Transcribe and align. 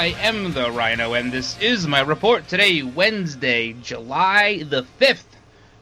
I 0.00 0.16
am 0.22 0.54
the 0.54 0.64
Ryno, 0.70 1.20
and 1.20 1.30
this 1.30 1.60
is 1.60 1.86
my 1.86 2.00
report 2.00 2.48
today, 2.48 2.82
Wednesday, 2.82 3.74
July 3.82 4.62
the 4.62 4.86
5th, 4.98 5.36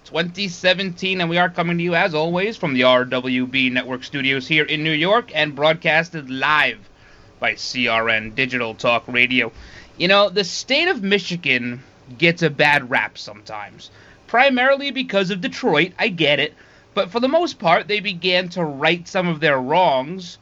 2017. 0.06 1.20
And 1.20 1.30
we 1.30 1.38
are 1.38 1.48
coming 1.48 1.78
to 1.78 1.84
you, 1.84 1.94
as 1.94 2.14
always, 2.16 2.56
from 2.56 2.74
the 2.74 2.80
RWB 2.80 3.70
Network 3.70 4.02
studios 4.02 4.48
here 4.48 4.64
in 4.64 4.82
New 4.82 4.90
York 4.90 5.30
and 5.36 5.54
broadcasted 5.54 6.30
live 6.30 6.80
by 7.38 7.52
CRN 7.52 8.34
Digital 8.34 8.74
Talk 8.74 9.04
Radio. 9.06 9.52
You 9.96 10.08
know, 10.08 10.30
the 10.30 10.42
state 10.42 10.88
of 10.88 11.00
Michigan 11.00 11.84
gets 12.18 12.42
a 12.42 12.50
bad 12.50 12.90
rap 12.90 13.18
sometimes, 13.18 13.92
primarily 14.26 14.90
because 14.90 15.30
of 15.30 15.40
Detroit. 15.40 15.92
I 15.96 16.08
get 16.08 16.40
it. 16.40 16.54
But 16.92 17.12
for 17.12 17.20
the 17.20 17.28
most 17.28 17.60
part, 17.60 17.86
they 17.86 18.00
began 18.00 18.48
to 18.48 18.64
right 18.64 19.06
some 19.06 19.28
of 19.28 19.38
their 19.38 19.60
wrongs 19.60 20.38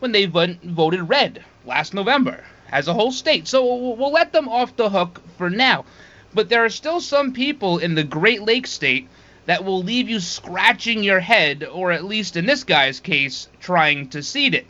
when 0.00 0.12
they 0.12 0.26
vo- 0.26 0.58
voted 0.62 1.08
red 1.08 1.42
last 1.64 1.94
November 1.94 2.44
as 2.70 2.88
a 2.88 2.94
whole 2.94 3.12
state. 3.12 3.46
So 3.48 3.94
we'll, 3.94 4.12
let 4.12 4.32
them 4.32 4.48
off 4.48 4.76
the 4.76 4.90
hook 4.90 5.20
for 5.36 5.50
now. 5.50 5.84
But 6.32 6.48
there 6.48 6.64
are 6.64 6.70
still 6.70 7.00
some 7.00 7.32
people 7.32 7.78
in 7.78 7.94
the 7.94 8.04
Great 8.04 8.42
Lakes 8.42 8.70
state 8.70 9.08
that 9.46 9.64
will 9.64 9.82
leave 9.82 10.08
you 10.08 10.20
scratching 10.20 11.02
your 11.02 11.20
head, 11.20 11.64
or 11.64 11.92
at 11.92 12.04
least 12.04 12.36
in 12.36 12.46
this 12.46 12.64
guy's 12.64 13.00
case, 13.00 13.48
trying 13.60 14.08
to 14.08 14.22
seed 14.22 14.54
it. 14.54 14.66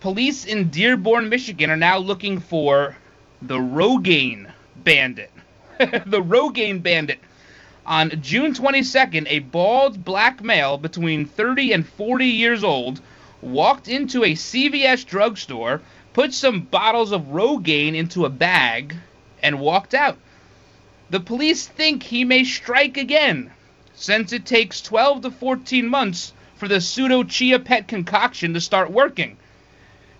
Police 0.00 0.44
in 0.44 0.68
Dearborn, 0.68 1.28
Michigan 1.28 1.70
are 1.70 1.76
now 1.76 1.98
looking 1.98 2.38
for 2.38 2.96
the 3.42 3.58
Rogaine 3.58 4.50
Bandit. 4.76 5.30
the 5.78 6.22
Rogaine 6.22 6.82
Bandit. 6.82 7.18
On 7.84 8.10
June 8.20 8.52
22nd, 8.52 9.26
a 9.28 9.38
bald 9.38 10.04
black 10.04 10.42
male 10.42 10.76
between 10.76 11.24
30 11.24 11.72
and 11.72 11.88
40 11.88 12.26
years 12.26 12.62
old 12.62 13.00
walked 13.40 13.88
into 13.88 14.24
a 14.24 14.34
CVS 14.34 15.06
drugstore, 15.06 15.80
put 16.18 16.34
some 16.34 16.62
bottles 16.62 17.12
of 17.12 17.30
Rogaine 17.30 17.94
into 17.94 18.24
a 18.24 18.28
bag, 18.28 18.92
and 19.40 19.60
walked 19.60 19.94
out. 19.94 20.18
The 21.10 21.20
police 21.20 21.68
think 21.68 22.02
he 22.02 22.24
may 22.24 22.42
strike 22.42 22.96
again, 22.96 23.52
since 23.94 24.32
it 24.32 24.44
takes 24.44 24.82
12 24.82 25.22
to 25.22 25.30
14 25.30 25.86
months 25.86 26.32
for 26.56 26.66
the 26.66 26.80
pseudo 26.80 27.22
chia 27.22 27.60
pet 27.60 27.86
concoction 27.86 28.52
to 28.54 28.60
start 28.60 28.90
working. 28.90 29.36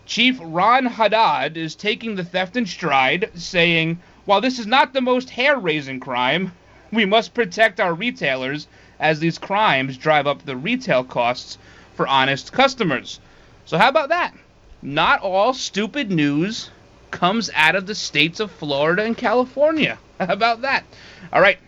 Chief 0.07 0.39
Ron 0.41 0.87
Haddad 0.87 1.57
is 1.57 1.75
taking 1.75 2.15
the 2.15 2.23
theft 2.23 2.57
in 2.57 2.65
stride, 2.67 3.33
saying, 3.35 3.99
While 4.25 4.41
this 4.41 4.61
is 4.61 4.69
not 4.69 4.93
the 4.93 5.01
most 5.01 5.31
hair 5.31 5.59
raising 5.59 5.99
crime, 5.99 6.53
we 6.93 7.07
must 7.07 7.35
protect 7.35 7.81
our 7.81 7.93
retailers 7.93 8.69
as 9.01 9.19
these 9.19 9.37
crimes 9.37 9.97
drive 9.97 10.29
up 10.29 10.45
the 10.45 10.57
retail 10.57 11.03
costs 11.03 11.59
for 11.97 12.07
honest 12.07 12.53
customers. 12.53 13.19
So, 13.65 13.79
how 13.79 13.89
about 13.89 14.11
that? 14.11 14.33
Not 14.81 15.23
all 15.23 15.55
stupid 15.55 16.09
news 16.09 16.71
comes 17.11 17.51
out 17.53 17.75
of 17.75 17.87
the 17.87 17.97
states 17.97 18.39
of 18.39 18.53
Florida 18.53 19.03
and 19.03 19.17
California. 19.17 19.99
How 20.21 20.33
about 20.33 20.61
that? 20.61 20.85
All 21.33 21.41
right, 21.41 21.59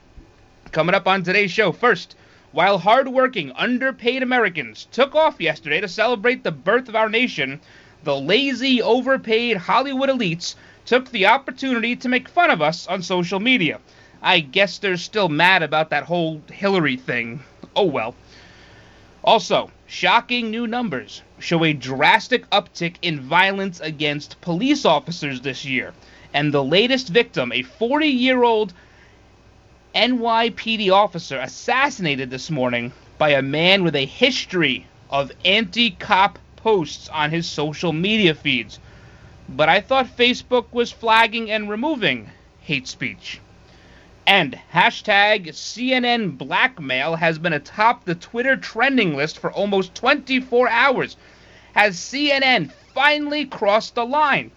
coming 0.71 0.95
up 0.95 1.09
on 1.09 1.25
today's 1.25 1.51
show. 1.51 1.73
First, 1.73 2.15
while 2.53 2.79
hardworking, 2.79 3.51
underpaid 3.57 4.23
Americans 4.23 4.87
took 4.93 5.17
off 5.17 5.41
yesterday 5.41 5.81
to 5.81 5.89
celebrate 5.89 6.45
the 6.45 6.53
birth 6.53 6.89
of 6.89 6.95
our 6.95 7.09
nation, 7.09 7.61
the 8.05 8.15
lazy, 8.15 8.81
overpaid 8.81 9.57
Hollywood 9.57 10.09
elites 10.09 10.55
took 10.87 11.11
the 11.11 11.27
opportunity 11.27 11.97
to 11.97 12.09
make 12.09 12.29
fun 12.29 12.51
of 12.51 12.63
us 12.63 12.87
on 12.87 13.03
social 13.03 13.41
media. 13.41 13.81
I 14.23 14.39
guess 14.39 14.79
they're 14.79 14.97
still 14.97 15.29
mad 15.29 15.65
about 15.65 15.91
that 15.91 16.05
whole 16.05 16.43
Hillary 16.49 16.97
thing. 16.97 17.43
Oh 17.75 17.87
well. 17.87 18.15
Also, 19.25 19.73
shocking 19.89 20.53
new 20.53 20.69
numbers 20.69 21.23
show 21.41 21.65
a 21.65 21.73
drastic 21.73 22.49
uptick 22.51 22.97
in 23.03 23.21
violence 23.21 23.81
against 23.81 24.41
police 24.41 24.85
officers 24.85 25.41
this 25.41 25.65
year. 25.65 25.93
And 26.33 26.55
the 26.55 26.63
latest 26.63 27.09
victim, 27.09 27.51
a 27.53 27.63
40 27.63 28.07
year 28.07 28.45
old 28.45 28.73
NYPD 29.95 30.93
officer, 30.93 31.39
assassinated 31.39 32.31
this 32.31 32.51
morning 32.51 32.93
by 33.19 33.31
a 33.31 33.43
man 33.43 33.83
with 33.83 33.97
a 33.97 34.05
history 34.05 34.87
of 35.11 35.33
anti 35.45 35.91
cop 35.91 36.39
posts 36.57 37.09
on 37.09 37.31
his 37.31 37.49
social 37.49 37.93
media 37.93 38.35
feeds. 38.35 38.79
But 39.49 39.69
I 39.69 39.81
thought 39.81 40.17
Facebook 40.17 40.67
was 40.73 40.93
flagging 40.93 41.51
and 41.51 41.69
removing 41.69 42.31
hate 42.61 42.87
speech. 42.87 43.41
And 44.33 44.61
hashtag 44.73 45.49
CNN 45.49 46.39
blackmail 46.39 47.17
has 47.17 47.41
been 47.41 47.53
atop 47.53 48.05
the 48.05 48.15
Twitter 48.15 48.57
trending 48.57 49.17
list 49.17 49.41
for 49.41 49.51
almost 49.51 49.97
24 49.97 50.69
hours. 50.69 51.17
Has 51.75 51.97
CNN 51.97 52.71
finally 52.95 53.45
crossed 53.45 53.97
the 53.97 54.07
line, 54.07 54.53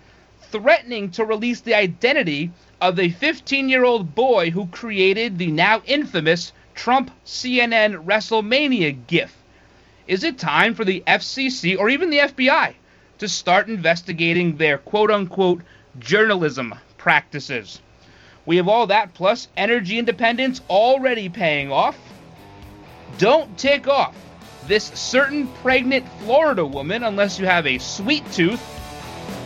threatening 0.51 1.09
to 1.09 1.25
release 1.25 1.61
the 1.61 1.73
identity 1.73 2.51
of 2.79 2.95
the 2.95 3.09
15 3.09 3.67
year 3.67 3.83
old 3.83 4.13
boy 4.13 4.51
who 4.51 4.67
created 4.67 5.39
the 5.39 5.49
now 5.49 5.81
infamous 5.87 6.53
Trump 6.75 7.09
CNN 7.25 8.05
WrestleMania 8.05 8.95
GIF? 9.07 9.35
Is 10.05 10.23
it 10.23 10.37
time 10.37 10.75
for 10.75 10.85
the 10.85 11.01
FCC 11.07 11.79
or 11.79 11.89
even 11.89 12.11
the 12.11 12.19
FBI 12.19 12.75
to 13.17 13.27
start 13.27 13.69
investigating 13.69 14.57
their 14.57 14.77
quote 14.77 15.09
unquote 15.09 15.63
journalism 15.97 16.75
practices? 16.99 17.81
We 18.45 18.57
have 18.57 18.67
all 18.67 18.87
that 18.87 19.13
plus 19.13 19.47
energy 19.55 19.97
independence 19.97 20.61
already 20.69 21.29
paying 21.29 21.71
off. 21.71 21.97
Don't 23.17 23.57
tick 23.57 23.87
off 23.87 24.15
this 24.67 24.85
certain 24.85 25.47
pregnant 25.61 26.05
Florida 26.19 26.65
woman 26.65 27.03
unless 27.03 27.39
you 27.39 27.45
have 27.45 27.65
a 27.65 27.77
sweet 27.77 28.29
tooth. 28.31 28.61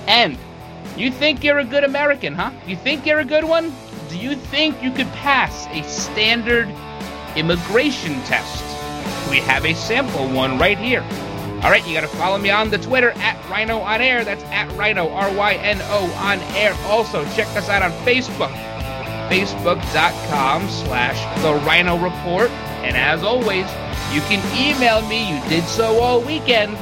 And 0.07 0.37
you 0.95 1.11
think 1.11 1.43
you're 1.43 1.59
a 1.59 1.65
good 1.65 1.83
American, 1.83 2.33
huh? 2.33 2.51
You 2.65 2.75
think 2.75 3.05
you're 3.05 3.19
a 3.19 3.25
good 3.25 3.43
one? 3.43 3.73
Do 4.09 4.17
you 4.17 4.35
think 4.35 4.81
you 4.81 4.91
could 4.91 5.07
pass 5.07 5.67
a 5.67 5.83
standard 5.83 6.67
immigration 7.35 8.15
test? 8.21 8.63
We 9.29 9.37
have 9.41 9.65
a 9.65 9.73
sample 9.75 10.27
one 10.29 10.57
right 10.57 10.77
here. 10.77 11.01
All 11.61 11.71
right, 11.71 11.85
you 11.87 11.93
got 11.93 12.01
to 12.01 12.07
follow 12.07 12.37
me 12.37 12.49
on 12.49 12.69
the 12.69 12.77
Twitter 12.77 13.11
at 13.11 13.35
Ryno 13.43 13.81
on 13.81 13.99
Air. 13.99 14.23
That's 14.23 14.43
at 14.45 14.69
Ryno 14.69 15.11
R 15.11 15.33
Y 15.35 15.53
N 15.55 15.79
O 15.81 16.05
on 16.19 16.39
Air. 16.55 16.75
Also, 16.85 17.25
check 17.35 17.47
us 17.55 17.67
out 17.67 17.81
on 17.81 17.91
Facebook 18.05 18.55
facebook.com 19.29 20.69
slash 20.69 21.19
the 21.41 21.53
ryno 21.59 22.01
report. 22.01 22.49
And 22.83 22.95
as 22.95 23.23
always 23.23 23.65
you 24.13 24.21
can 24.21 24.39
email 24.57 25.01
me. 25.07 25.29
You 25.29 25.41
did 25.49 25.65
so 25.65 26.01
all 26.01 26.21
weekend. 26.21 26.77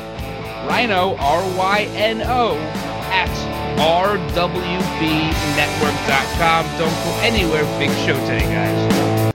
Ryno 0.68 1.18
r-y-n-o 1.20 2.58
at 3.12 3.30
rwbnetwork.com 3.78 6.66
don't 6.78 7.04
go 7.04 7.12
anywhere. 7.22 7.66
Big 7.80 7.92
show 8.06 8.18
today 8.26 8.42
guys 8.42 8.95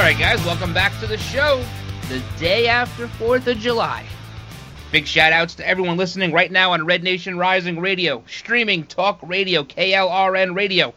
All 0.00 0.06
right, 0.06 0.18
guys, 0.18 0.42
welcome 0.46 0.72
back 0.72 0.98
to 1.00 1.06
the 1.06 1.18
show. 1.18 1.62
The 2.08 2.22
day 2.38 2.68
after 2.68 3.06
4th 3.06 3.46
of 3.48 3.58
July. 3.58 4.06
Big 4.90 5.06
shout 5.06 5.34
outs 5.34 5.56
to 5.56 5.68
everyone 5.68 5.98
listening 5.98 6.32
right 6.32 6.50
now 6.50 6.72
on 6.72 6.86
Red 6.86 7.02
Nation 7.02 7.36
Rising 7.36 7.78
Radio, 7.78 8.24
streaming 8.26 8.84
talk 8.84 9.18
radio, 9.22 9.62
KLRN 9.62 10.56
Radio, 10.56 10.94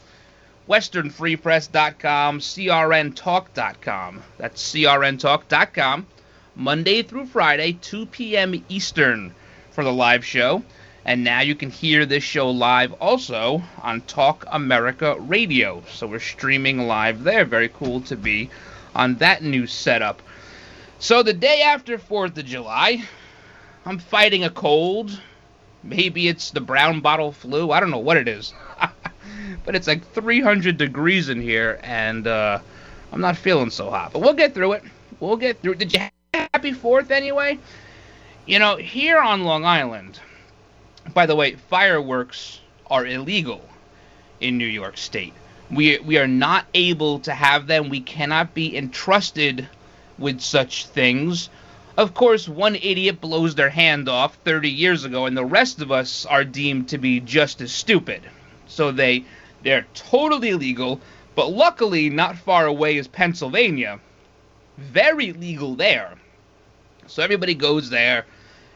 westernfreepress.com, 0.69 2.39
crntalk.com. 2.39 4.23
That's 4.37 4.71
crntalk.com. 4.71 6.07
Monday 6.55 7.03
through 7.03 7.25
Friday, 7.25 7.73
2 7.73 8.05
p.m. 8.05 8.63
Eastern 8.69 9.35
for 9.71 9.83
the 9.83 9.91
live 9.91 10.23
show. 10.23 10.63
And 11.03 11.25
now 11.25 11.41
you 11.41 11.55
can 11.55 11.71
hear 11.71 12.05
this 12.05 12.23
show 12.23 12.49
live 12.49 12.93
also 13.01 13.63
on 13.81 13.99
Talk 13.99 14.45
America 14.49 15.17
Radio. 15.19 15.83
So 15.91 16.07
we're 16.07 16.19
streaming 16.19 16.87
live 16.87 17.23
there. 17.25 17.43
Very 17.43 17.67
cool 17.67 17.99
to 18.03 18.15
be 18.15 18.49
on 18.95 19.15
that 19.15 19.43
new 19.43 19.67
setup. 19.67 20.21
So 20.99 21.23
the 21.23 21.33
day 21.33 21.61
after 21.61 21.97
4th 21.97 22.37
of 22.37 22.45
July, 22.45 23.03
I'm 23.85 23.99
fighting 23.99 24.43
a 24.43 24.49
cold. 24.49 25.19
Maybe 25.83 26.27
it's 26.27 26.51
the 26.51 26.61
brown 26.61 27.01
bottle 27.01 27.31
flu. 27.31 27.71
I 27.71 27.79
don't 27.79 27.91
know 27.91 27.99
what 27.99 28.17
it 28.17 28.27
is. 28.27 28.53
but 29.65 29.75
it's 29.75 29.87
like 29.87 30.05
300 30.13 30.77
degrees 30.77 31.29
in 31.29 31.41
here, 31.41 31.79
and 31.83 32.25
uh, 32.27 32.59
I'm 33.11 33.21
not 33.21 33.35
feeling 33.37 33.69
so 33.69 33.89
hot. 33.89 34.13
But 34.13 34.21
we'll 34.21 34.33
get 34.33 34.53
through 34.53 34.73
it. 34.73 34.83
We'll 35.19 35.37
get 35.37 35.61
through 35.61 35.73
it. 35.73 35.79
Did 35.79 35.93
you 35.93 35.99
have 35.99 36.11
happy 36.53 36.71
4th 36.71 37.11
anyway? 37.11 37.59
You 38.45 38.59
know, 38.59 38.77
here 38.77 39.19
on 39.19 39.43
Long 39.43 39.65
Island, 39.65 40.19
by 41.13 41.25
the 41.25 41.35
way, 41.35 41.55
fireworks 41.55 42.59
are 42.89 43.05
illegal 43.05 43.61
in 44.39 44.57
New 44.57 44.67
York 44.67 44.97
State. 44.97 45.33
We, 45.73 45.97
we 45.99 46.17
are 46.17 46.27
not 46.27 46.65
able 46.73 47.19
to 47.19 47.33
have 47.33 47.67
them. 47.67 47.89
We 47.89 48.01
cannot 48.01 48.53
be 48.53 48.77
entrusted 48.77 49.67
with 50.17 50.41
such 50.41 50.85
things. 50.85 51.49
Of 51.97 52.13
course, 52.13 52.47
one 52.47 52.75
idiot 52.75 53.21
blows 53.21 53.55
their 53.55 53.69
hand 53.69 54.09
off 54.09 54.37
30 54.43 54.69
years 54.69 55.03
ago, 55.03 55.25
and 55.25 55.37
the 55.37 55.45
rest 55.45 55.81
of 55.81 55.91
us 55.91 56.25
are 56.25 56.43
deemed 56.43 56.89
to 56.89 56.97
be 56.97 57.19
just 57.19 57.61
as 57.61 57.71
stupid. 57.71 58.21
So 58.67 58.91
they 58.91 59.25
they're 59.63 59.85
totally 59.93 60.53
legal, 60.53 60.99
but 61.35 61.51
luckily 61.51 62.09
not 62.09 62.37
far 62.37 62.65
away 62.65 62.97
is 62.97 63.07
Pennsylvania. 63.07 63.99
Very 64.77 65.33
legal 65.33 65.75
there. 65.75 66.15
So 67.07 67.23
everybody 67.23 67.53
goes 67.53 67.89
there 67.89 68.25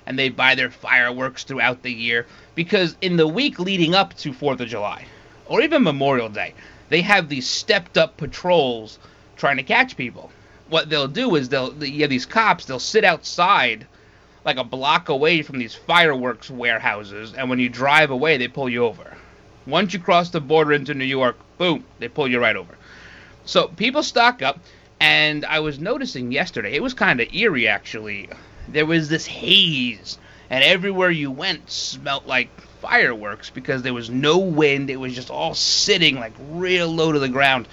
and 0.06 0.18
they 0.18 0.30
buy 0.30 0.56
their 0.56 0.72
fireworks 0.72 1.44
throughout 1.44 1.84
the 1.84 1.92
year 1.92 2.26
because 2.56 2.96
in 3.02 3.18
the 3.18 3.28
week 3.28 3.60
leading 3.60 3.96
up 3.96 4.16
to 4.18 4.32
4th 4.32 4.62
of 4.62 4.70
July 4.70 5.06
or 5.48 5.62
even 5.62 5.84
Memorial 5.84 6.30
Day, 6.30 6.54
they 6.90 7.02
have 7.02 7.30
these 7.30 7.48
stepped 7.48 7.98
up 7.98 8.18
patrols 8.18 9.00
trying 9.36 9.58
to 9.58 9.64
catch 9.64 9.98
people. 9.98 10.32
What 10.70 10.90
they'll 10.90 11.08
do 11.08 11.36
is 11.36 11.50
they'll 11.50 11.74
you 11.84 12.02
have 12.02 12.10
these 12.10 12.26
cops, 12.26 12.66
they'll 12.66 12.80
sit 12.80 13.04
outside 13.04 13.88
like 14.46 14.58
a 14.58 14.64
block 14.64 15.10
away 15.10 15.42
from 15.42 15.60
these 15.60 15.76
fireworks 15.76 16.50
warehouses 16.50 17.34
and 17.34 17.50
when 17.50 17.60
you 17.60 17.70
drive 17.70 18.12
away 18.12 18.38
they 18.38 18.48
pull 18.48 18.70
you 18.70 18.86
over. 18.86 19.16
Once 19.66 19.94
you 19.94 20.00
cross 20.00 20.30
the 20.30 20.40
border 20.40 20.74
into 20.74 20.94
New 20.94 21.06
York, 21.06 21.38
boom, 21.58 21.84
they 22.00 22.08
pull 22.08 22.28
you 22.28 22.40
right 22.40 22.56
over. 22.56 22.78
So 23.46 23.68
people 23.68 24.04
stock 24.04 24.42
up 24.42 24.60
and 25.00 25.46
I 25.46 25.60
was 25.60 25.80
noticing 25.80 26.32
yesterday, 26.32 26.74
it 26.74 26.84
was 26.84 26.94
kind 26.94 27.20
of 27.22 27.34
eerie 27.34 27.68
actually. 27.68 28.30
There 28.68 28.86
was 28.86 29.08
this 29.08 29.26
haze, 29.26 30.18
and 30.50 30.64
everywhere 30.64 31.12
you 31.12 31.32
went 31.32 31.70
smelt 31.70 32.26
like 32.26 32.50
fireworks 32.90 33.50
because 33.50 33.82
there 33.82 33.94
was 33.94 34.10
no 34.10 34.38
wind. 34.38 34.90
It 34.90 34.96
was 34.96 35.14
just 35.14 35.30
all 35.30 35.54
sitting 35.54 36.16
like 36.16 36.34
real 36.52 36.88
low 36.88 37.12
to 37.12 37.20
the 37.20 37.28
ground. 37.28 37.68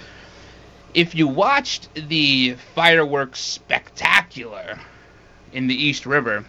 If 0.93 1.15
you 1.15 1.27
watched 1.27 1.93
the 1.95 2.55
fireworks 2.73 3.39
spectacular 3.39 4.77
in 5.53 5.67
the 5.67 5.75
East 5.75 6.05
River, 6.05 6.43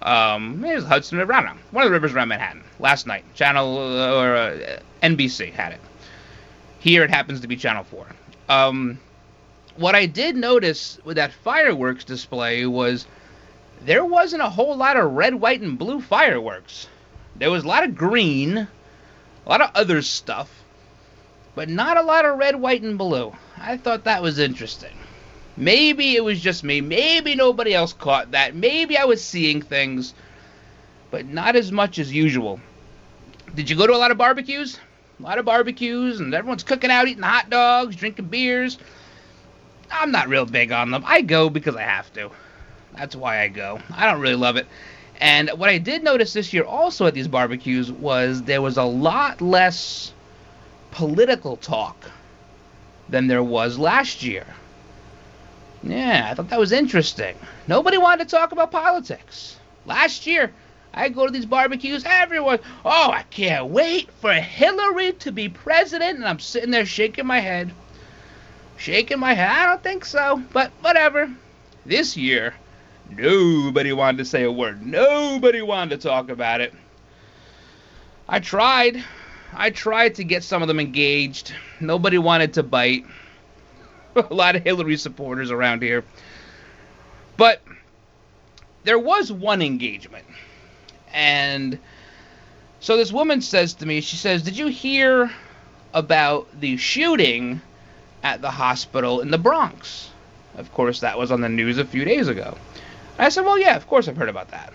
um, 0.00 0.64
it 0.64 0.74
was 0.74 0.84
Hudson 0.84 1.18
River, 1.18 1.34
I 1.34 1.42
don't 1.42 1.56
know, 1.56 1.62
one 1.70 1.84
of 1.84 1.90
the 1.90 1.92
rivers 1.92 2.14
around 2.14 2.28
Manhattan, 2.28 2.64
last 2.78 3.06
night, 3.06 3.24
Channel 3.34 3.78
uh, 3.78 4.14
or 4.14 4.36
uh, 4.36 4.78
NBC 5.02 5.52
had 5.52 5.72
it. 5.72 5.80
Here 6.78 7.04
it 7.04 7.10
happens 7.10 7.40
to 7.40 7.46
be 7.46 7.56
Channel 7.56 7.84
4. 7.84 8.06
Um, 8.48 8.98
what 9.76 9.94
I 9.94 10.06
did 10.06 10.34
notice 10.34 10.98
with 11.04 11.16
that 11.16 11.32
fireworks 11.32 12.04
display 12.04 12.64
was 12.64 13.06
there 13.84 14.04
wasn't 14.04 14.42
a 14.42 14.50
whole 14.50 14.76
lot 14.76 14.96
of 14.96 15.12
red, 15.12 15.34
white, 15.34 15.60
and 15.60 15.78
blue 15.78 16.00
fireworks. 16.00 16.88
There 17.42 17.50
was 17.50 17.64
a 17.64 17.66
lot 17.66 17.82
of 17.82 17.96
green, 17.96 18.56
a 18.56 18.68
lot 19.48 19.60
of 19.60 19.72
other 19.74 20.00
stuff, 20.00 20.48
but 21.56 21.68
not 21.68 21.96
a 21.96 22.02
lot 22.02 22.24
of 22.24 22.38
red, 22.38 22.54
white, 22.54 22.82
and 22.82 22.96
blue. 22.96 23.34
I 23.58 23.78
thought 23.78 24.04
that 24.04 24.22
was 24.22 24.38
interesting. 24.38 24.96
Maybe 25.56 26.14
it 26.14 26.22
was 26.22 26.40
just 26.40 26.62
me. 26.62 26.80
Maybe 26.80 27.34
nobody 27.34 27.74
else 27.74 27.94
caught 27.94 28.30
that. 28.30 28.54
Maybe 28.54 28.96
I 28.96 29.06
was 29.06 29.24
seeing 29.24 29.60
things, 29.60 30.14
but 31.10 31.26
not 31.26 31.56
as 31.56 31.72
much 31.72 31.98
as 31.98 32.12
usual. 32.12 32.60
Did 33.56 33.68
you 33.68 33.74
go 33.74 33.88
to 33.88 33.96
a 33.96 33.98
lot 33.98 34.12
of 34.12 34.18
barbecues? 34.18 34.78
A 35.18 35.22
lot 35.24 35.38
of 35.38 35.44
barbecues, 35.44 36.20
and 36.20 36.32
everyone's 36.32 36.62
cooking 36.62 36.92
out, 36.92 37.08
eating 37.08 37.24
hot 37.24 37.50
dogs, 37.50 37.96
drinking 37.96 38.26
beers. 38.26 38.78
I'm 39.90 40.12
not 40.12 40.28
real 40.28 40.46
big 40.46 40.70
on 40.70 40.92
them. 40.92 41.02
I 41.04 41.22
go 41.22 41.50
because 41.50 41.74
I 41.74 41.82
have 41.82 42.12
to. 42.12 42.30
That's 42.96 43.16
why 43.16 43.40
I 43.40 43.48
go. 43.48 43.80
I 43.90 44.08
don't 44.08 44.20
really 44.20 44.36
love 44.36 44.54
it. 44.54 44.68
And 45.22 45.50
what 45.50 45.70
I 45.70 45.78
did 45.78 46.02
notice 46.02 46.32
this 46.32 46.52
year 46.52 46.64
also 46.64 47.06
at 47.06 47.14
these 47.14 47.28
barbecues 47.28 47.92
was 47.92 48.42
there 48.42 48.60
was 48.60 48.76
a 48.76 48.82
lot 48.82 49.40
less 49.40 50.12
political 50.90 51.56
talk 51.56 52.10
than 53.08 53.28
there 53.28 53.44
was 53.44 53.78
last 53.78 54.24
year. 54.24 54.44
Yeah, 55.84 56.26
I 56.28 56.34
thought 56.34 56.48
that 56.48 56.58
was 56.58 56.72
interesting. 56.72 57.36
Nobody 57.68 57.98
wanted 57.98 58.28
to 58.28 58.36
talk 58.36 58.50
about 58.50 58.72
politics. 58.72 59.60
Last 59.86 60.26
year, 60.26 60.52
I 60.92 61.08
go 61.08 61.26
to 61.26 61.32
these 61.32 61.46
barbecues, 61.46 62.02
everyone, 62.04 62.58
oh, 62.84 63.12
I 63.12 63.22
can't 63.30 63.66
wait 63.66 64.10
for 64.20 64.32
Hillary 64.32 65.12
to 65.12 65.30
be 65.30 65.48
president, 65.48 66.16
and 66.16 66.26
I'm 66.26 66.40
sitting 66.40 66.72
there 66.72 66.84
shaking 66.84 67.26
my 67.26 67.38
head. 67.38 67.70
Shaking 68.76 69.20
my 69.20 69.34
head, 69.34 69.48
I 69.48 69.66
don't 69.66 69.84
think 69.84 70.04
so, 70.04 70.42
but 70.52 70.72
whatever. 70.80 71.30
This 71.86 72.16
year, 72.16 72.54
nobody 73.16 73.92
wanted 73.92 74.18
to 74.18 74.24
say 74.24 74.44
a 74.44 74.52
word. 74.52 74.84
Nobody 74.84 75.62
wanted 75.62 76.00
to 76.00 76.08
talk 76.08 76.28
about 76.28 76.60
it. 76.60 76.72
I 78.28 78.40
tried. 78.40 79.02
I 79.54 79.70
tried 79.70 80.16
to 80.16 80.24
get 80.24 80.44
some 80.44 80.62
of 80.62 80.68
them 80.68 80.80
engaged. 80.80 81.52
Nobody 81.80 82.18
wanted 82.18 82.54
to 82.54 82.62
bite. 82.62 83.04
a 84.16 84.34
lot 84.34 84.56
of 84.56 84.62
Hillary 84.62 84.96
supporters 84.96 85.50
around 85.50 85.82
here. 85.82 86.04
But 87.36 87.62
there 88.84 88.98
was 88.98 89.32
one 89.32 89.62
engagement. 89.62 90.26
And 91.12 91.78
so 92.80 92.96
this 92.96 93.12
woman 93.12 93.40
says 93.40 93.74
to 93.74 93.86
me, 93.86 94.00
she 94.00 94.16
says, 94.16 94.42
Did 94.42 94.56
you 94.56 94.68
hear 94.68 95.30
about 95.94 96.48
the 96.58 96.76
shooting 96.76 97.60
at 98.22 98.40
the 98.40 98.50
hospital 98.50 99.20
in 99.20 99.30
the 99.30 99.38
Bronx? 99.38 100.10
Of 100.56 100.72
course, 100.72 101.00
that 101.00 101.18
was 101.18 101.32
on 101.32 101.40
the 101.40 101.48
news 101.48 101.78
a 101.78 101.84
few 101.84 102.04
days 102.04 102.28
ago. 102.28 102.56
I 103.22 103.28
said, 103.28 103.44
Well, 103.44 103.58
yeah, 103.58 103.76
of 103.76 103.86
course 103.86 104.08
I've 104.08 104.16
heard 104.16 104.28
about 104.28 104.50
that. 104.50 104.72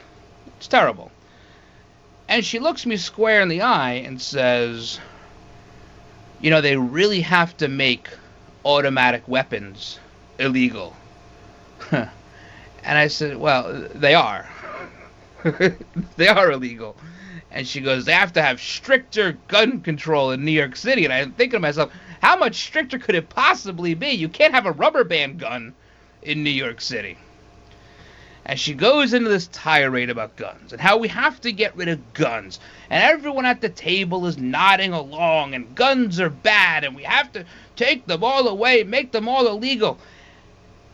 It's 0.58 0.68
terrible. 0.68 1.12
And 2.30 2.46
she 2.46 2.60
looks 2.60 2.86
me 2.86 2.98
square 2.98 3.42
in 3.42 3.50
the 3.50 3.62
eye 3.62 3.94
and 3.94 4.22
says, 4.22 5.00
You 6.40 6.50
know, 6.50 6.62
they 6.62 6.78
really 6.78 7.22
have 7.22 7.56
to 7.58 7.68
make 7.68 8.10
automatic 8.64 9.28
weapons 9.28 10.00
illegal. 10.40 10.96
and 11.92 12.10
I 12.86 13.08
said, 13.08 13.38
Well, 13.38 13.88
they 13.94 14.14
are. 14.14 14.48
they 16.16 16.28
are 16.28 16.52
illegal. 16.52 16.96
And 17.52 17.68
she 17.68 17.82
goes, 17.82 18.06
They 18.06 18.14
have 18.14 18.34
to 18.34 18.42
have 18.42 18.60
stricter 18.60 19.38
gun 19.48 19.82
control 19.82 20.32
in 20.32 20.46
New 20.46 20.52
York 20.52 20.76
City. 20.76 21.06
And 21.06 21.14
I'm 21.14 21.32
thinking 21.32 21.58
to 21.58 21.60
myself, 21.60 21.92
How 22.22 22.38
much 22.38 22.56
stricter 22.56 23.00
could 23.00 23.16
it 23.16 23.30
possibly 23.30 23.94
be? 23.94 24.10
You 24.10 24.30
can't 24.30 24.54
have 24.54 24.66
a 24.66 24.72
rubber 24.72 25.04
band 25.04 25.40
gun 25.40 25.74
in 26.22 26.44
New 26.44 26.50
York 26.50 26.82
City. 26.82 27.18
And 28.48 28.58
she 28.58 28.74
goes 28.74 29.14
into 29.14 29.30
this 29.30 29.48
tirade 29.48 30.10
about 30.10 30.38
guns 30.38 30.72
and 30.72 30.80
how 30.80 30.96
we 30.96 31.10
have 31.10 31.42
to 31.42 31.52
get 31.52 31.76
rid 31.76 31.90
of 31.90 32.14
guns. 32.14 32.62
And 32.90 33.04
everyone 33.04 33.46
at 33.46 33.60
the 33.60 33.68
table 33.68 34.26
is 34.26 34.38
nodding 34.38 34.94
along, 34.94 35.54
and 35.54 35.76
guns 35.76 36.22
are 36.22 36.30
bad, 36.30 36.86
and 36.86 36.96
we 36.96 37.04
have 37.04 37.30
to 37.34 37.44
take 37.76 38.08
them 38.08 38.24
all 38.24 38.48
away, 38.48 38.86
make 38.86 39.12
them 39.12 39.28
all 39.28 39.48
illegal. 39.48 39.98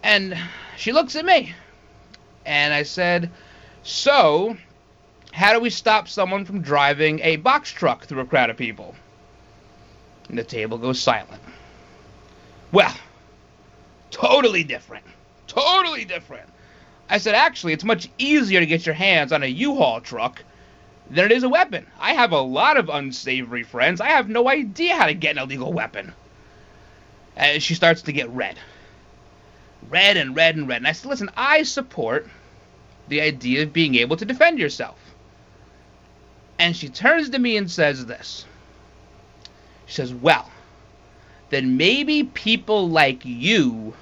And 0.01 0.35
she 0.77 0.91
looks 0.91 1.15
at 1.15 1.25
me. 1.25 1.53
And 2.43 2.73
I 2.73 2.81
said, 2.81 3.29
So, 3.83 4.57
how 5.31 5.53
do 5.53 5.59
we 5.59 5.69
stop 5.69 6.07
someone 6.07 6.45
from 6.45 6.61
driving 6.61 7.19
a 7.19 7.35
box 7.35 7.69
truck 7.69 8.05
through 8.05 8.21
a 8.21 8.25
crowd 8.25 8.49
of 8.49 8.57
people? 8.57 8.95
And 10.27 10.39
the 10.39 10.43
table 10.43 10.79
goes 10.79 10.99
silent. 10.99 11.41
Well, 12.71 12.95
totally 14.09 14.63
different. 14.63 15.05
Totally 15.45 16.03
different. 16.03 16.49
I 17.09 17.17
said, 17.17 17.35
actually, 17.35 17.73
it's 17.73 17.83
much 17.83 18.09
easier 18.17 18.59
to 18.59 18.65
get 18.65 18.85
your 18.85 18.95
hands 18.95 19.31
on 19.31 19.43
a 19.43 19.47
U-Haul 19.47 20.01
truck 20.01 20.43
than 21.09 21.25
it 21.25 21.31
is 21.31 21.43
a 21.43 21.49
weapon. 21.49 21.85
I 21.99 22.13
have 22.13 22.31
a 22.31 22.39
lot 22.39 22.77
of 22.77 22.89
unsavory 22.89 23.63
friends. 23.63 24.01
I 24.01 24.09
have 24.09 24.29
no 24.29 24.49
idea 24.49 24.95
how 24.95 25.05
to 25.05 25.13
get 25.13 25.37
an 25.37 25.43
illegal 25.43 25.73
weapon. 25.73 26.13
And 27.35 27.61
she 27.61 27.75
starts 27.75 28.03
to 28.03 28.13
get 28.13 28.29
red. 28.29 28.57
Red 29.89 30.17
and 30.17 30.35
red 30.35 30.55
and 30.55 30.67
red. 30.67 30.77
And 30.77 30.87
I 30.87 30.93
said, 30.93 31.09
listen, 31.09 31.29
I 31.35 31.63
support 31.63 32.27
the 33.09 33.21
idea 33.21 33.63
of 33.63 33.73
being 33.73 33.95
able 33.95 34.17
to 34.17 34.25
defend 34.25 34.59
yourself. 34.59 34.97
And 36.57 36.75
she 36.75 36.89
turns 36.89 37.29
to 37.31 37.39
me 37.39 37.57
and 37.57 37.69
says 37.69 38.05
this. 38.05 38.45
She 39.85 39.95
says, 39.95 40.13
well, 40.13 40.49
then 41.49 41.75
maybe 41.75 42.23
people 42.23 42.89
like 42.89 43.25
you 43.25 43.93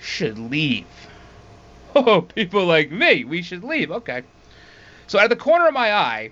should 0.00 0.38
leave. 0.38 0.86
Oh, 1.96 2.22
people 2.22 2.66
like 2.66 2.90
me, 2.90 3.24
we 3.24 3.42
should 3.42 3.62
leave. 3.62 3.90
Okay. 3.90 4.22
So 5.06 5.18
of 5.18 5.28
the 5.28 5.36
corner 5.36 5.68
of 5.68 5.74
my 5.74 5.92
eye, 5.92 6.30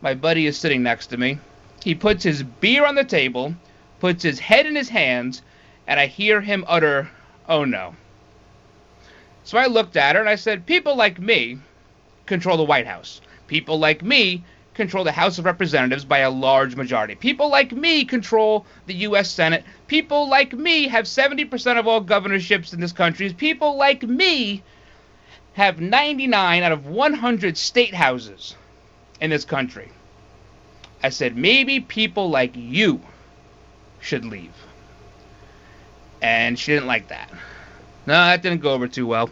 my 0.00 0.14
buddy 0.14 0.46
is 0.46 0.58
sitting 0.58 0.82
next 0.82 1.06
to 1.08 1.16
me. 1.16 1.38
He 1.82 1.94
puts 1.94 2.24
his 2.24 2.42
beer 2.42 2.84
on 2.84 2.94
the 2.94 3.04
table, 3.04 3.54
puts 4.00 4.22
his 4.22 4.38
head 4.38 4.66
in 4.66 4.76
his 4.76 4.88
hands, 4.88 5.42
and 5.86 5.98
I 5.98 6.06
hear 6.06 6.40
him 6.40 6.64
utter, 6.66 7.10
Oh 7.48 7.64
no. 7.64 7.94
So 9.44 9.56
I 9.56 9.66
looked 9.66 9.96
at 9.96 10.16
her 10.16 10.20
and 10.20 10.28
I 10.28 10.34
said, 10.34 10.66
People 10.66 10.96
like 10.96 11.20
me 11.20 11.58
control 12.26 12.56
the 12.56 12.64
White 12.64 12.86
House. 12.86 13.20
People 13.46 13.78
like 13.78 14.02
me 14.02 14.44
control 14.76 15.02
the 15.02 15.12
House 15.12 15.38
of 15.38 15.44
Representatives 15.44 16.04
by 16.04 16.18
a 16.18 16.30
large 16.30 16.76
majority. 16.76 17.14
People 17.14 17.50
like 17.50 17.72
me 17.72 18.04
control 18.04 18.66
the 18.86 18.94
U.S. 18.94 19.30
Senate. 19.30 19.64
People 19.88 20.28
like 20.28 20.52
me 20.52 20.86
have 20.86 21.06
70% 21.06 21.78
of 21.78 21.88
all 21.88 22.00
governorships 22.00 22.72
in 22.72 22.80
this 22.80 22.92
country. 22.92 23.32
People 23.32 23.76
like 23.76 24.02
me 24.02 24.62
have 25.54 25.80
99 25.80 26.62
out 26.62 26.72
of 26.72 26.86
100 26.86 27.56
state 27.56 27.94
houses 27.94 28.54
in 29.20 29.30
this 29.30 29.44
country. 29.44 29.90
I 31.02 31.08
said, 31.08 31.36
maybe 31.36 31.80
people 31.80 32.30
like 32.30 32.52
you 32.54 33.00
should 34.00 34.24
leave. 34.24 34.52
And 36.20 36.58
she 36.58 36.72
didn't 36.72 36.86
like 36.86 37.08
that. 37.08 37.30
No, 38.06 38.14
that 38.14 38.42
didn't 38.42 38.60
go 38.60 38.72
over 38.72 38.88
too 38.88 39.06
well. 39.06 39.30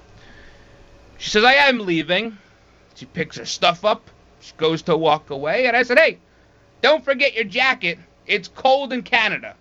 She 1.19 1.31
says, 1.31 1.45
I 1.45 1.55
am 1.55 1.79
leaving. 1.79 2.39
She 2.95 3.07
picks 3.07 3.37
her 3.37 3.45
stuff 3.45 3.85
up 3.85 4.11
goes 4.53 4.83
to 4.83 4.97
walk 4.97 5.31
away, 5.31 5.67
and 5.67 5.77
I 5.77 5.83
said, 5.83 5.99
"Hey, 5.99 6.19
don't 6.83 7.05
forget 7.05 7.35
your 7.35 7.45
jacket. 7.45 7.99
It's 8.27 8.49
cold 8.49 8.93
in 8.93 9.03
Canada." 9.03 9.57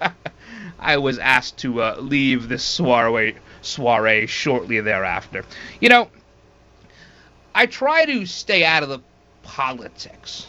I 0.78 0.96
was 0.96 1.18
asked 1.18 1.58
to 1.58 1.82
uh, 1.82 1.96
leave 2.00 2.48
this 2.48 2.64
soiree, 2.64 3.36
soiree 3.60 4.26
shortly 4.26 4.80
thereafter. 4.80 5.44
You 5.80 5.88
know, 5.88 6.08
I 7.54 7.66
try 7.66 8.04
to 8.04 8.26
stay 8.26 8.64
out 8.64 8.82
of 8.82 8.88
the 8.88 9.00
politics 9.42 10.46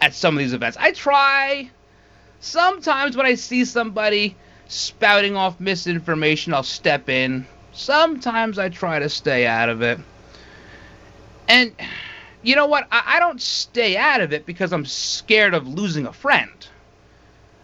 at 0.00 0.14
some 0.14 0.34
of 0.34 0.38
these 0.38 0.52
events. 0.52 0.76
I 0.78 0.92
try. 0.92 1.70
Sometimes 2.40 3.16
when 3.16 3.26
I 3.26 3.34
see 3.34 3.64
somebody 3.64 4.36
spouting 4.68 5.36
off 5.36 5.60
misinformation, 5.60 6.52
I'll 6.52 6.62
step 6.62 7.08
in. 7.08 7.46
Sometimes 7.72 8.58
I 8.58 8.68
try 8.68 8.98
to 8.98 9.08
stay 9.08 9.46
out 9.46 9.68
of 9.68 9.82
it. 9.82 9.98
And 11.48 11.72
you 12.44 12.56
know 12.56 12.66
what? 12.66 12.86
I, 12.92 13.16
I 13.16 13.20
don't 13.20 13.40
stay 13.40 13.96
out 13.96 14.20
of 14.20 14.32
it 14.32 14.46
because 14.46 14.72
I'm 14.72 14.84
scared 14.84 15.54
of 15.54 15.66
losing 15.66 16.06
a 16.06 16.12
friend. 16.12 16.50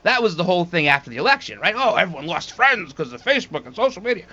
That 0.02 0.22
was 0.22 0.37
the 0.37 0.44
whole 0.44 0.64
thing 0.64 0.88
after 0.88 1.10
the 1.10 1.18
election, 1.18 1.58
right? 1.60 1.75
Oh, 1.76 1.94
everyone 1.94 2.26
lost 2.26 2.52
friends 2.52 2.92
because 2.92 3.12
of 3.12 3.22
Facebook 3.22 3.66
and 3.66 3.76
social 3.76 4.02
media. 4.02 4.25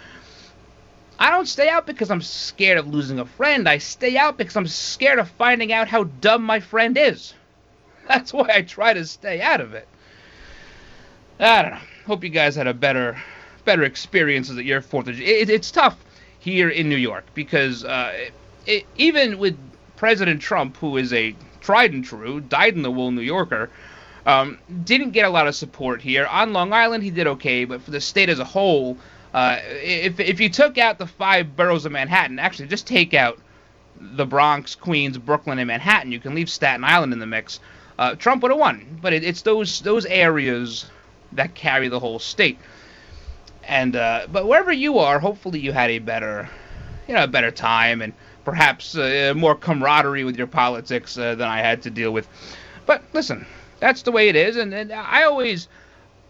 I 1.20 1.32
don't 1.32 1.48
stay 1.48 1.68
out 1.68 1.86
because 1.86 2.12
I'm 2.12 2.22
scared 2.22 2.78
of 2.78 2.88
losing 2.88 3.20
a 3.20 3.26
friend. 3.26 3.68
I 3.68 3.80
stay 3.80 4.18
out 4.18 4.38
because 4.38 4.56
I'm 4.56 4.68
scared 4.68 5.20
of 5.20 5.30
finding 5.32 5.74
out 5.74 5.88
how 5.88 6.06
dumb 6.06 6.44
my 6.44 6.60
friend 6.60 6.98
is. 6.98 7.34
That's 8.08 8.32
why 8.32 8.50
I 8.54 8.62
try 8.62 8.94
to 8.94 9.06
stay 9.06 9.42
out 9.42 9.60
of 9.60 9.74
it. 9.74 9.88
I 11.40 11.62
don't 11.64 11.72
know. 11.72 11.80
Hope 12.06 12.24
you 12.24 12.30
guys 12.30 12.56
had 12.56 12.68
a 12.68 12.74
better, 12.74 13.22
better 13.66 13.84
experiences 13.84 14.58
at 14.58 14.64
your 14.64 14.82
Fourth 14.82 15.08
of 15.08 15.20
it, 15.20 15.50
It's 15.50 15.72
tough 15.72 15.98
here 16.40 16.70
in 16.70 16.88
New 16.88 16.96
York 16.96 17.26
because 17.34 17.84
uh, 17.84 18.30
it, 18.66 18.86
even 18.96 19.38
with 19.38 19.58
President 19.98 20.42
Trump, 20.42 20.78
who 20.78 20.96
is 20.96 21.12
a 21.12 21.36
tried 21.60 21.92
and 21.92 22.06
true, 22.06 22.40
dyed 22.40 22.76
in 22.76 22.82
the 22.82 22.92
wool 22.92 23.12
New 23.12 23.22
Yorker, 23.22 23.70
um, 24.26 24.58
didn't 24.84 25.12
get 25.12 25.26
a 25.26 25.30
lot 25.30 25.48
of 25.48 25.56
support 25.56 26.02
here. 26.02 26.26
On 26.26 26.54
Long 26.54 26.72
Island, 26.72 27.04
he 27.04 27.12
did 27.12 27.28
okay, 27.28 27.66
but 27.66 27.82
for 27.82 27.92
the 27.92 28.00
state 28.00 28.30
as 28.30 28.40
a 28.40 28.46
whole, 28.46 28.98
uh, 29.34 29.58
if, 29.64 30.20
if 30.20 30.40
you 30.40 30.50
took 30.50 30.78
out 30.78 30.98
the 30.98 31.08
five 31.08 31.56
boroughs 31.56 31.86
of 31.86 31.92
Manhattan, 31.92 32.40
actually 32.40 32.68
just 32.68 32.88
take 32.88 33.14
out 33.14 33.40
the 34.00 34.26
Bronx, 34.26 34.76
Queens, 34.76 35.18
Brooklyn, 35.18 35.60
and 35.60 35.68
Manhattan, 35.68 36.12
you 36.12 36.20
can 36.20 36.36
leave 36.36 36.50
Staten 36.50 36.84
Island 36.84 37.14
in 37.14 37.20
the 37.20 37.26
mix. 37.26 37.60
Uh, 37.98 38.16
Trump 38.16 38.44
would 38.44 38.52
have 38.52 38.60
won, 38.60 39.00
but 39.02 39.12
it, 39.14 39.24
it's 39.24 39.42
those 39.42 39.82
those 39.82 40.06
areas 40.06 40.86
that 41.32 41.56
carry 41.56 41.88
the 41.88 42.00
whole 42.00 42.20
state. 42.20 42.60
And 43.64 43.96
uh, 43.96 44.28
but 44.32 44.48
wherever 44.48 44.72
you 44.72 45.00
are, 45.00 45.20
hopefully 45.20 45.60
you 45.60 45.72
had 45.72 45.90
a 45.90 46.00
better, 46.00 46.48
you 47.08 47.16
know, 47.16 47.24
a 47.24 47.28
better 47.28 47.52
time 47.52 48.02
and 48.02 48.14
perhaps 48.48 48.96
uh, 48.96 49.34
more 49.36 49.56
camaraderie 49.56 50.24
with 50.24 50.38
your 50.38 50.48
politics 50.48 51.18
uh, 51.18 51.36
than 51.36 51.50
I 51.50 51.60
had 51.60 51.82
to 51.82 51.90
deal 51.90 52.14
with. 52.14 52.30
But 52.86 53.04
listen, 53.12 53.46
that's 53.82 54.04
the 54.04 54.14
way 54.14 54.30
it 54.30 54.38
is, 54.38 54.56
and, 54.56 54.74
and 54.74 54.94
I 54.94 55.24
always, 55.24 55.68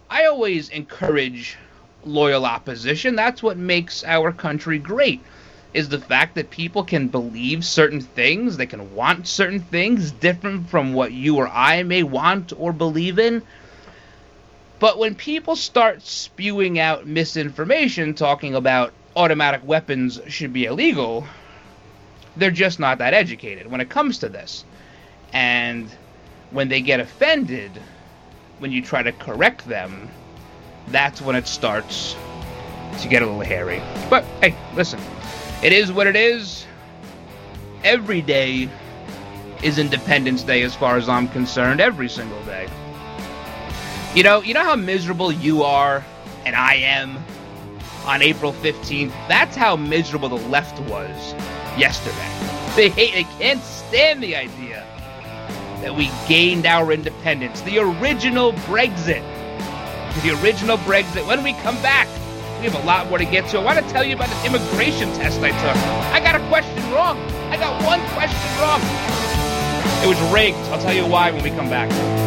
I 0.10 0.26
always 0.26 0.70
encourage 0.70 1.58
loyal 2.04 2.44
opposition. 2.44 3.16
That's 3.16 3.44
what 3.44 3.56
makes 3.56 4.04
our 4.04 4.32
country 4.32 4.80
great. 4.80 5.22
Is 5.76 5.90
the 5.90 6.00
fact 6.00 6.34
that 6.34 6.50
people 6.50 6.84
can 6.84 7.08
believe 7.08 7.64
certain 7.64 8.02
things, 8.02 8.58
they 8.58 8.66
can 8.66 8.96
want 8.96 9.28
certain 9.28 9.60
things 9.60 10.12
different 10.12 10.72
from 10.72 10.96
what 10.96 11.12
you 11.12 11.36
or 11.36 11.48
I 11.48 11.84
may 11.84 12.02
want 12.02 12.52
or 12.58 12.74
believe 12.74 13.20
in. 13.20 13.44
But 14.80 14.98
when 14.98 15.14
people 15.14 15.56
start 15.56 16.02
spewing 16.02 16.80
out 16.80 17.06
misinformation 17.06 18.16
talking 18.16 18.56
about 18.56 18.92
automatic 19.16 19.62
weapons 19.64 20.20
should 20.28 20.52
be 20.52 20.66
illegal, 20.66 21.28
they're 22.38 22.52
just 22.52 22.80
not 22.80 22.98
that 23.00 23.14
educated 23.14 23.68
when 23.68 23.82
it 23.82 23.90
comes 23.90 24.20
to 24.20 24.30
this. 24.30 24.64
And 25.34 25.90
when 26.52 26.70
they 26.70 26.82
get 26.82 27.00
offended, 27.00 27.72
when 28.60 28.72
you 28.72 28.82
try 28.82 29.04
to 29.04 29.12
correct 29.12 29.68
them, 29.68 30.10
that's 30.88 31.22
when 31.22 31.36
it 31.36 31.48
starts 31.48 32.16
to 33.00 33.08
get 33.08 33.22
a 33.22 33.26
little 33.26 33.42
hairy. 33.42 33.82
But 34.10 34.24
hey, 34.42 34.56
listen, 34.76 35.00
it 35.62 35.74
is 35.74 35.92
what 35.92 36.08
it 36.08 36.16
is. 36.16 36.66
Every 37.84 38.22
day 38.22 38.70
is 39.64 39.78
Independence 39.78 40.44
Day 40.44 40.62
as 40.64 40.76
far 40.76 40.98
as 40.98 41.10
I'm 41.10 41.28
concerned, 41.28 41.82
every 41.82 42.10
single 42.10 42.42
day. 42.44 42.68
You 44.16 44.24
know, 44.24 44.42
you 44.42 44.54
know 44.54 44.64
how 44.64 44.76
miserable 44.76 45.32
you 45.32 45.64
are 45.64 46.04
and 46.46 46.56
I 46.56 46.76
am 46.76 47.18
on 48.06 48.22
April 48.22 48.54
15th? 48.54 49.12
That's 49.28 49.56
how 49.56 49.76
miserable 49.76 50.30
the 50.30 50.48
left 50.48 50.80
was 50.90 51.36
yesterday. 51.78 52.74
They 52.76 52.90
hate, 52.90 53.14
they 53.14 53.24
can't 53.40 53.62
stand 53.62 54.22
the 54.22 54.36
idea 54.36 54.86
that 55.82 55.96
we 55.96 56.12
gained 56.28 56.66
our 56.66 56.92
independence. 56.92 57.62
The 57.62 57.80
original 57.80 58.54
Brexit. 58.54 59.24
The 60.24 60.40
original 60.42 60.78
Brexit. 60.80 61.28
When 61.28 61.44
we 61.44 61.54
come 61.54 61.76
back, 61.82 62.08
we 62.60 62.66
have 62.66 62.76
a 62.76 62.86
lot 62.86 63.08
more 63.10 63.20
to 63.20 63.26
get 63.26 63.48
to. 63.50 63.60
I 63.60 63.64
want 63.64 63.78
to 63.80 63.94
tell 63.94 64.04
you 64.04 64.16
about 64.16 64.30
an 64.30 64.46
immigration 64.48 65.14
test 65.14 65.40
I 65.42 65.50
took. 65.50 65.78
I 66.14 66.20
got 66.20 66.36
a 66.36 66.48
question 66.48 66.84
wrong. 66.92 67.18
I 67.52 67.58
got 67.58 67.84
one 67.84 68.02
question 68.10 68.50
wrong. 68.60 68.82
It 70.04 70.08
was 70.08 70.20
rigged. 70.34 70.58
I'll 70.72 70.82
tell 70.82 70.94
you 70.94 71.06
why 71.06 71.32
when 71.32 71.44
we 71.44 71.52
come 71.52 71.70
back. 71.70 72.27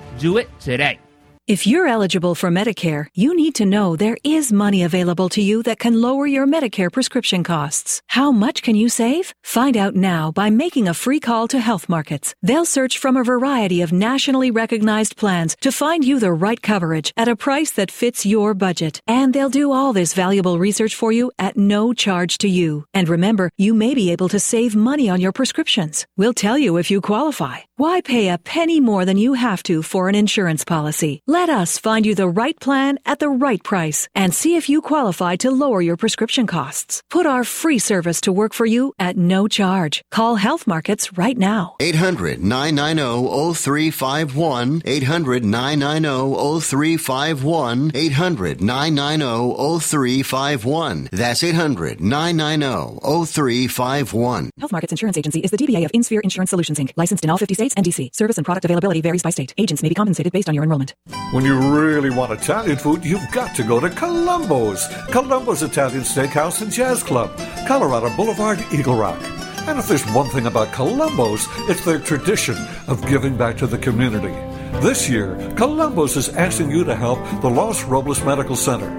Do 0.21 0.37
it 0.37 0.47
today. 0.59 0.99
If 1.47 1.65
you're 1.65 1.87
eligible 1.87 2.35
for 2.35 2.51
Medicare, 2.51 3.07
you 3.15 3.35
need 3.35 3.55
to 3.55 3.65
know 3.65 3.95
there 3.95 4.17
is 4.23 4.53
money 4.53 4.83
available 4.83 5.27
to 5.29 5.41
you 5.41 5.63
that 5.63 5.79
can 5.79 5.99
lower 5.99 6.27
your 6.27 6.45
Medicare 6.45 6.91
prescription 6.91 7.43
costs. 7.43 8.03
How 8.05 8.31
much 8.31 8.61
can 8.61 8.75
you 8.75 8.87
save? 8.87 9.33
Find 9.43 9.75
out 9.75 9.95
now 9.95 10.31
by 10.31 10.51
making 10.51 10.87
a 10.87 10.93
free 10.93 11.19
call 11.19 11.47
to 11.47 11.59
Health 11.59 11.89
Markets. 11.89 12.35
They'll 12.43 12.65
search 12.77 12.99
from 12.99 13.17
a 13.17 13.23
variety 13.23 13.81
of 13.81 13.91
nationally 13.91 14.51
recognized 14.51 15.17
plans 15.17 15.55
to 15.61 15.71
find 15.71 16.05
you 16.05 16.19
the 16.19 16.31
right 16.31 16.61
coverage 16.61 17.11
at 17.17 17.27
a 17.27 17.35
price 17.35 17.71
that 17.71 17.89
fits 17.89 18.23
your 18.23 18.53
budget. 18.53 19.01
And 19.07 19.33
they'll 19.33 19.49
do 19.49 19.71
all 19.71 19.93
this 19.93 20.13
valuable 20.13 20.59
research 20.59 20.93
for 20.93 21.11
you 21.11 21.31
at 21.39 21.57
no 21.57 21.93
charge 21.93 22.37
to 22.37 22.47
you. 22.47 22.85
And 22.93 23.09
remember, 23.09 23.49
you 23.57 23.73
may 23.73 23.95
be 23.95 24.11
able 24.11 24.29
to 24.29 24.39
save 24.39 24.75
money 24.75 25.09
on 25.09 25.19
your 25.19 25.31
prescriptions. 25.31 26.05
We'll 26.17 26.35
tell 26.35 26.59
you 26.59 26.77
if 26.77 26.91
you 26.91 27.01
qualify. 27.01 27.61
Why 27.81 27.99
pay 28.01 28.29
a 28.29 28.37
penny 28.37 28.79
more 28.79 29.05
than 29.05 29.17
you 29.17 29.33
have 29.33 29.63
to 29.63 29.81
for 29.81 30.07
an 30.07 30.13
insurance 30.13 30.63
policy? 30.63 31.23
Let 31.25 31.49
us 31.49 31.79
find 31.79 32.05
you 32.05 32.13
the 32.13 32.27
right 32.29 32.53
plan 32.59 32.99
at 33.07 33.17
the 33.17 33.29
right 33.29 33.63
price 33.63 34.07
and 34.13 34.35
see 34.35 34.55
if 34.55 34.69
you 34.69 34.83
qualify 34.83 35.35
to 35.37 35.49
lower 35.49 35.81
your 35.81 35.97
prescription 35.97 36.45
costs. 36.45 37.01
Put 37.09 37.25
our 37.25 37.43
free 37.43 37.79
service 37.79 38.21
to 38.21 38.31
work 38.31 38.53
for 38.53 38.67
you 38.67 38.93
at 38.99 39.17
no 39.17 39.47
charge. 39.47 40.03
Call 40.11 40.35
Health 40.35 40.67
Markets 40.67 41.17
right 41.17 41.35
now. 41.35 41.75
800 41.79 42.43
990 42.43 43.55
0351. 43.55 44.83
800 44.85 45.43
990 45.43 46.59
0351. 46.61 47.91
800 47.95 48.61
990 48.61 49.79
0351. 49.79 51.09
That's 51.11 51.43
800 51.43 51.99
990 51.99 53.25
0351. 53.25 54.51
Health 54.59 54.71
Markets 54.71 54.93
Insurance 54.93 55.17
Agency 55.17 55.39
is 55.39 55.49
the 55.49 55.57
DBA 55.57 55.83
of 55.83 55.91
InSphere 55.93 56.21
Insurance 56.21 56.51
Solutions 56.51 56.77
Inc., 56.77 56.91
licensed 56.95 57.23
in 57.23 57.31
all 57.31 57.39
50 57.39 57.55
states 57.55 57.70
and 57.75 57.85
DC. 57.85 58.13
Service 58.13 58.37
and 58.37 58.45
product 58.45 58.65
availability 58.65 59.01
varies 59.01 59.23
by 59.23 59.29
state. 59.29 59.53
Agents 59.57 59.83
may 59.83 59.89
be 59.89 59.95
compensated 59.95 60.31
based 60.33 60.49
on 60.49 60.55
your 60.55 60.63
enrollment. 60.63 60.95
When 61.31 61.45
you 61.45 61.57
really 61.57 62.09
want 62.09 62.31
Italian 62.31 62.77
food, 62.77 63.05
you've 63.05 63.31
got 63.31 63.55
to 63.55 63.63
go 63.63 63.79
to 63.79 63.89
Colombo's. 63.89 64.87
Colombo's 65.09 65.63
Italian 65.63 66.01
Steakhouse 66.01 66.61
and 66.61 66.71
Jazz 66.71 67.03
Club, 67.03 67.35
Colorado 67.67 68.09
Boulevard, 68.15 68.63
Eagle 68.73 68.95
Rock. 68.95 69.21
And 69.67 69.77
if 69.77 69.87
there's 69.87 70.05
one 70.11 70.27
thing 70.29 70.47
about 70.47 70.69
Colombo's, 70.69 71.47
it's 71.69 71.85
their 71.85 71.99
tradition 71.99 72.57
of 72.87 73.05
giving 73.07 73.37
back 73.37 73.57
to 73.57 73.67
the 73.67 73.77
community. 73.77 74.50
This 74.79 75.09
year, 75.09 75.35
Colombo's 75.55 76.17
is 76.17 76.29
asking 76.29 76.71
you 76.71 76.83
to 76.85 76.95
help 76.95 77.19
the 77.41 77.49
Los 77.49 77.83
Robles 77.83 78.23
Medical 78.23 78.55
Center. 78.55 78.89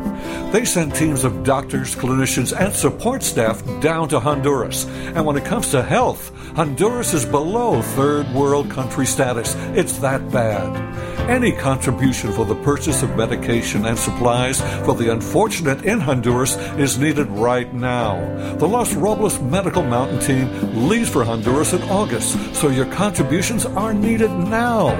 They 0.52 0.64
send 0.64 0.94
teams 0.94 1.24
of 1.24 1.42
doctors, 1.44 1.96
clinicians, 1.96 2.52
and 2.56 2.72
support 2.72 3.22
staff 3.22 3.62
down 3.80 4.08
to 4.10 4.20
Honduras. 4.20 4.84
And 4.84 5.24
when 5.24 5.36
it 5.36 5.44
comes 5.44 5.70
to 5.70 5.82
health, 5.82 6.30
Honduras 6.54 7.14
is 7.14 7.24
below 7.24 7.82
third 7.82 8.32
world 8.34 8.70
country 8.70 9.06
status. 9.06 9.54
It's 9.74 9.96
that 9.98 10.30
bad. 10.30 10.92
Any 11.28 11.52
contribution 11.52 12.32
for 12.32 12.44
the 12.44 12.56
purchase 12.56 13.02
of 13.02 13.16
medication 13.16 13.86
and 13.86 13.98
supplies 13.98 14.60
for 14.84 14.94
the 14.94 15.10
unfortunate 15.12 15.84
in 15.84 16.00
Honduras 16.00 16.56
is 16.76 16.98
needed 16.98 17.28
right 17.28 17.72
now. 17.72 18.18
The 18.56 18.68
Los 18.68 18.92
Robles 18.94 19.40
Medical 19.40 19.82
Mountain 19.82 20.20
Team 20.20 20.88
leaves 20.88 21.08
for 21.08 21.24
Honduras 21.24 21.72
in 21.72 21.82
August, 21.84 22.36
so 22.54 22.68
your 22.68 22.86
contributions 22.86 23.64
are 23.64 23.94
needed 23.94 24.30
now. 24.30 24.90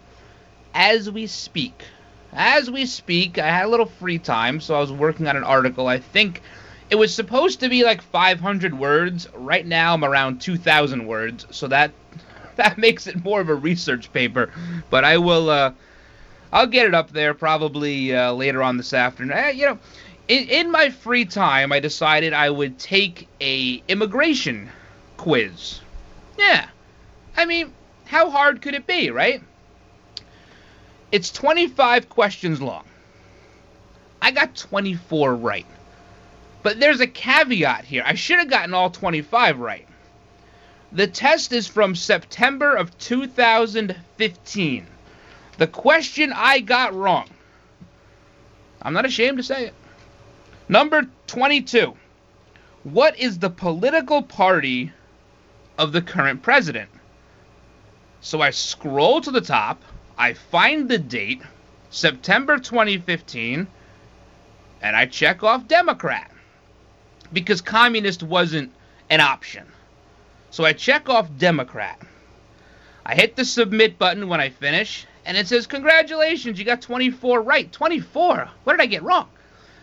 as 0.73 1.11
we 1.11 1.27
speak. 1.27 1.83
As 2.33 2.71
we 2.71 2.85
speak, 2.85 3.37
I 3.37 3.47
had 3.47 3.65
a 3.65 3.69
little 3.69 3.85
free 3.85 4.19
time, 4.19 4.59
so 4.61 4.75
I 4.75 4.79
was 4.79 4.91
working 4.91 5.27
on 5.27 5.35
an 5.35 5.43
article. 5.43 5.87
I 5.87 5.99
think 5.99 6.41
it 6.89 6.95
was 6.95 7.13
supposed 7.13 7.59
to 7.59 7.69
be 7.69 7.83
like 7.83 8.01
500 8.01 8.77
words. 8.77 9.27
Right 9.33 9.65
now, 9.65 9.93
I'm 9.93 10.03
around 10.03 10.39
2,000 10.41 11.05
words, 11.05 11.45
so 11.51 11.67
that 11.67 11.91
that 12.55 12.77
makes 12.77 13.07
it 13.07 13.23
more 13.23 13.41
of 13.41 13.49
a 13.49 13.55
research 13.55 14.11
paper. 14.13 14.51
But 14.89 15.03
I 15.03 15.17
will. 15.17 15.49
Uh, 15.49 15.73
I'll 16.51 16.67
get 16.67 16.87
it 16.87 16.95
up 16.95 17.11
there 17.11 17.35
probably 17.35 18.15
uh, 18.15 18.33
later 18.33 18.63
on 18.63 18.77
this 18.77 18.91
afternoon. 18.93 19.37
Eh, 19.37 19.51
you 19.51 19.65
know, 19.67 19.79
in, 20.29 20.47
in 20.47 20.71
my 20.71 20.91
free 20.91 21.25
time, 21.25 21.73
I 21.73 21.79
decided 21.79 22.33
I 22.33 22.49
would 22.49 22.77
take 22.77 23.27
a 23.41 23.83
immigration 23.87 24.69
quiz. 25.17 25.81
Yeah, 26.37 26.67
I 27.35 27.45
mean, 27.45 27.73
how 28.05 28.29
hard 28.29 28.61
could 28.61 28.75
it 28.75 28.87
be, 28.87 29.09
right? 29.09 29.41
It's 31.11 31.31
25 31.31 32.07
questions 32.09 32.61
long. 32.61 32.85
I 34.21 34.29
got 34.31 34.55
24 34.55 35.35
right. 35.35 35.65
But 36.61 36.79
there's 36.79 36.99
a 36.99 37.07
caveat 37.07 37.85
here. 37.85 38.03
I 38.05 38.13
should 38.13 38.37
have 38.37 38.49
gotten 38.49 38.75
all 38.75 38.91
25 38.91 39.59
right. 39.59 39.87
The 40.91 41.07
test 41.07 41.53
is 41.53 41.67
from 41.67 41.95
September 41.95 42.75
of 42.75 42.95
2015. 42.99 44.87
The 45.57 45.67
question 45.67 46.33
I 46.35 46.59
got 46.59 46.93
wrong. 46.93 47.29
I'm 48.81 48.93
not 48.93 49.05
ashamed 49.05 49.37
to 49.37 49.43
say 49.43 49.65
it. 49.65 49.73
Number 50.71 51.07
22. 51.25 51.95
What 52.83 53.17
is 53.17 53.39
the 53.39 53.49
political 53.49 54.21
party 54.21 54.93
of 55.79 55.91
the 55.91 56.01
current 56.03 56.43
president? 56.43 56.91
So 58.21 58.39
I 58.41 58.51
scroll 58.51 59.19
to 59.21 59.31
the 59.31 59.41
top, 59.41 59.81
I 60.15 60.33
find 60.33 60.87
the 60.87 60.99
date, 60.99 61.41
September 61.89 62.59
2015, 62.59 63.65
and 64.83 64.95
I 64.95 65.07
check 65.07 65.41
off 65.41 65.67
Democrat 65.67 66.29
because 67.33 67.61
communist 67.61 68.21
wasn't 68.21 68.71
an 69.09 69.21
option. 69.21 69.65
So 70.51 70.65
I 70.65 70.73
check 70.73 71.09
off 71.09 71.35
Democrat. 71.39 71.99
I 73.07 73.15
hit 73.15 73.35
the 73.35 73.45
submit 73.45 73.97
button 73.97 74.27
when 74.27 74.39
I 74.39 74.49
finish, 74.49 75.07
and 75.25 75.35
it 75.35 75.47
says, 75.47 75.65
Congratulations, 75.65 76.59
you 76.59 76.65
got 76.65 76.83
24 76.83 77.41
right. 77.41 77.71
24? 77.71 78.49
What 78.65 78.73
did 78.73 78.81
I 78.81 78.85
get 78.85 79.01
wrong? 79.01 79.29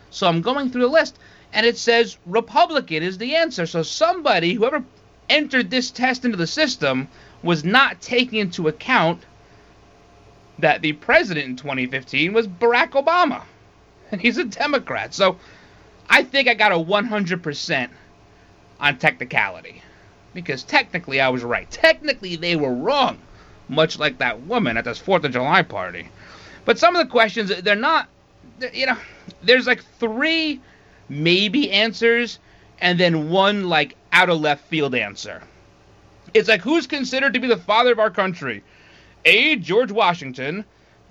So 0.09 0.27
I'm 0.27 0.41
going 0.41 0.69
through 0.69 0.81
the 0.81 0.87
list, 0.87 1.17
and 1.53 1.65
it 1.65 1.77
says 1.77 2.17
Republican 2.25 3.03
is 3.03 3.17
the 3.17 3.35
answer. 3.35 3.65
So 3.65 3.83
somebody, 3.83 4.53
whoever 4.53 4.83
entered 5.29 5.69
this 5.69 5.91
test 5.91 6.25
into 6.25 6.37
the 6.37 6.47
system, 6.47 7.07
was 7.43 7.63
not 7.63 8.01
taking 8.01 8.39
into 8.39 8.67
account 8.67 9.23
that 10.59 10.81
the 10.81 10.93
president 10.93 11.45
in 11.45 11.55
2015 11.55 12.33
was 12.33 12.47
Barack 12.47 12.91
Obama, 12.91 13.43
and 14.11 14.21
he's 14.21 14.37
a 14.37 14.45
Democrat. 14.45 15.13
So 15.13 15.37
I 16.09 16.23
think 16.23 16.47
I 16.47 16.53
got 16.53 16.71
a 16.71 16.75
100% 16.75 17.89
on 18.79 18.97
technicality. 18.97 19.81
Because 20.33 20.63
technically 20.63 21.19
I 21.19 21.29
was 21.29 21.43
right. 21.43 21.69
Technically 21.69 22.35
they 22.35 22.55
were 22.55 22.73
wrong. 22.73 23.19
Much 23.69 23.99
like 23.99 24.19
that 24.19 24.41
woman 24.41 24.77
at 24.77 24.85
this 24.85 24.99
4th 25.01 25.23
of 25.23 25.31
July 25.31 25.63
party. 25.63 26.09
But 26.63 26.77
some 26.77 26.95
of 26.95 27.05
the 27.05 27.11
questions, 27.11 27.61
they're 27.61 27.75
not, 27.75 28.07
you 28.73 28.85
know, 28.85 28.97
there's 29.43 29.67
like 29.67 29.83
three 29.99 30.61
maybe 31.09 31.71
answers 31.71 32.39
and 32.79 32.99
then 32.99 33.29
one 33.29 33.69
like 33.69 33.95
out 34.11 34.29
of 34.29 34.41
left 34.41 34.65
field 34.65 34.95
answer. 34.95 35.41
It's 36.33 36.49
like 36.49 36.61
who's 36.61 36.87
considered 36.87 37.33
to 37.33 37.39
be 37.39 37.47
the 37.47 37.57
father 37.57 37.91
of 37.91 37.99
our 37.99 38.11
country? 38.11 38.63
A. 39.25 39.55
George 39.55 39.91
Washington, 39.91 40.65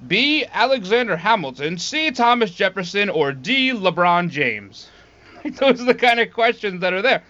B. 0.06 0.44
Alexander 0.52 1.16
Hamilton, 1.16 1.78
C. 1.78 2.10
Thomas 2.10 2.50
Jefferson, 2.50 3.08
or 3.08 3.32
D. 3.32 3.70
LeBron 3.70 4.30
James? 4.30 4.88
Those 5.44 5.80
are 5.80 5.86
the 5.86 5.94
kind 5.94 6.20
of 6.20 6.32
questions 6.32 6.80
that 6.80 6.92
are 6.92 7.02
there. 7.02 7.22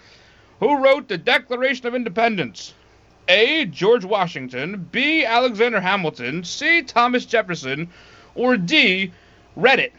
Who 0.61 0.83
wrote 0.83 1.09
the 1.09 1.19
Declaration 1.19 1.87
of 1.87 1.95
Independence? 1.95 2.75
A. 3.29 3.67
George 3.67 4.05
Washington, 4.05 4.89
B. 4.91 5.25
Alexander 5.25 5.81
Hamilton, 5.81 6.45
C. 6.45 6.83
Thomas 6.83 7.25
Jefferson, 7.25 7.89
or 8.35 8.57
D. 8.57 9.13
Reddit. 9.59 9.93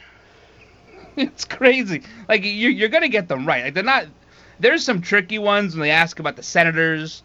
It's 1.28 1.46
crazy. 1.46 2.04
Like 2.30 2.42
you're, 2.44 2.72
you're 2.72 2.90
gonna 2.90 3.10
get 3.10 3.28
them 3.28 3.48
right. 3.48 3.64
Like 3.64 3.74
they're 3.74 3.84
not. 3.84 4.06
There's 4.60 4.84
some 4.84 5.02
tricky 5.02 5.40
ones 5.40 5.76
when 5.76 5.82
they 5.82 5.92
ask 5.92 6.20
about 6.20 6.36
the 6.36 6.44
senators, 6.44 7.24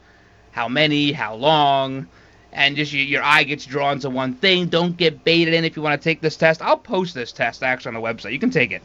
how 0.50 0.68
many, 0.68 1.12
how 1.12 1.34
long, 1.34 2.06
and 2.52 2.74
just 2.74 2.92
your, 2.92 3.04
your 3.04 3.22
eye 3.22 3.44
gets 3.44 3.66
drawn 3.66 3.98
to 4.00 4.10
one 4.10 4.34
thing. 4.34 4.68
Don't 4.68 4.96
get 4.96 5.24
baited 5.24 5.52
in 5.52 5.64
if 5.64 5.76
you 5.76 5.82
want 5.82 6.00
to 6.00 6.02
take 6.02 6.22
this 6.22 6.36
test. 6.36 6.62
I'll 6.62 6.78
post 6.78 7.14
this 7.14 7.32
test 7.32 7.62
actually 7.62 7.94
on 7.96 8.02
the 8.02 8.08
website. 8.08 8.32
You 8.32 8.38
can 8.38 8.50
take 8.50 8.72
it. 8.72 8.82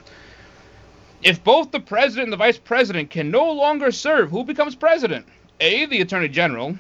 If 1.24 1.42
both 1.44 1.72
the 1.72 1.80
president 1.80 2.26
and 2.26 2.34
the 2.34 2.38
vice 2.38 2.58
president 2.58 3.10
can 3.10 3.32
no 3.32 3.52
longer 3.52 3.92
serve, 3.92 4.30
who 4.30 4.44
becomes 4.44 4.76
president? 4.76 5.26
A. 5.62 5.86
The 5.86 6.02
attorney 6.02 6.28
general. 6.28 6.78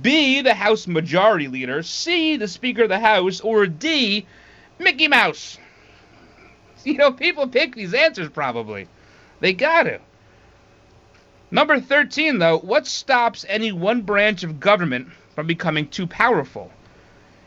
B. 0.00 0.40
The 0.40 0.54
House 0.54 0.86
Majority 0.86 1.48
Leader. 1.48 1.82
C. 1.82 2.38
The 2.38 2.48
Speaker 2.48 2.84
of 2.84 2.88
the 2.88 2.98
House. 2.98 3.40
Or 3.40 3.66
D. 3.66 4.26
Mickey 4.78 5.08
Mouse. 5.08 5.58
You 6.86 6.94
know, 6.98 7.12
people 7.12 7.48
pick 7.48 7.74
these 7.74 7.94
answers 7.94 8.28
probably. 8.28 8.88
They 9.40 9.54
got 9.54 9.84
to. 9.84 10.00
Number 11.50 11.80
13, 11.80 12.38
though, 12.38 12.58
what 12.58 12.86
stops 12.86 13.46
any 13.48 13.72
one 13.72 14.02
branch 14.02 14.42
of 14.42 14.60
government 14.60 15.08
from 15.34 15.46
becoming 15.46 15.88
too 15.88 16.06
powerful? 16.06 16.70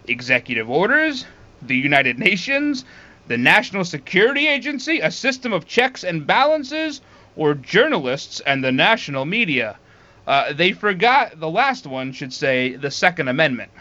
Executive 0.07 0.69
orders, 0.69 1.25
the 1.61 1.75
United 1.75 2.17
Nations, 2.17 2.83
the 3.27 3.37
National 3.37 3.85
Security 3.85 4.47
Agency, 4.47 5.01
a 5.01 5.11
system 5.11 5.53
of 5.53 5.67
checks 5.67 6.03
and 6.03 6.25
balances, 6.25 7.01
or 7.35 7.53
journalists 7.53 8.39
and 8.39 8.63
the 8.63 8.71
national 8.71 9.25
media. 9.25 9.77
Uh, 10.25 10.51
they 10.53 10.71
forgot 10.71 11.39
the 11.39 11.49
last 11.49 11.85
one 11.85 12.11
should 12.11 12.33
say 12.33 12.75
the 12.75 12.89
Second 12.89 13.27
Amendment. 13.27 13.71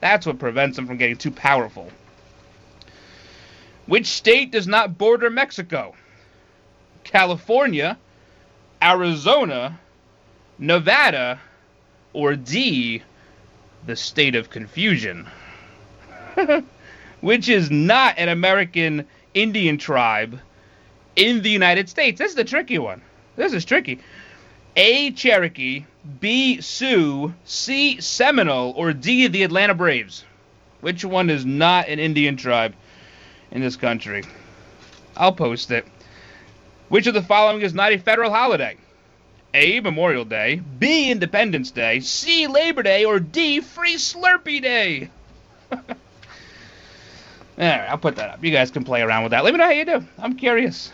That's 0.00 0.26
what 0.26 0.38
prevents 0.38 0.76
them 0.76 0.86
from 0.86 0.96
getting 0.96 1.16
too 1.16 1.30
powerful. 1.30 1.90
Which 3.86 4.06
state 4.06 4.50
does 4.50 4.66
not 4.66 4.98
border 4.98 5.30
Mexico? 5.30 5.94
California, 7.04 7.96
Arizona, 8.82 9.78
Nevada, 10.58 11.40
or 12.12 12.34
D, 12.34 13.02
the 13.86 13.94
state 13.94 14.34
of 14.34 14.50
confusion? 14.50 15.28
Which 17.20 17.48
is 17.48 17.70
not 17.70 18.18
an 18.18 18.28
American 18.28 19.06
Indian 19.34 19.78
tribe 19.78 20.40
in 21.14 21.42
the 21.42 21.50
United 21.50 21.88
States. 21.88 22.18
This 22.18 22.30
is 22.30 22.36
the 22.36 22.44
tricky 22.44 22.78
one. 22.78 23.02
This 23.36 23.52
is 23.52 23.64
tricky. 23.64 24.00
A. 24.74 25.12
Cherokee, 25.12 25.84
B. 26.20 26.60
Sioux, 26.60 27.34
C. 27.44 28.00
Seminole, 28.00 28.72
or 28.76 28.92
D. 28.92 29.28
the 29.28 29.44
Atlanta 29.44 29.74
Braves? 29.74 30.24
Which 30.80 31.04
one 31.04 31.30
is 31.30 31.46
not 31.46 31.88
an 31.88 32.00
Indian 32.00 32.36
tribe 32.36 32.74
in 33.50 33.60
this 33.60 33.76
country? 33.76 34.24
I'll 35.16 35.32
post 35.32 35.70
it. 35.70 35.86
Which 36.88 37.06
of 37.06 37.14
the 37.14 37.22
following 37.22 37.62
is 37.62 37.74
not 37.74 37.92
a 37.92 37.98
federal 37.98 38.30
holiday? 38.30 38.76
A. 39.54 39.80
Memorial 39.80 40.24
Day, 40.24 40.60
B. 40.78 41.10
Independence 41.10 41.70
Day, 41.70 42.00
C. 42.00 42.46
Labor 42.46 42.82
Day, 42.82 43.04
or 43.04 43.18
D. 43.18 43.60
Free 43.60 43.96
Slurpee 43.96 44.62
Day? 44.62 45.10
All 45.72 45.78
right, 47.58 47.88
I'll 47.88 47.98
put 47.98 48.16
that 48.16 48.30
up. 48.30 48.44
You 48.44 48.50
guys 48.50 48.70
can 48.70 48.84
play 48.84 49.00
around 49.00 49.22
with 49.22 49.30
that. 49.30 49.44
Let 49.44 49.54
me 49.54 49.58
know 49.58 49.64
how 49.64 49.70
you 49.70 49.84
do. 49.84 50.04
I'm 50.18 50.36
curious. 50.36 50.92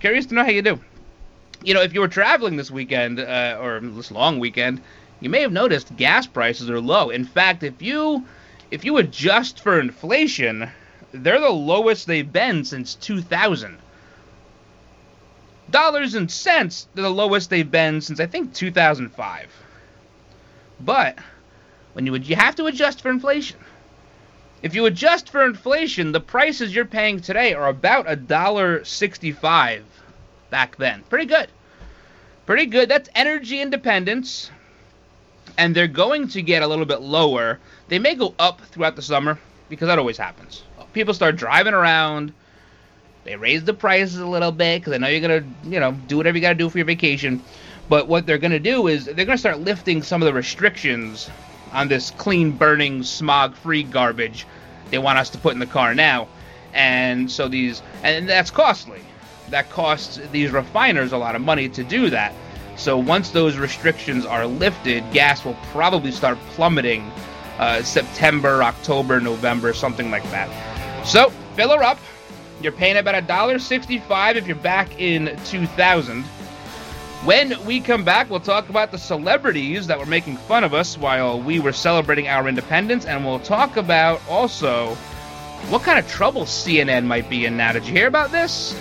Curious 0.00 0.26
to 0.26 0.34
know 0.34 0.44
how 0.44 0.50
you 0.50 0.60
do 0.60 0.78
you 1.64 1.72
know, 1.72 1.80
if 1.80 1.94
you 1.94 2.00
were 2.00 2.08
traveling 2.08 2.56
this 2.56 2.70
weekend 2.70 3.18
uh, 3.18 3.58
or 3.60 3.80
this 3.80 4.10
long 4.10 4.38
weekend, 4.38 4.82
you 5.20 5.30
may 5.30 5.40
have 5.40 5.52
noticed 5.52 5.96
gas 5.96 6.26
prices 6.26 6.68
are 6.68 6.80
low. 6.80 7.08
In 7.08 7.24
fact, 7.24 7.62
if 7.62 7.80
you 7.80 8.24
if 8.70 8.84
you 8.84 8.98
adjust 8.98 9.60
for 9.60 9.80
inflation, 9.80 10.70
they're 11.14 11.40
the 11.40 11.48
lowest 11.48 12.06
they've 12.06 12.32
been 12.32 12.64
since 12.64 12.96
2000. 12.96 13.78
Dollars 15.70 16.14
and 16.14 16.30
cents, 16.30 16.88
they're 16.94 17.04
the 17.04 17.10
lowest 17.10 17.50
they've 17.50 17.70
been 17.70 18.00
since 18.00 18.18
I 18.18 18.26
think 18.26 18.52
2005. 18.52 19.48
But 20.80 21.18
when 21.92 22.04
you 22.04 22.12
would 22.12 22.28
you 22.28 22.36
have 22.36 22.56
to 22.56 22.66
adjust 22.66 23.00
for 23.00 23.10
inflation. 23.10 23.58
If 24.62 24.74
you 24.74 24.86
adjust 24.86 25.30
for 25.30 25.44
inflation, 25.44 26.12
the 26.12 26.20
prices 26.20 26.74
you're 26.74 26.84
paying 26.84 27.20
today 27.20 27.54
are 27.54 27.68
about 27.68 28.10
a 28.10 28.16
dollar 28.16 28.84
65 28.84 29.84
back 30.50 30.76
then. 30.76 31.04
Pretty 31.08 31.26
good. 31.26 31.48
Pretty 32.46 32.66
good. 32.66 32.88
That's 32.88 33.08
energy 33.14 33.60
independence. 33.60 34.50
And 35.56 35.76
they're 35.76 35.86
going 35.86 36.28
to 36.28 36.42
get 36.42 36.62
a 36.62 36.66
little 36.66 36.86
bit 36.86 37.02
lower. 37.02 37.60
They 37.88 37.98
may 37.98 38.14
go 38.14 38.34
up 38.38 38.60
throughout 38.62 38.96
the 38.96 39.02
summer 39.02 39.38
because 39.68 39.86
that 39.86 39.98
always 39.98 40.16
happens. 40.16 40.62
People 40.94 41.12
start 41.12 41.36
driving 41.36 41.74
around. 41.74 42.32
They 43.24 43.36
raise 43.36 43.64
the 43.64 43.74
prices 43.74 44.18
a 44.18 44.26
little 44.26 44.52
bit 44.52 44.80
because 44.80 44.92
they 44.92 44.98
know 44.98 45.08
you're 45.08 45.20
to, 45.40 45.46
you 45.64 45.80
know, 45.80 45.92
do 45.92 46.16
whatever 46.16 46.36
you 46.36 46.42
got 46.42 46.50
to 46.50 46.54
do 46.54 46.68
for 46.68 46.78
your 46.78 46.86
vacation. 46.86 47.42
But 47.88 48.08
what 48.08 48.26
they're 48.26 48.38
to 48.38 48.58
do 48.58 48.86
is 48.86 49.04
they're 49.04 49.26
to 49.36 49.38
start 49.38 49.60
lifting 49.60 50.02
some 50.02 50.22
of 50.22 50.26
the 50.26 50.32
restrictions 50.32 51.30
on 51.72 51.88
this 51.88 52.10
clean 52.12 52.52
burning, 52.52 53.02
smog 53.02 53.54
free 53.54 53.82
garbage 53.82 54.46
they 54.90 54.98
want 54.98 55.18
us 55.18 55.30
to 55.30 55.38
put 55.38 55.54
in 55.54 55.58
the 55.58 55.66
car 55.66 55.94
now. 55.94 56.28
And 56.72 57.30
so 57.30 57.48
these, 57.48 57.82
and 58.02 58.28
that's 58.28 58.50
costly 58.50 59.00
that 59.50 59.68
costs 59.70 60.18
these 60.32 60.50
refiners 60.50 61.12
a 61.12 61.18
lot 61.18 61.36
of 61.36 61.42
money 61.42 61.68
to 61.68 61.84
do 61.84 62.10
that. 62.10 62.32
So 62.76 62.96
once 62.98 63.30
those 63.30 63.56
restrictions 63.56 64.24
are 64.24 64.46
lifted, 64.46 65.04
gas 65.12 65.44
will 65.44 65.56
probably 65.72 66.10
start 66.10 66.38
plummeting 66.50 67.10
uh, 67.58 67.82
September, 67.82 68.62
October, 68.62 69.20
November, 69.20 69.72
something 69.72 70.10
like 70.10 70.24
that. 70.30 70.73
So 71.04 71.30
fill 71.54 71.70
her 71.76 71.82
up. 71.82 71.98
You're 72.60 72.72
paying 72.72 72.96
about 72.96 73.14
a 73.14 73.20
dollar 73.20 73.58
sixty-five 73.58 74.36
if 74.36 74.46
you're 74.46 74.56
back 74.56 75.00
in 75.00 75.38
2000. 75.46 76.24
When 77.24 77.64
we 77.64 77.80
come 77.80 78.04
back, 78.04 78.28
we'll 78.28 78.40
talk 78.40 78.68
about 78.68 78.90
the 78.90 78.98
celebrities 78.98 79.86
that 79.86 79.98
were 79.98 80.06
making 80.06 80.36
fun 80.36 80.62
of 80.62 80.74
us 80.74 80.98
while 80.98 81.40
we 81.40 81.58
were 81.58 81.72
celebrating 81.72 82.28
our 82.28 82.48
independence, 82.48 83.06
and 83.06 83.24
we'll 83.24 83.38
talk 83.38 83.78
about 83.78 84.20
also 84.28 84.94
what 85.70 85.82
kind 85.82 85.98
of 85.98 86.06
trouble 86.06 86.42
CNN 86.42 87.06
might 87.06 87.30
be 87.30 87.46
in 87.46 87.56
now. 87.56 87.72
Did 87.72 87.86
you 87.86 87.92
hear 87.92 88.08
about 88.08 88.30
this? 88.30 88.78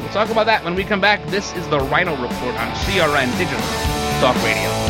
We'll 0.00 0.08
talk 0.08 0.30
about 0.30 0.46
that 0.46 0.64
when 0.64 0.74
we 0.74 0.84
come 0.84 1.00
back. 1.00 1.24
This 1.26 1.54
is 1.54 1.68
the 1.68 1.78
Ryno 1.78 2.12
Report 2.12 2.54
on 2.54 2.72
CRN 2.76 3.36
Digital 3.36 3.60
Talk 4.20 4.36
Radio. 4.42 4.85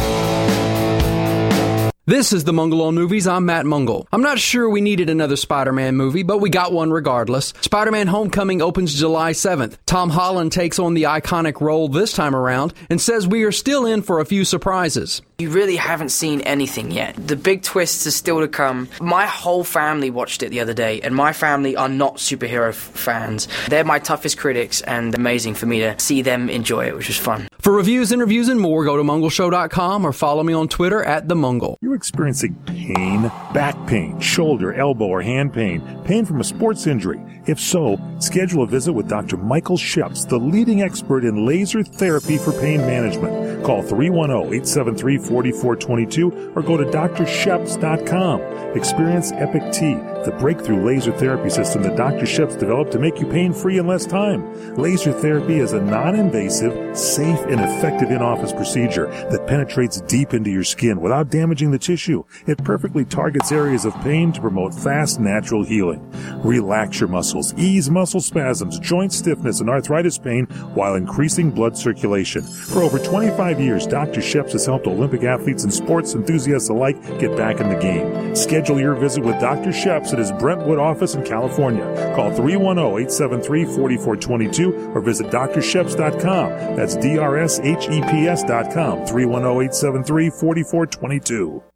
This 2.08 2.32
is 2.32 2.44
the 2.44 2.52
Mungle 2.52 2.82
on 2.82 2.94
Movies. 2.94 3.26
I'm 3.26 3.46
Matt 3.46 3.64
Mungle. 3.66 4.06
I'm 4.12 4.22
not 4.22 4.38
sure 4.38 4.70
we 4.70 4.80
needed 4.80 5.10
another 5.10 5.34
Spider 5.34 5.72
Man 5.72 5.96
movie, 5.96 6.22
but 6.22 6.38
we 6.38 6.50
got 6.50 6.72
one 6.72 6.92
regardless. 6.92 7.52
Spider 7.62 7.90
Man 7.90 8.06
Homecoming 8.06 8.62
opens 8.62 8.94
July 8.94 9.32
7th. 9.32 9.76
Tom 9.86 10.10
Holland 10.10 10.52
takes 10.52 10.78
on 10.78 10.94
the 10.94 11.02
iconic 11.02 11.60
role 11.60 11.88
this 11.88 12.12
time 12.12 12.36
around 12.36 12.74
and 12.88 13.00
says 13.00 13.26
we 13.26 13.42
are 13.42 13.50
still 13.50 13.86
in 13.86 14.02
for 14.02 14.20
a 14.20 14.24
few 14.24 14.44
surprises. 14.44 15.20
You 15.38 15.50
really 15.50 15.74
haven't 15.74 16.10
seen 16.10 16.42
anything 16.42 16.92
yet. 16.92 17.16
The 17.16 17.34
big 17.34 17.62
twists 17.62 18.06
are 18.06 18.12
still 18.12 18.38
to 18.38 18.46
come. 18.46 18.88
My 19.00 19.26
whole 19.26 19.64
family 19.64 20.08
watched 20.08 20.44
it 20.44 20.50
the 20.50 20.60
other 20.60 20.74
day, 20.74 21.00
and 21.00 21.12
my 21.12 21.32
family 21.32 21.74
are 21.74 21.88
not 21.88 22.18
superhero 22.18 22.68
f- 22.68 22.76
fans. 22.76 23.48
They're 23.68 23.84
my 23.84 23.98
toughest 23.98 24.38
critics, 24.38 24.80
and 24.80 25.12
amazing 25.12 25.54
for 25.54 25.66
me 25.66 25.80
to 25.80 25.98
see 25.98 26.22
them 26.22 26.48
enjoy 26.48 26.86
it, 26.86 26.96
which 26.96 27.08
was 27.08 27.18
fun. 27.18 27.48
For 27.58 27.72
reviews, 27.72 28.12
interviews, 28.12 28.48
and 28.48 28.60
more, 28.60 28.84
go 28.84 28.96
to 28.96 29.02
mungleshow.com 29.02 30.06
or 30.06 30.12
follow 30.12 30.42
me 30.42 30.52
on 30.52 30.68
Twitter 30.68 31.02
at 31.02 31.28
the 31.28 31.34
Mungle. 31.34 31.76
You're 31.80 31.94
experiencing 31.94 32.54
pain, 32.66 33.22
back 33.52 33.74
pain, 33.86 34.20
shoulder, 34.20 34.74
elbow, 34.74 35.06
or 35.06 35.22
hand 35.22 35.52
pain, 35.52 35.82
pain 36.04 36.24
from 36.24 36.40
a 36.40 36.44
sports 36.44 36.86
injury. 36.86 37.20
If 37.46 37.60
so, 37.60 37.98
schedule 38.18 38.64
a 38.64 38.66
visit 38.66 38.92
with 38.92 39.08
Dr. 39.08 39.36
Michael 39.36 39.76
Sheps, 39.76 40.28
the 40.28 40.38
leading 40.38 40.82
expert 40.82 41.24
in 41.24 41.46
laser 41.46 41.84
therapy 41.84 42.38
for 42.38 42.50
pain 42.52 42.80
management. 42.80 43.64
Call 43.64 43.84
310-873-4422 43.84 46.56
or 46.56 46.62
go 46.62 46.76
to 46.76 46.84
drsheps.com. 46.84 48.40
Experience 48.76 49.30
Epic 49.32 49.72
T, 49.72 49.94
the 50.24 50.36
breakthrough 50.40 50.84
laser 50.84 51.12
therapy 51.12 51.48
system 51.48 51.82
that 51.82 51.96
Dr. 51.96 52.26
Sheps 52.26 52.58
developed 52.58 52.90
to 52.92 52.98
make 52.98 53.20
you 53.20 53.26
pain-free 53.26 53.78
in 53.78 53.86
less 53.86 54.04
time. 54.06 54.74
Laser 54.74 55.12
therapy 55.12 55.60
is 55.60 55.72
a 55.72 55.80
non-invasive, 55.80 56.98
safe, 56.98 57.38
an 57.50 57.60
effective 57.60 58.10
in-office 58.10 58.52
procedure 58.52 59.06
that 59.30 59.46
penetrates 59.46 60.00
deep 60.02 60.34
into 60.34 60.50
your 60.50 60.64
skin 60.64 61.00
without 61.00 61.30
damaging 61.30 61.70
the 61.70 61.78
tissue. 61.78 62.24
It 62.46 62.62
perfectly 62.64 63.04
targets 63.04 63.52
areas 63.52 63.84
of 63.84 63.94
pain 64.02 64.32
to 64.32 64.40
promote 64.40 64.74
fast, 64.74 65.20
natural 65.20 65.64
healing. 65.64 66.02
Relax 66.42 67.00
your 67.00 67.08
muscles, 67.08 67.54
ease 67.54 67.90
muscle 67.90 68.20
spasms, 68.20 68.78
joint 68.78 69.12
stiffness, 69.12 69.60
and 69.60 69.70
arthritis 69.70 70.18
pain 70.18 70.46
while 70.74 70.94
increasing 70.94 71.50
blood 71.50 71.76
circulation. 71.76 72.42
For 72.42 72.82
over 72.82 72.98
25 72.98 73.60
years, 73.60 73.86
Dr. 73.86 74.20
Sheps 74.20 74.52
has 74.52 74.66
helped 74.66 74.86
Olympic 74.86 75.24
athletes 75.24 75.64
and 75.64 75.72
sports 75.72 76.14
enthusiasts 76.14 76.68
alike 76.68 77.00
get 77.18 77.36
back 77.36 77.60
in 77.60 77.68
the 77.68 77.76
game. 77.76 78.34
Schedule 78.34 78.80
your 78.80 78.94
visit 78.94 79.24
with 79.24 79.40
Dr. 79.40 79.70
Sheps 79.70 80.12
at 80.12 80.18
his 80.18 80.32
Brentwood 80.32 80.78
office 80.78 81.14
in 81.14 81.24
California. 81.24 81.84
Call 82.14 82.30
310-873-4422 82.32 84.94
or 84.94 85.00
visit 85.00 85.28
drsheps.com. 85.28 86.50
That's 86.76 86.96
D-R-S-H-E-P-S.com. 87.36 89.06
310-873-4422. 89.06 91.75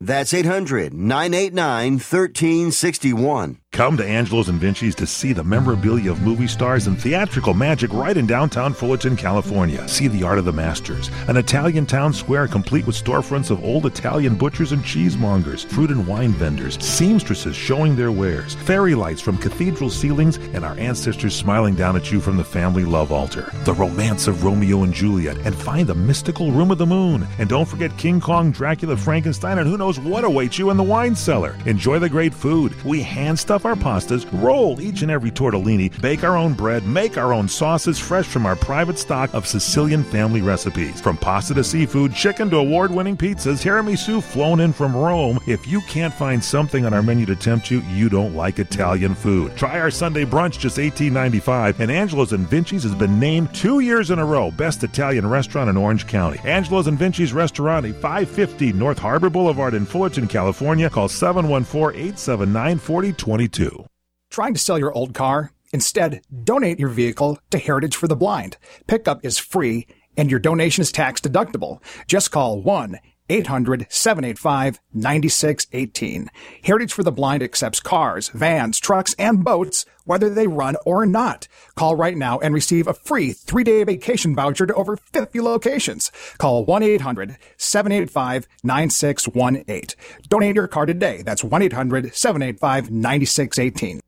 That's 0.00 0.34
800 0.34 0.92
989 0.92 1.92
1361. 1.94 3.60
Come 3.72 3.98
to 3.98 4.06
Angelo's 4.06 4.48
and 4.48 4.58
Vinci's 4.58 4.94
to 4.94 5.06
see 5.06 5.34
the 5.34 5.44
memorabilia 5.44 6.10
of 6.10 6.22
movie 6.22 6.46
stars 6.46 6.86
and 6.86 6.98
theatrical 6.98 7.52
magic 7.52 7.92
right 7.92 8.16
in 8.16 8.26
downtown 8.26 8.72
Fullerton, 8.72 9.16
California. 9.16 9.86
See 9.86 10.08
the 10.08 10.22
art 10.22 10.38
of 10.38 10.46
the 10.46 10.52
masters, 10.52 11.10
an 11.28 11.36
Italian 11.36 11.84
town 11.84 12.14
square 12.14 12.48
complete 12.48 12.86
with 12.86 12.96
storefronts 12.96 13.50
of 13.50 13.62
old 13.62 13.84
Italian 13.84 14.34
butchers 14.34 14.72
and 14.72 14.82
cheesemongers, 14.82 15.66
fruit 15.66 15.90
and 15.90 16.06
wine 16.06 16.32
vendors, 16.32 16.82
seamstresses 16.82 17.54
showing 17.54 17.96
their 17.96 18.10
wares, 18.10 18.54
fairy 18.54 18.94
lights 18.94 19.20
from 19.20 19.36
cathedral 19.36 19.90
ceilings, 19.90 20.38
and 20.54 20.64
our 20.64 20.78
ancestors 20.78 21.34
smiling 21.34 21.74
down 21.74 21.96
at 21.96 22.10
you 22.10 22.18
from 22.18 22.38
the 22.38 22.44
family 22.44 22.86
love 22.86 23.12
altar. 23.12 23.52
The 23.64 23.74
romance 23.74 24.26
of 24.26 24.42
Romeo 24.42 24.84
and 24.84 24.92
Juliet, 24.94 25.36
and 25.38 25.54
find 25.54 25.86
the 25.86 25.94
mystical 25.94 26.50
room 26.50 26.70
of 26.70 26.78
the 26.78 26.86
moon. 26.86 27.26
And 27.38 27.48
don't 27.48 27.68
forget 27.68 27.96
King 27.98 28.20
Kong, 28.20 28.52
Dracula, 28.52 28.96
Frankenstein, 28.96 29.58
and 29.58 29.68
who 29.68 29.76
knows 29.76 29.85
what 29.94 30.24
awaits 30.24 30.58
you 30.58 30.70
in 30.70 30.76
the 30.76 30.82
wine 30.82 31.14
cellar. 31.14 31.56
Enjoy 31.66 31.98
the 31.98 32.08
great 32.08 32.34
food. 32.34 32.74
We 32.84 33.02
hand 33.02 33.38
stuff 33.38 33.64
our 33.64 33.74
pastas, 33.74 34.26
roll 34.42 34.80
each 34.80 35.02
and 35.02 35.10
every 35.10 35.30
tortellini, 35.30 36.00
bake 36.00 36.24
our 36.24 36.36
own 36.36 36.54
bread, 36.54 36.84
make 36.84 37.16
our 37.16 37.32
own 37.32 37.48
sauces 37.48 37.98
fresh 37.98 38.26
from 38.26 38.46
our 38.46 38.56
private 38.56 38.98
stock 38.98 39.32
of 39.34 39.46
Sicilian 39.46 40.02
family 40.02 40.42
recipes. 40.42 41.00
From 41.00 41.16
pasta 41.16 41.54
to 41.54 41.62
seafood, 41.62 42.14
chicken 42.14 42.50
to 42.50 42.56
award 42.56 42.90
winning 42.90 43.16
pizzas, 43.16 43.62
tiramisu 43.62 44.22
flown 44.22 44.60
in 44.60 44.72
from 44.72 44.96
Rome. 44.96 45.38
If 45.46 45.66
you 45.68 45.80
can't 45.82 46.12
find 46.14 46.42
something 46.42 46.84
on 46.84 46.92
our 46.92 47.02
menu 47.02 47.26
to 47.26 47.36
tempt 47.36 47.70
you, 47.70 47.80
you 47.82 48.08
don't 48.08 48.34
like 48.34 48.58
Italian 48.58 49.14
food. 49.14 49.56
Try 49.56 49.78
our 49.78 49.90
Sunday 49.90 50.24
brunch, 50.24 50.58
just 50.58 50.78
$18.95, 50.78 51.78
and 51.78 51.90
Angelo's 51.90 52.32
and 52.32 52.48
Vinci's 52.48 52.82
has 52.82 52.94
been 52.94 53.20
named 53.20 53.54
two 53.54 53.80
years 53.80 54.10
in 54.10 54.18
a 54.18 54.24
row 54.24 54.50
Best 54.50 54.82
Italian 54.82 55.28
Restaurant 55.28 55.70
in 55.70 55.76
Orange 55.76 56.06
County. 56.06 56.40
Angelo's 56.44 56.86
and 56.86 56.98
Vinci's 56.98 57.32
Restaurant, 57.32 57.86
550 57.96 58.72
North 58.72 58.98
Harbor 58.98 59.28
Boulevard 59.28 59.74
in 59.76 59.86
Fullerton, 59.86 60.26
California. 60.26 60.90
Call 60.90 61.08
714 61.08 62.00
879 62.00 62.78
4022. 62.78 63.86
Trying 64.30 64.54
to 64.54 64.60
sell 64.60 64.78
your 64.78 64.92
old 64.92 65.14
car? 65.14 65.52
Instead, 65.72 66.22
donate 66.44 66.80
your 66.80 66.88
vehicle 66.88 67.38
to 67.50 67.58
Heritage 67.58 67.96
for 67.96 68.08
the 68.08 68.16
Blind. 68.16 68.56
Pickup 68.86 69.24
is 69.24 69.38
free 69.38 69.86
and 70.16 70.30
your 70.30 70.40
donation 70.40 70.82
is 70.82 70.90
tax 70.90 71.20
deductible. 71.20 71.80
Just 72.06 72.30
call 72.30 72.60
1 72.60 72.98
800 73.28 73.86
785 73.88 74.80
9618. 74.92 76.30
Heritage 76.64 76.92
for 76.92 77.02
the 77.02 77.12
Blind 77.12 77.42
accepts 77.42 77.80
cars, 77.80 78.28
vans, 78.28 78.78
trucks, 78.78 79.14
and 79.18 79.44
boats, 79.44 79.84
whether 80.04 80.30
they 80.30 80.46
run 80.46 80.76
or 80.84 81.04
not. 81.06 81.48
Call 81.74 81.96
right 81.96 82.16
now 82.16 82.38
and 82.38 82.54
receive 82.54 82.86
a 82.86 82.94
free 82.94 83.32
three 83.32 83.64
day 83.64 83.82
vacation 83.84 84.34
voucher 84.34 84.66
to 84.66 84.74
over 84.74 84.96
50 84.96 85.40
locations. 85.40 86.10
Call 86.38 86.64
1 86.64 86.82
800 86.82 87.36
785 87.56 88.46
9618. 88.62 89.96
Donate 90.28 90.56
your 90.56 90.68
car 90.68 90.86
today. 90.86 91.22
That's 91.22 91.44
1 91.44 91.62
800 91.62 92.14
785 92.14 92.90
9618. 92.90 94.00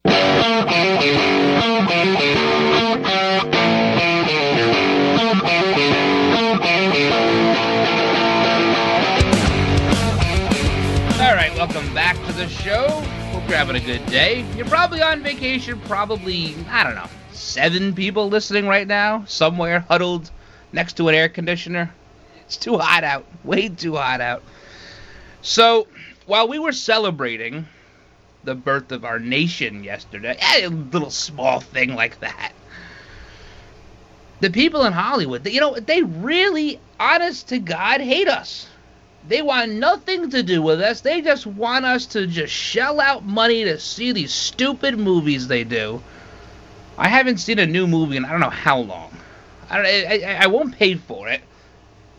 Welcome 11.58 11.92
back 11.92 12.14
to 12.24 12.32
the 12.34 12.46
show. 12.46 12.86
Hope 13.32 13.48
you're 13.48 13.58
having 13.58 13.74
a 13.74 13.80
good 13.80 14.06
day. 14.06 14.46
You're 14.54 14.64
probably 14.66 15.02
on 15.02 15.24
vacation, 15.24 15.80
probably, 15.86 16.54
I 16.68 16.84
don't 16.84 16.94
know, 16.94 17.08
seven 17.32 17.96
people 17.96 18.28
listening 18.28 18.68
right 18.68 18.86
now, 18.86 19.24
somewhere 19.24 19.80
huddled 19.80 20.30
next 20.72 20.92
to 20.98 21.08
an 21.08 21.16
air 21.16 21.28
conditioner. 21.28 21.92
It's 22.42 22.56
too 22.56 22.78
hot 22.78 23.02
out, 23.02 23.26
way 23.42 23.70
too 23.70 23.96
hot 23.96 24.20
out. 24.20 24.44
So, 25.42 25.88
while 26.26 26.46
we 26.46 26.60
were 26.60 26.70
celebrating 26.70 27.66
the 28.44 28.54
birth 28.54 28.92
of 28.92 29.04
our 29.04 29.18
nation 29.18 29.82
yesterday, 29.82 30.36
eh, 30.38 30.66
a 30.66 30.68
little 30.68 31.10
small 31.10 31.58
thing 31.58 31.96
like 31.96 32.20
that, 32.20 32.52
the 34.38 34.50
people 34.50 34.84
in 34.84 34.92
Hollywood, 34.92 35.44
you 35.48 35.60
know, 35.60 35.74
they 35.74 36.02
really, 36.02 36.78
honest 37.00 37.48
to 37.48 37.58
God, 37.58 38.00
hate 38.00 38.28
us. 38.28 38.68
They 39.28 39.42
want 39.42 39.72
nothing 39.72 40.30
to 40.30 40.42
do 40.42 40.62
with 40.62 40.80
us. 40.80 41.02
They 41.02 41.20
just 41.20 41.46
want 41.46 41.84
us 41.84 42.06
to 42.06 42.26
just 42.26 42.50
shell 42.50 42.98
out 42.98 43.26
money 43.26 43.62
to 43.64 43.78
see 43.78 44.12
these 44.12 44.32
stupid 44.32 44.98
movies 44.98 45.46
they 45.46 45.64
do. 45.64 46.02
I 46.96 47.08
haven't 47.08 47.36
seen 47.36 47.58
a 47.58 47.66
new 47.66 47.86
movie 47.86 48.16
in 48.16 48.24
I 48.24 48.30
don't 48.30 48.40
know 48.40 48.48
how 48.48 48.78
long. 48.78 49.14
I, 49.68 50.24
I, 50.24 50.38
I 50.44 50.46
won't 50.46 50.78
pay 50.78 50.94
for 50.94 51.28
it. 51.28 51.42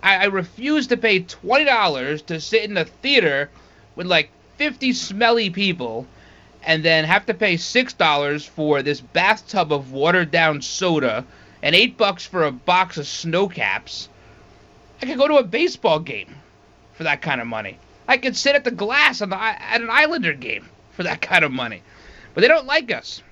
I, 0.03 0.17
I 0.17 0.25
refuse 0.25 0.85
to 0.87 0.97
pay 0.97 1.21
twenty 1.21 1.65
dollars 1.65 2.21
to 2.23 2.39
sit 2.39 2.69
in 2.69 2.77
a 2.77 2.85
theater 2.85 3.49
with 3.95 4.05
like 4.05 4.29
fifty 4.57 4.93
smelly 4.93 5.49
people, 5.49 6.05
and 6.61 6.85
then 6.85 7.05
have 7.05 7.25
to 7.25 7.33
pay 7.33 7.57
six 7.57 7.91
dollars 7.91 8.45
for 8.45 8.83
this 8.83 9.01
bathtub 9.01 9.73
of 9.73 9.91
watered 9.91 10.29
down 10.29 10.61
soda, 10.61 11.25
and 11.63 11.75
eight 11.75 11.97
bucks 11.97 12.27
for 12.27 12.43
a 12.43 12.51
box 12.51 12.97
of 12.97 13.07
snow 13.07 13.47
caps. 13.47 14.09
I 15.01 15.07
could 15.07 15.17
go 15.17 15.27
to 15.27 15.37
a 15.37 15.43
baseball 15.43 15.99
game 15.99 16.35
for 16.99 17.05
that 17.05 17.21
kind 17.21 17.39
of 17.39 17.47
money. 17.47 17.79
I 18.09 18.17
could 18.17 18.35
sit 18.35 18.55
at 18.55 18.65
the 18.65 18.71
glass 18.71 19.19
the, 19.19 19.33
at 19.33 19.79
an 19.79 19.89
Islander 19.89 20.33
game 20.33 20.67
for 20.91 21.03
that 21.03 21.21
kind 21.21 21.45
of 21.45 21.51
money. 21.53 21.81
But 22.33 22.41
they 22.41 22.49
don't 22.49 22.65
like 22.65 22.91
us. 22.91 23.23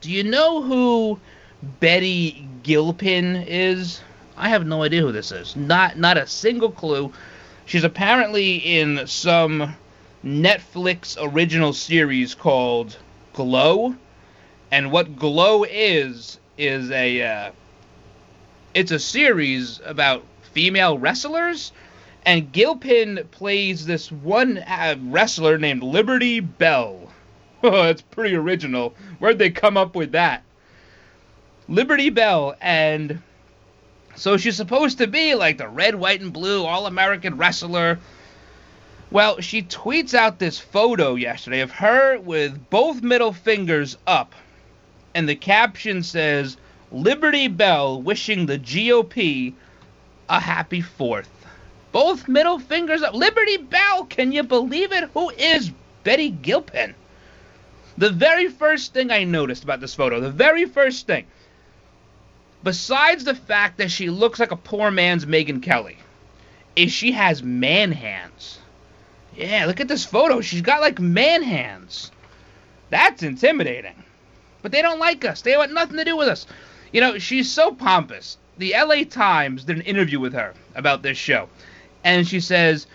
Do 0.00 0.10
you 0.10 0.24
know 0.24 0.60
who 0.60 1.20
Betty 1.78 2.48
Gilpin 2.64 3.44
is? 3.46 4.00
I 4.36 4.48
have 4.48 4.66
no 4.66 4.82
idea 4.82 5.02
who 5.02 5.12
this 5.12 5.30
is. 5.30 5.54
Not 5.54 5.96
not 5.96 6.18
a 6.18 6.26
single 6.26 6.72
clue. 6.72 7.12
She's 7.64 7.84
apparently 7.84 8.56
in 8.56 9.06
some 9.06 9.76
Netflix 10.24 11.16
original 11.20 11.72
series 11.74 12.34
called 12.34 12.98
Glow. 13.34 13.94
And 14.72 14.90
what 14.90 15.14
Glow 15.16 15.62
is 15.62 16.40
is 16.58 16.90
a 16.90 17.22
uh, 17.22 17.52
it's 18.74 18.90
a 18.90 18.98
series 18.98 19.80
about 19.84 20.24
female 20.52 20.98
wrestlers 20.98 21.70
and 22.26 22.52
Gilpin 22.52 23.28
plays 23.30 23.86
this 23.86 24.10
one 24.10 24.58
uh, 24.58 24.96
wrestler 25.02 25.58
named 25.58 25.82
Liberty 25.82 26.40
Bell. 26.40 27.00
Oh, 27.66 27.84
that's 27.84 28.02
pretty 28.02 28.34
original. 28.36 28.94
Where'd 29.18 29.38
they 29.38 29.48
come 29.48 29.78
up 29.78 29.96
with 29.96 30.12
that? 30.12 30.42
Liberty 31.66 32.10
Bell, 32.10 32.54
and 32.60 33.22
so 34.16 34.36
she's 34.36 34.56
supposed 34.56 34.98
to 34.98 35.06
be 35.06 35.34
like 35.34 35.56
the 35.56 35.68
red, 35.68 35.94
white, 35.94 36.20
and 36.20 36.30
blue 36.30 36.66
all 36.66 36.86
American 36.86 37.38
wrestler. 37.38 37.98
Well, 39.10 39.40
she 39.40 39.62
tweets 39.62 40.12
out 40.12 40.38
this 40.38 40.58
photo 40.58 41.14
yesterday 41.14 41.60
of 41.60 41.70
her 41.70 42.18
with 42.18 42.68
both 42.68 43.00
middle 43.02 43.32
fingers 43.32 43.96
up, 44.06 44.34
and 45.14 45.26
the 45.26 45.34
caption 45.34 46.02
says, 46.02 46.58
Liberty 46.92 47.48
Bell 47.48 48.02
wishing 48.02 48.44
the 48.44 48.58
GOP 48.58 49.54
a 50.28 50.40
happy 50.40 50.80
fourth. 50.82 51.30
Both 51.94 52.26
middle 52.26 52.58
fingers 52.58 53.04
up. 53.04 53.14
Liberty 53.14 53.56
Bell, 53.56 54.06
can 54.06 54.32
you 54.32 54.42
believe 54.42 54.90
it? 54.90 55.10
Who 55.14 55.30
is 55.30 55.70
Betty 56.02 56.28
Gilpin? 56.28 56.92
The 57.96 58.10
very 58.10 58.48
first 58.48 58.92
thing 58.92 59.12
I 59.12 59.22
noticed 59.22 59.62
about 59.62 59.78
this 59.78 59.94
photo, 59.94 60.18
the 60.18 60.28
very 60.28 60.64
first 60.64 61.06
thing, 61.06 61.24
besides 62.64 63.22
the 63.22 63.36
fact 63.36 63.78
that 63.78 63.92
she 63.92 64.10
looks 64.10 64.40
like 64.40 64.50
a 64.50 64.56
poor 64.56 64.90
man's 64.90 65.24
Megyn 65.24 65.62
Kelly, 65.62 65.96
is 66.74 66.90
she 66.90 67.12
has 67.12 67.44
man 67.44 67.92
hands. 67.92 68.58
Yeah, 69.36 69.66
look 69.66 69.78
at 69.78 69.86
this 69.86 70.04
photo. 70.04 70.40
She's 70.40 70.62
got 70.62 70.80
like 70.80 70.98
man 70.98 71.44
hands. 71.44 72.10
That's 72.90 73.22
intimidating. 73.22 74.02
But 74.62 74.72
they 74.72 74.82
don't 74.82 74.98
like 74.98 75.24
us. 75.24 75.42
They 75.42 75.56
want 75.56 75.72
nothing 75.72 75.98
to 75.98 76.04
do 76.04 76.16
with 76.16 76.26
us. 76.26 76.48
You 76.92 77.00
know, 77.00 77.18
she's 77.18 77.52
so 77.52 77.70
pompous. 77.70 78.36
The 78.58 78.74
LA 78.76 79.04
Times 79.04 79.62
did 79.62 79.76
an 79.76 79.82
interview 79.82 80.18
with 80.18 80.32
her 80.32 80.54
about 80.74 81.02
this 81.02 81.16
show. 81.16 81.48
And 82.04 82.28
she 82.28 82.40
says, 82.40 82.86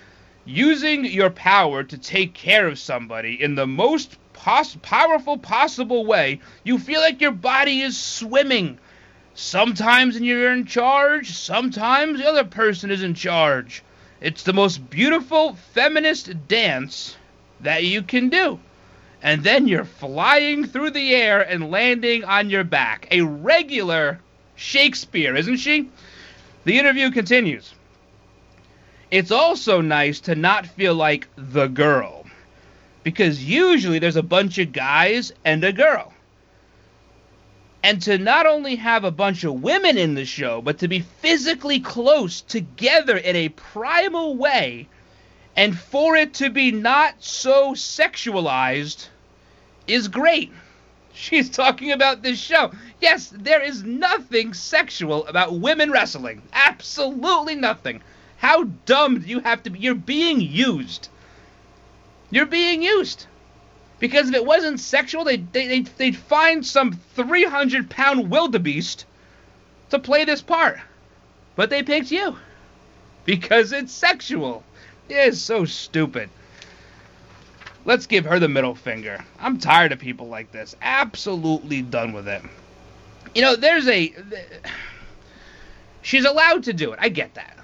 using 0.46 1.04
your 1.04 1.32
power 1.32 1.84
to 1.84 1.98
take 1.98 2.34
care 2.34 2.68
of 2.68 2.80
somebody 2.80 3.42
in 3.42 3.56
the 3.56 3.68
most 3.68 4.18
pos- 4.34 4.78
powerful 4.82 5.38
possible 5.38 6.06
way, 6.06 6.40
you 6.64 6.78
feel 6.80 7.02
like 7.02 7.20
your 7.20 7.32
body 7.32 7.82
is 7.82 7.98
swimming. 7.98 8.78
Sometimes 9.34 10.20
you're 10.20 10.52
in 10.52 10.66
charge, 10.66 11.32
sometimes 11.32 12.20
the 12.20 12.28
other 12.28 12.44
person 12.44 12.92
is 12.92 13.04
in 13.04 13.14
charge. 13.14 13.84
It's 14.22 14.44
the 14.44 14.54
most 14.54 14.90
beautiful 14.90 15.56
feminist 15.74 16.48
dance 16.48 17.16
that 17.62 17.84
you 17.84 18.04
can 18.04 18.30
do. 18.30 18.60
And 19.22 19.44
then 19.44 19.68
you're 19.68 19.86
flying 19.86 20.66
through 20.66 20.92
the 20.92 21.16
air 21.16 21.42
and 21.42 21.72
landing 21.72 22.24
on 22.24 22.50
your 22.50 22.64
back. 22.64 23.08
A 23.12 23.22
regular 23.22 24.20
Shakespeare, 24.56 25.36
isn't 25.36 25.58
she? 25.58 25.90
The 26.66 26.78
interview 26.78 27.12
continues. 27.12 27.74
It's 29.12 29.32
also 29.32 29.82
nice 29.82 30.20
to 30.22 30.36
not 30.36 30.68
feel 30.68 30.94
like 30.94 31.28
the 31.36 31.66
girl. 31.66 32.28
Because 33.02 33.44
usually 33.44 33.98
there's 33.98 34.16
a 34.16 34.24
bunch 34.24 34.60
of 34.60 34.72
guys 34.72 35.32
and 35.44 35.64
a 35.64 35.74
girl. 35.74 36.14
And 37.82 38.02
to 38.04 38.20
not 38.20 38.46
only 38.46 38.76
have 38.76 39.04
a 39.04 39.12
bunch 39.12 39.44
of 39.44 39.64
women 39.64 39.98
in 39.98 40.14
the 40.14 40.26
show, 40.26 40.62
but 40.62 40.78
to 40.80 40.88
be 40.88 41.00
physically 41.00 41.80
close 41.80 42.42
together 42.42 43.18
in 43.18 43.36
a 43.36 43.50
primal 43.50 44.36
way, 44.36 44.88
and 45.56 45.78
for 45.78 46.16
it 46.16 46.36
to 46.36 46.52
be 46.52 46.72
not 46.72 47.16
so 47.18 47.72
sexualized 47.72 49.08
is 49.88 50.08
great. 50.08 50.52
She's 51.14 51.50
talking 51.50 51.92
about 51.92 52.22
this 52.22 52.40
show. 52.40 52.72
Yes, 53.02 53.34
there 53.36 53.64
is 53.64 53.84
nothing 53.84 54.54
sexual 54.54 55.26
about 55.26 55.60
women 55.60 55.90
wrestling. 55.90 56.44
Absolutely 56.54 57.56
nothing. 57.56 58.02
How 58.40 58.64
dumb 58.86 59.20
do 59.20 59.28
you 59.28 59.42
have 59.42 59.64
to 59.64 59.70
be? 59.70 59.80
You're 59.80 59.96
being 59.96 60.40
used. 60.40 61.10
You're 62.32 62.46
being 62.46 62.82
used. 62.82 63.26
Because 64.00 64.30
if 64.30 64.36
it 64.36 64.46
wasn't 64.46 64.80
sexual, 64.80 65.26
they'd, 65.26 65.52
they, 65.52 65.82
they'd 65.82 66.16
find 66.16 66.66
some 66.66 66.94
300 66.94 67.90
pound 67.90 68.32
wildebeest 68.32 69.06
to 69.90 70.00
play 70.00 70.24
this 70.24 70.42
part. 70.42 70.80
But 71.58 71.70
they 71.70 71.84
picked 71.84 72.12
you. 72.12 72.38
Because 73.26 73.74
it's 73.74 73.92
sexual. 73.92 74.64
It 75.10 75.18
is 75.18 75.42
so 75.42 75.66
stupid. 75.66 76.30
Let's 77.84 78.08
give 78.08 78.24
her 78.24 78.40
the 78.40 78.48
middle 78.48 78.76
finger. 78.76 79.24
I'm 79.38 79.58
tired 79.58 79.92
of 79.92 80.00
people 80.00 80.28
like 80.28 80.54
this. 80.54 80.78
Absolutely 80.82 81.82
done 81.82 82.14
with 82.14 82.30
it. 82.30 82.42
You 83.36 83.42
know, 83.42 83.58
there's 83.58 83.88
a. 83.90 84.16
She's 86.02 86.24
allowed 86.24 86.64
to 86.64 86.74
do 86.74 86.94
it. 86.94 87.00
I 87.02 87.10
get 87.10 87.34
that. 87.34 87.59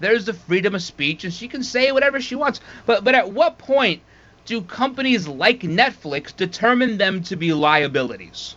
There's 0.00 0.26
the 0.26 0.32
freedom 0.32 0.74
of 0.74 0.82
speech, 0.82 1.24
and 1.24 1.32
she 1.32 1.48
can 1.48 1.62
say 1.62 1.90
whatever 1.92 2.20
she 2.20 2.34
wants. 2.34 2.60
But 2.86 3.04
but 3.04 3.14
at 3.14 3.32
what 3.32 3.58
point 3.58 4.02
do 4.44 4.62
companies 4.62 5.28
like 5.28 5.60
Netflix 5.60 6.34
determine 6.34 6.98
them 6.98 7.22
to 7.24 7.36
be 7.36 7.52
liabilities? 7.52 8.56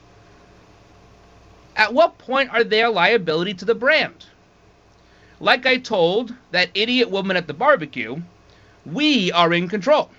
At 1.75 1.93
what 1.93 2.17
point 2.17 2.51
are 2.53 2.63
they 2.63 2.83
a 2.83 2.89
liability 2.89 3.55
to 3.55 3.65
the 3.65 3.75
brand? 3.75 4.25
Like 5.39 5.65
I 5.65 5.77
told 5.77 6.33
that 6.51 6.69
idiot 6.75 7.09
woman 7.09 7.35
at 7.35 7.47
the 7.47 7.53
barbecue, 7.53 8.21
we 8.85 9.31
are 9.31 9.51
in 9.51 9.67
control. 9.67 10.11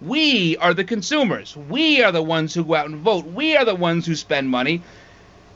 We 0.00 0.56
are 0.56 0.74
the 0.74 0.84
consumers. 0.84 1.56
We 1.56 2.02
are 2.02 2.10
the 2.10 2.22
ones 2.22 2.52
who 2.52 2.64
go 2.64 2.74
out 2.74 2.86
and 2.86 2.96
vote. 2.96 3.24
We 3.24 3.56
are 3.56 3.64
the 3.64 3.76
ones 3.76 4.04
who 4.04 4.16
spend 4.16 4.48
money. 4.48 4.82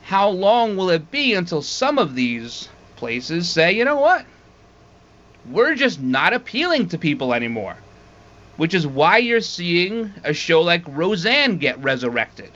How 0.03 0.29
long 0.29 0.77
will 0.77 0.91
it 0.91 1.11
be 1.11 1.35
until 1.35 1.63
some 1.63 1.99
of 1.99 2.15
these 2.15 2.69
places 2.95 3.49
say, 3.49 3.73
you 3.73 3.85
know 3.85 3.99
what? 3.99 4.25
We're 5.51 5.75
just 5.75 6.01
not 6.01 6.33
appealing 6.33 6.89
to 6.89 6.99
people 6.99 7.33
anymore. 7.33 7.77
Which 8.57 8.75
is 8.75 8.87
why 8.87 9.19
you're 9.19 9.41
seeing 9.41 10.13
a 10.25 10.33
show 10.33 10.63
like 10.63 10.83
Roseanne 10.87 11.59
get 11.59 11.83
resurrected. 11.83 12.51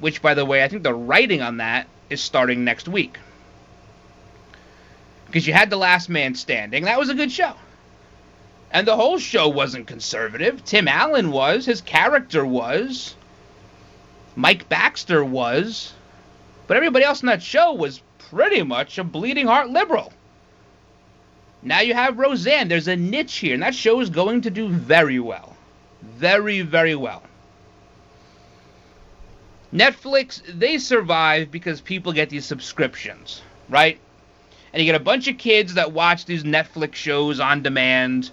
Which, 0.00 0.22
by 0.22 0.34
the 0.34 0.44
way, 0.44 0.64
I 0.64 0.68
think 0.68 0.82
the 0.82 0.94
writing 0.94 1.42
on 1.42 1.58
that 1.58 1.86
is 2.08 2.20
starting 2.20 2.64
next 2.64 2.88
week. 2.88 3.18
Because 5.26 5.46
you 5.46 5.52
had 5.52 5.70
The 5.70 5.76
Last 5.76 6.08
Man 6.08 6.34
Standing. 6.34 6.84
That 6.84 6.98
was 6.98 7.10
a 7.10 7.14
good 7.14 7.30
show. 7.30 7.54
And 8.70 8.86
the 8.86 8.96
whole 8.96 9.18
show 9.18 9.48
wasn't 9.48 9.86
conservative. 9.86 10.64
Tim 10.64 10.88
Allen 10.88 11.30
was. 11.30 11.66
His 11.66 11.80
character 11.80 12.44
was. 12.44 13.14
Mike 14.34 14.68
Baxter 14.68 15.24
was. 15.24 15.92
But 16.66 16.76
everybody 16.76 17.04
else 17.04 17.22
in 17.22 17.26
that 17.26 17.42
show 17.42 17.72
was 17.72 18.02
pretty 18.18 18.62
much 18.62 18.98
a 18.98 19.04
bleeding 19.04 19.46
heart 19.46 19.70
liberal. 19.70 20.12
Now 21.66 21.80
you 21.80 21.94
have 21.94 22.16
Roseanne. 22.16 22.68
There's 22.68 22.86
a 22.86 22.94
niche 22.94 23.38
here, 23.38 23.52
and 23.52 23.62
that 23.64 23.74
show 23.74 23.98
is 23.98 24.08
going 24.08 24.42
to 24.42 24.50
do 24.50 24.68
very 24.68 25.18
well. 25.18 25.56
Very, 26.00 26.60
very 26.60 26.94
well. 26.94 27.24
Netflix, 29.74 30.40
they 30.46 30.78
survive 30.78 31.50
because 31.50 31.80
people 31.80 32.12
get 32.12 32.30
these 32.30 32.46
subscriptions, 32.46 33.42
right? 33.68 33.98
And 34.72 34.80
you 34.80 34.86
get 34.86 34.94
a 34.94 35.02
bunch 35.02 35.26
of 35.26 35.38
kids 35.38 35.74
that 35.74 35.90
watch 35.90 36.24
these 36.24 36.44
Netflix 36.44 36.94
shows 36.94 37.40
on 37.40 37.64
demand. 37.64 38.30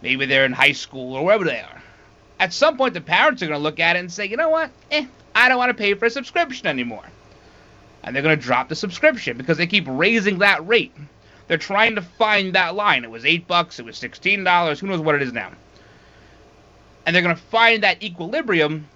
Maybe 0.00 0.24
they're 0.24 0.46
in 0.46 0.52
high 0.52 0.72
school 0.72 1.14
or 1.14 1.26
wherever 1.26 1.44
they 1.44 1.60
are. 1.60 1.82
At 2.40 2.54
some 2.54 2.78
point, 2.78 2.94
the 2.94 3.02
parents 3.02 3.42
are 3.42 3.48
going 3.48 3.58
to 3.58 3.62
look 3.62 3.80
at 3.80 3.96
it 3.96 3.98
and 3.98 4.10
say, 4.10 4.24
you 4.24 4.38
know 4.38 4.48
what? 4.48 4.70
Eh, 4.90 5.04
I 5.34 5.50
don't 5.50 5.58
want 5.58 5.68
to 5.68 5.74
pay 5.74 5.92
for 5.92 6.06
a 6.06 6.10
subscription 6.10 6.66
anymore. 6.66 7.04
And 8.02 8.16
they're 8.16 8.22
going 8.22 8.38
to 8.38 8.42
drop 8.42 8.70
the 8.70 8.74
subscription 8.74 9.36
because 9.36 9.58
they 9.58 9.66
keep 9.66 9.84
raising 9.86 10.38
that 10.38 10.66
rate. 10.66 10.94
They're 11.52 11.58
trying 11.58 11.96
to 11.96 12.00
find 12.00 12.54
that 12.54 12.76
line. 12.76 13.04
It 13.04 13.10
was 13.10 13.26
eight 13.26 13.46
bucks. 13.46 13.78
It 13.78 13.84
was 13.84 13.98
sixteen 13.98 14.42
dollars. 14.42 14.80
Who 14.80 14.86
knows 14.86 15.00
what 15.00 15.16
it 15.16 15.20
is 15.20 15.34
now? 15.34 15.52
And 17.04 17.14
they're 17.14 17.22
going 17.22 17.36
to 17.36 17.42
find 17.42 17.82
that 17.82 18.02
equilibrium. 18.02 18.88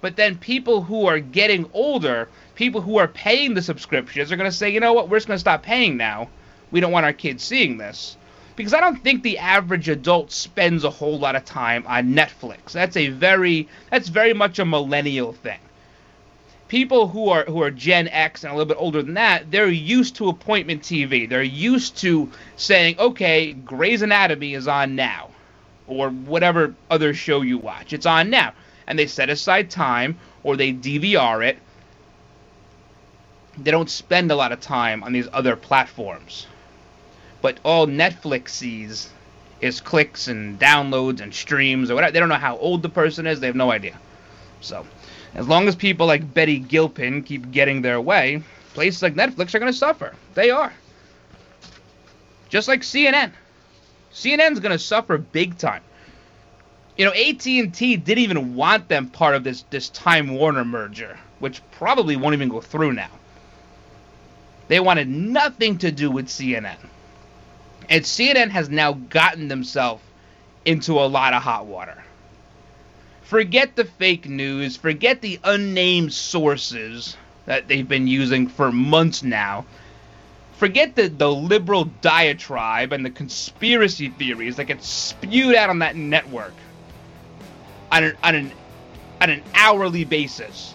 But 0.00 0.16
then 0.16 0.36
people 0.36 0.82
who 0.82 1.06
are 1.06 1.20
getting 1.20 1.70
older, 1.72 2.28
people 2.56 2.80
who 2.80 2.98
are 2.98 3.06
paying 3.06 3.54
the 3.54 3.62
subscriptions, 3.62 4.32
are 4.32 4.36
going 4.36 4.50
to 4.50 4.56
say, 4.56 4.70
you 4.70 4.80
know 4.80 4.92
what? 4.92 5.08
We're 5.08 5.18
just 5.18 5.28
going 5.28 5.36
to 5.36 5.40
stop 5.40 5.62
paying 5.62 5.96
now. 5.96 6.28
We 6.72 6.80
don't 6.80 6.90
want 6.90 7.06
our 7.06 7.12
kids 7.12 7.44
seeing 7.44 7.78
this. 7.78 8.16
Because 8.56 8.74
I 8.74 8.80
don't 8.80 9.04
think 9.04 9.22
the 9.22 9.38
average 9.38 9.88
adult 9.88 10.32
spends 10.32 10.82
a 10.82 10.90
whole 10.90 11.16
lot 11.16 11.36
of 11.36 11.44
time 11.44 11.84
on 11.86 12.12
Netflix. 12.12 12.72
That's 12.72 12.96
a 12.96 13.10
very 13.10 13.68
that's 13.88 14.08
very 14.08 14.34
much 14.34 14.58
a 14.58 14.64
millennial 14.64 15.32
thing 15.32 15.60
people 16.70 17.08
who 17.08 17.28
are 17.28 17.44
who 17.46 17.60
are 17.60 17.70
Gen 17.70 18.06
X 18.06 18.44
and 18.44 18.52
a 18.52 18.56
little 18.56 18.68
bit 18.68 18.80
older 18.80 19.02
than 19.02 19.14
that, 19.14 19.50
they're 19.50 19.66
used 19.66 20.14
to 20.16 20.28
appointment 20.28 20.82
TV. 20.82 21.28
They're 21.28 21.42
used 21.42 21.96
to 21.98 22.30
saying, 22.56 22.96
"Okay, 22.98 23.52
Grey's 23.52 24.02
Anatomy 24.02 24.54
is 24.54 24.68
on 24.68 24.94
now," 24.94 25.30
or 25.88 26.10
whatever 26.10 26.74
other 26.88 27.12
show 27.12 27.42
you 27.42 27.58
watch. 27.58 27.92
It's 27.92 28.06
on 28.06 28.30
now, 28.30 28.52
and 28.86 28.96
they 28.96 29.08
set 29.08 29.28
aside 29.28 29.68
time 29.68 30.16
or 30.44 30.56
they 30.56 30.72
DVR 30.72 31.42
it. 31.42 31.58
They 33.58 33.72
don't 33.72 33.90
spend 33.90 34.30
a 34.30 34.36
lot 34.36 34.52
of 34.52 34.60
time 34.60 35.02
on 35.02 35.12
these 35.12 35.28
other 35.32 35.56
platforms. 35.56 36.46
But 37.42 37.58
all 37.64 37.88
Netflix 37.88 38.50
sees 38.50 39.10
is 39.60 39.80
clicks 39.80 40.28
and 40.28 40.58
downloads 40.58 41.20
and 41.20 41.34
streams 41.34 41.90
or 41.90 41.96
whatever. 41.96 42.12
They 42.12 42.20
don't 42.20 42.28
know 42.28 42.36
how 42.36 42.56
old 42.58 42.82
the 42.82 42.88
person 42.88 43.26
is. 43.26 43.40
They 43.40 43.48
have 43.48 43.56
no 43.56 43.72
idea. 43.72 43.98
So, 44.60 44.86
as 45.34 45.46
long 45.46 45.68
as 45.68 45.76
people 45.76 46.06
like 46.06 46.34
Betty 46.34 46.58
Gilpin 46.58 47.22
keep 47.22 47.50
getting 47.50 47.82
their 47.82 48.00
way, 48.00 48.42
places 48.74 49.02
like 49.02 49.14
Netflix 49.14 49.54
are 49.54 49.58
going 49.58 49.72
to 49.72 49.78
suffer. 49.78 50.14
They 50.34 50.50
are. 50.50 50.72
Just 52.48 52.68
like 52.68 52.80
CNN. 52.80 53.32
CNN's 54.12 54.58
going 54.60 54.72
to 54.72 54.78
suffer 54.78 55.18
big 55.18 55.56
time. 55.56 55.82
You 56.96 57.04
know, 57.06 57.12
AT&T 57.12 57.96
didn't 57.96 58.22
even 58.22 58.54
want 58.56 58.88
them 58.88 59.08
part 59.08 59.34
of 59.34 59.44
this 59.44 59.62
this 59.70 59.88
Time 59.90 60.34
Warner 60.34 60.64
merger, 60.64 61.18
which 61.38 61.62
probably 61.70 62.16
won't 62.16 62.34
even 62.34 62.48
go 62.48 62.60
through 62.60 62.92
now. 62.92 63.10
They 64.68 64.80
wanted 64.80 65.08
nothing 65.08 65.78
to 65.78 65.90
do 65.90 66.10
with 66.10 66.26
CNN. 66.26 66.76
And 67.88 68.04
CNN 68.04 68.50
has 68.50 68.68
now 68.68 68.92
gotten 68.92 69.48
themselves 69.48 70.02
into 70.64 70.92
a 71.00 71.06
lot 71.06 71.32
of 71.32 71.42
hot 71.42 71.66
water. 71.66 72.02
Forget 73.30 73.76
the 73.76 73.84
fake 73.84 74.28
news, 74.28 74.76
forget 74.76 75.20
the 75.20 75.38
unnamed 75.44 76.12
sources 76.12 77.16
that 77.46 77.68
they've 77.68 77.86
been 77.86 78.08
using 78.08 78.48
for 78.48 78.72
months 78.72 79.22
now. 79.22 79.66
Forget 80.56 80.96
the, 80.96 81.06
the 81.06 81.30
liberal 81.30 81.84
diatribe 82.00 82.92
and 82.92 83.06
the 83.06 83.10
conspiracy 83.10 84.08
theories 84.08 84.56
that 84.56 84.64
get 84.64 84.82
spewed 84.82 85.54
out 85.54 85.70
on 85.70 85.78
that 85.78 85.94
network 85.94 86.54
on 87.92 88.02
an, 88.02 88.16
on 88.24 88.34
an, 88.34 88.52
on 89.20 89.30
an 89.30 89.44
hourly 89.54 90.04
basis. 90.04 90.74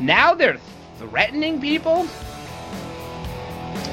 Now 0.00 0.32
they're 0.32 0.58
threatening 0.96 1.60
people? 1.60 2.08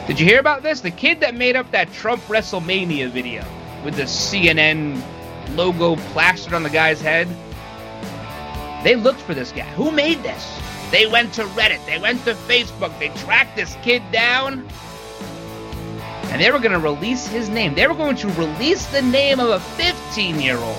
Did 0.08 0.22
you 0.22 0.26
hear 0.26 0.40
about 0.40 0.64
this? 0.64 0.80
The 0.80 0.92
kid 0.92 1.20
that 1.20 1.36
made 1.36 1.58
up 1.58 1.70
that 1.72 1.92
Trump 1.92 2.24
WrestleMania 2.28 3.10
video 3.10 3.44
with 3.84 3.98
the 3.98 4.04
CNN 4.04 5.04
logo 5.56 5.96
plastered 6.14 6.54
on 6.54 6.64
the 6.64 6.70
guy's 6.70 7.02
head. 7.02 7.28
They 8.84 8.96
looked 8.96 9.22
for 9.22 9.34
this 9.34 9.52
guy. 9.52 9.66
Who 9.76 9.92
made 9.92 10.24
this? 10.24 10.60
They 10.92 11.06
went 11.06 11.34
to 11.36 11.44
Reddit, 11.44 11.86
they 11.86 12.00
went 12.00 12.24
to 12.26 12.34
Facebook, 12.34 12.98
they 13.00 13.10
tracked 13.10 13.56
this 13.56 13.78
kid 13.82 14.04
down, 14.12 14.68
and 16.26 16.42
they 16.42 16.52
were 16.52 16.60
going 16.60 16.74
to 16.74 16.80
release 16.80 17.26
his 17.28 17.48
name. 17.48 17.76
They 17.76 17.88
were 17.88 17.94
going 17.94 18.18
to 18.18 18.28
release 18.30 18.86
the 18.88 19.02
name 19.02 19.40
of 19.40 19.50
a 19.50 19.60
15 19.60 20.42
year 20.42 20.58
old. 20.58 20.76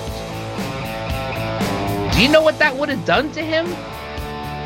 Do 2.13 2.21
you 2.21 2.29
know 2.29 2.41
what 2.41 2.59
that 2.59 2.75
would 2.77 2.89
have 2.89 3.05
done 3.05 3.31
to 3.31 3.41
him? 3.41 3.65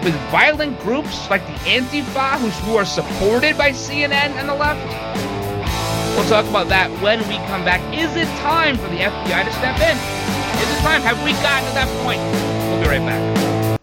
With 0.04 0.14
violent 0.32 0.80
groups 0.82 1.30
like 1.30 1.46
the 1.48 1.54
Antifa, 1.70 2.40
who 2.66 2.76
are 2.76 2.86
supported 2.86 3.58
by 3.58 3.72
CNN 3.72 4.12
and 4.12 4.50
the 4.50 4.56
left? 4.56 5.37
We'll 6.18 6.28
talk 6.28 6.50
about 6.50 6.68
that 6.70 6.90
when 7.00 7.20
we 7.30 7.36
come 7.46 7.64
back. 7.64 7.80
Is 7.96 8.16
it 8.16 8.28
time 8.40 8.76
for 8.76 8.88
the 8.88 8.98
FBI 8.98 9.46
to 9.46 9.54
step 9.54 9.80
in? 9.80 9.96
Is 10.60 10.76
it 10.76 10.82
time? 10.82 11.02
Have 11.04 11.24
we 11.24 11.32
gotten 11.34 11.70
to 11.70 11.76
that 11.76 11.88
point? 12.04 12.20
We'll 12.72 12.82
be 12.82 12.88
right 12.88 13.06
back. 13.06 13.80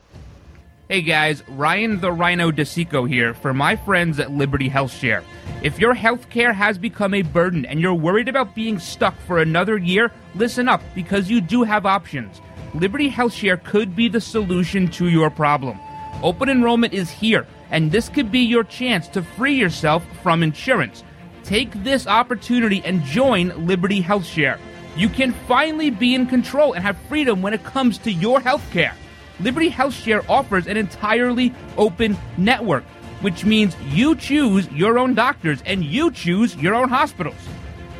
Hey 0.88 1.02
guys, 1.02 1.44
Ryan 1.48 2.00
the 2.00 2.10
Ryno 2.10 2.50
DeSico 2.50 3.08
here 3.08 3.34
for 3.34 3.54
my 3.54 3.76
friends 3.76 4.18
at 4.18 4.32
Liberty 4.32 4.68
Health 4.68 4.92
Share. 4.92 5.22
If 5.62 5.78
your 5.78 5.94
health 5.94 6.28
care 6.28 6.52
has 6.52 6.76
become 6.76 7.14
a 7.14 7.22
burden 7.22 7.64
and 7.64 7.80
you're 7.80 7.94
worried 7.94 8.28
about 8.28 8.52
being 8.52 8.80
stuck 8.80 9.16
for 9.20 9.38
another 9.38 9.78
year, 9.78 10.10
listen 10.34 10.68
up 10.68 10.82
because 10.92 11.30
you 11.30 11.40
do 11.40 11.62
have 11.62 11.86
options. 11.86 12.40
Liberty 12.74 13.10
Health 13.10 13.32
Share 13.32 13.58
could 13.58 13.94
be 13.94 14.08
the 14.08 14.20
solution 14.20 14.88
to 14.88 15.08
your 15.08 15.30
problem. 15.30 15.78
Open 16.20 16.48
enrollment 16.48 16.94
is 16.94 17.10
here, 17.10 17.46
and 17.70 17.92
this 17.92 18.08
could 18.08 18.32
be 18.32 18.40
your 18.40 18.64
chance 18.64 19.06
to 19.08 19.22
free 19.22 19.54
yourself 19.54 20.04
from 20.20 20.42
insurance. 20.42 21.04
Take 21.44 21.84
this 21.84 22.06
opportunity 22.06 22.82
and 22.86 23.02
join 23.02 23.66
Liberty 23.66 24.00
Health 24.00 24.24
Share. 24.24 24.58
You 24.96 25.10
can 25.10 25.32
finally 25.46 25.90
be 25.90 26.14
in 26.14 26.26
control 26.26 26.72
and 26.72 26.82
have 26.82 26.96
freedom 27.08 27.42
when 27.42 27.52
it 27.52 27.62
comes 27.64 27.98
to 27.98 28.10
your 28.10 28.40
health 28.40 28.64
care. 28.72 28.94
Liberty 29.40 29.68
Health 29.68 29.92
Share 29.92 30.22
offers 30.30 30.66
an 30.66 30.78
entirely 30.78 31.54
open 31.76 32.16
network, 32.38 32.84
which 33.20 33.44
means 33.44 33.76
you 33.88 34.16
choose 34.16 34.70
your 34.72 34.98
own 34.98 35.12
doctors 35.12 35.62
and 35.66 35.84
you 35.84 36.10
choose 36.10 36.56
your 36.56 36.74
own 36.74 36.88
hospitals. 36.88 37.36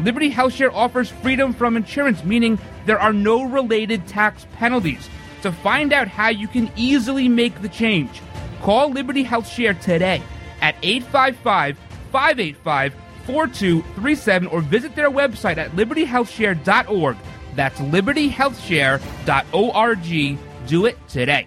Liberty 0.01 0.31
Health 0.31 0.55
Share 0.55 0.75
offers 0.75 1.11
freedom 1.11 1.53
from 1.53 1.77
insurance, 1.77 2.25
meaning 2.25 2.59
there 2.87 2.99
are 2.99 3.13
no 3.13 3.43
related 3.43 4.07
tax 4.07 4.47
penalties. 4.55 5.09
To 5.43 5.53
find 5.53 5.93
out 5.93 6.09
how 6.09 6.29
you 6.31 6.49
can 6.49 6.71
easily 6.77 7.29
make 7.29 7.61
the 7.61 7.69
change, 7.69 8.23
call 8.63 8.91
Liberty 8.91 9.23
Health 9.23 9.47
Share 9.47 9.75
today 9.75 10.23
at 10.63 10.77
855 10.83 11.77
585 12.11 13.04
4237 13.27 14.49
or 14.49 14.61
visit 14.61 14.95
their 14.95 15.11
website 15.11 15.59
at 15.59 15.73
libertyhealthshare.org. 15.73 17.17
That's 17.55 17.81
libertyhealthshare.org. 17.81 20.39
Do 20.67 20.87
it 20.87 20.97
today. 21.09 21.47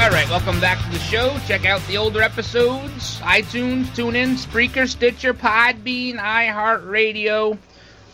All 0.00 0.08
right, 0.08 0.26
welcome 0.30 0.58
back 0.60 0.82
to 0.82 0.90
the 0.90 0.98
show. 0.98 1.38
Check 1.46 1.66
out 1.66 1.86
the 1.86 1.98
older 1.98 2.22
episodes, 2.22 3.20
iTunes, 3.20 3.84
TuneIn, 3.88 4.38
Spreaker, 4.38 4.88
Stitcher, 4.88 5.34
Podbean, 5.34 6.16
iHeartRadio, 6.16 7.58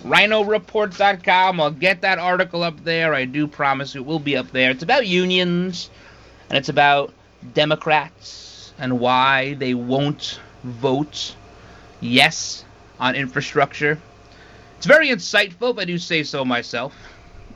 RynoReport.com. 0.02 1.60
I'll 1.60 1.70
get 1.70 2.00
that 2.00 2.18
article 2.18 2.64
up 2.64 2.82
there. 2.82 3.14
I 3.14 3.24
do 3.24 3.46
promise 3.46 3.94
it 3.94 4.04
will 4.04 4.18
be 4.18 4.36
up 4.36 4.50
there. 4.50 4.72
It's 4.72 4.82
about 4.82 5.06
unions, 5.06 5.88
and 6.48 6.58
it's 6.58 6.68
about 6.68 7.14
Democrats 7.54 8.72
and 8.78 8.98
why 8.98 9.54
they 9.54 9.74
won't 9.74 10.40
vote 10.64 11.36
yes 12.00 12.64
on 12.98 13.14
infrastructure. 13.14 13.96
It's 14.76 14.86
very 14.86 15.10
insightful, 15.10 15.70
if 15.70 15.78
I 15.78 15.84
do 15.84 15.98
say 15.98 16.24
so 16.24 16.44
myself. 16.44 16.94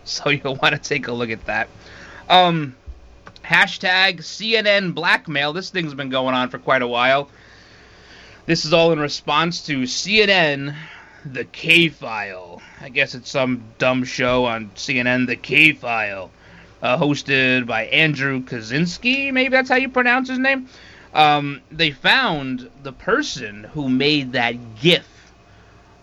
So 0.04 0.30
you'll 0.30 0.56
want 0.56 0.74
to 0.74 0.78
take 0.80 1.08
a 1.08 1.12
look 1.12 1.30
at 1.30 1.44
that. 1.44 1.68
Um, 2.30 2.74
hashtag 3.50 4.18
CNN 4.18 4.94
blackmail. 4.94 5.52
This 5.52 5.70
thing's 5.70 5.92
been 5.92 6.08
going 6.08 6.36
on 6.36 6.50
for 6.50 6.58
quite 6.58 6.82
a 6.82 6.86
while. 6.86 7.28
This 8.46 8.64
is 8.64 8.72
all 8.72 8.92
in 8.92 9.00
response 9.00 9.66
to 9.66 9.82
CNN, 9.82 10.76
The 11.24 11.44
K 11.44 11.88
File. 11.88 12.62
I 12.80 12.90
guess 12.90 13.16
it's 13.16 13.28
some 13.28 13.64
dumb 13.78 14.04
show 14.04 14.44
on 14.44 14.70
CNN, 14.76 15.26
The 15.26 15.34
K 15.34 15.72
File, 15.72 16.30
uh, 16.80 16.96
hosted 16.96 17.66
by 17.66 17.86
Andrew 17.86 18.40
Kaczynski. 18.40 19.32
Maybe 19.32 19.48
that's 19.48 19.68
how 19.68 19.76
you 19.76 19.88
pronounce 19.88 20.28
his 20.28 20.38
name. 20.38 20.68
Um, 21.12 21.60
they 21.72 21.90
found 21.90 22.70
the 22.84 22.92
person 22.92 23.64
who 23.64 23.88
made 23.88 24.32
that 24.32 24.76
GIF 24.80 25.08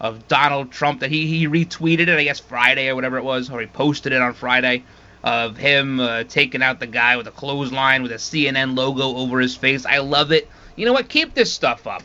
of 0.02 0.28
Donald 0.28 0.72
Trump 0.72 1.00
that 1.00 1.12
he, 1.12 1.28
he 1.28 1.48
retweeted 1.48 2.10
it, 2.10 2.20
I 2.20 2.26
guess 2.26 2.42
Friday 2.42 2.90
or 2.90 2.96
whatever 2.96 3.18
it 3.18 3.24
was, 3.24 3.50
or 3.50 3.62
he 3.62 3.68
posted 3.68 4.12
it 4.12 4.22
on 4.22 4.34
Friday 4.34 4.84
of 5.28 5.58
him 5.58 6.00
uh, 6.00 6.24
taking 6.24 6.64
out 6.64 6.80
the 6.80 6.88
guy 6.88 7.18
with 7.18 7.28
a 7.28 7.32
clothesline 7.32 8.02
with 8.02 8.14
a 8.14 8.16
CNN 8.16 8.78
logo 8.78 9.18
over 9.18 9.42
his 9.42 9.58
face. 9.58 9.86
I 9.86 9.98
love 9.98 10.32
it. 10.32 10.48
You 10.78 10.86
know 10.86 10.94
what? 10.94 11.10
Keep 11.10 11.34
this 11.34 11.52
stuff 11.52 11.86
up. 11.86 12.04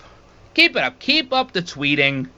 Keep 0.54 0.74
it 0.74 0.82
up. 0.82 0.98
Keep 0.98 1.32
up 1.32 1.52
the 1.52 1.62
tweeting. 1.62 2.28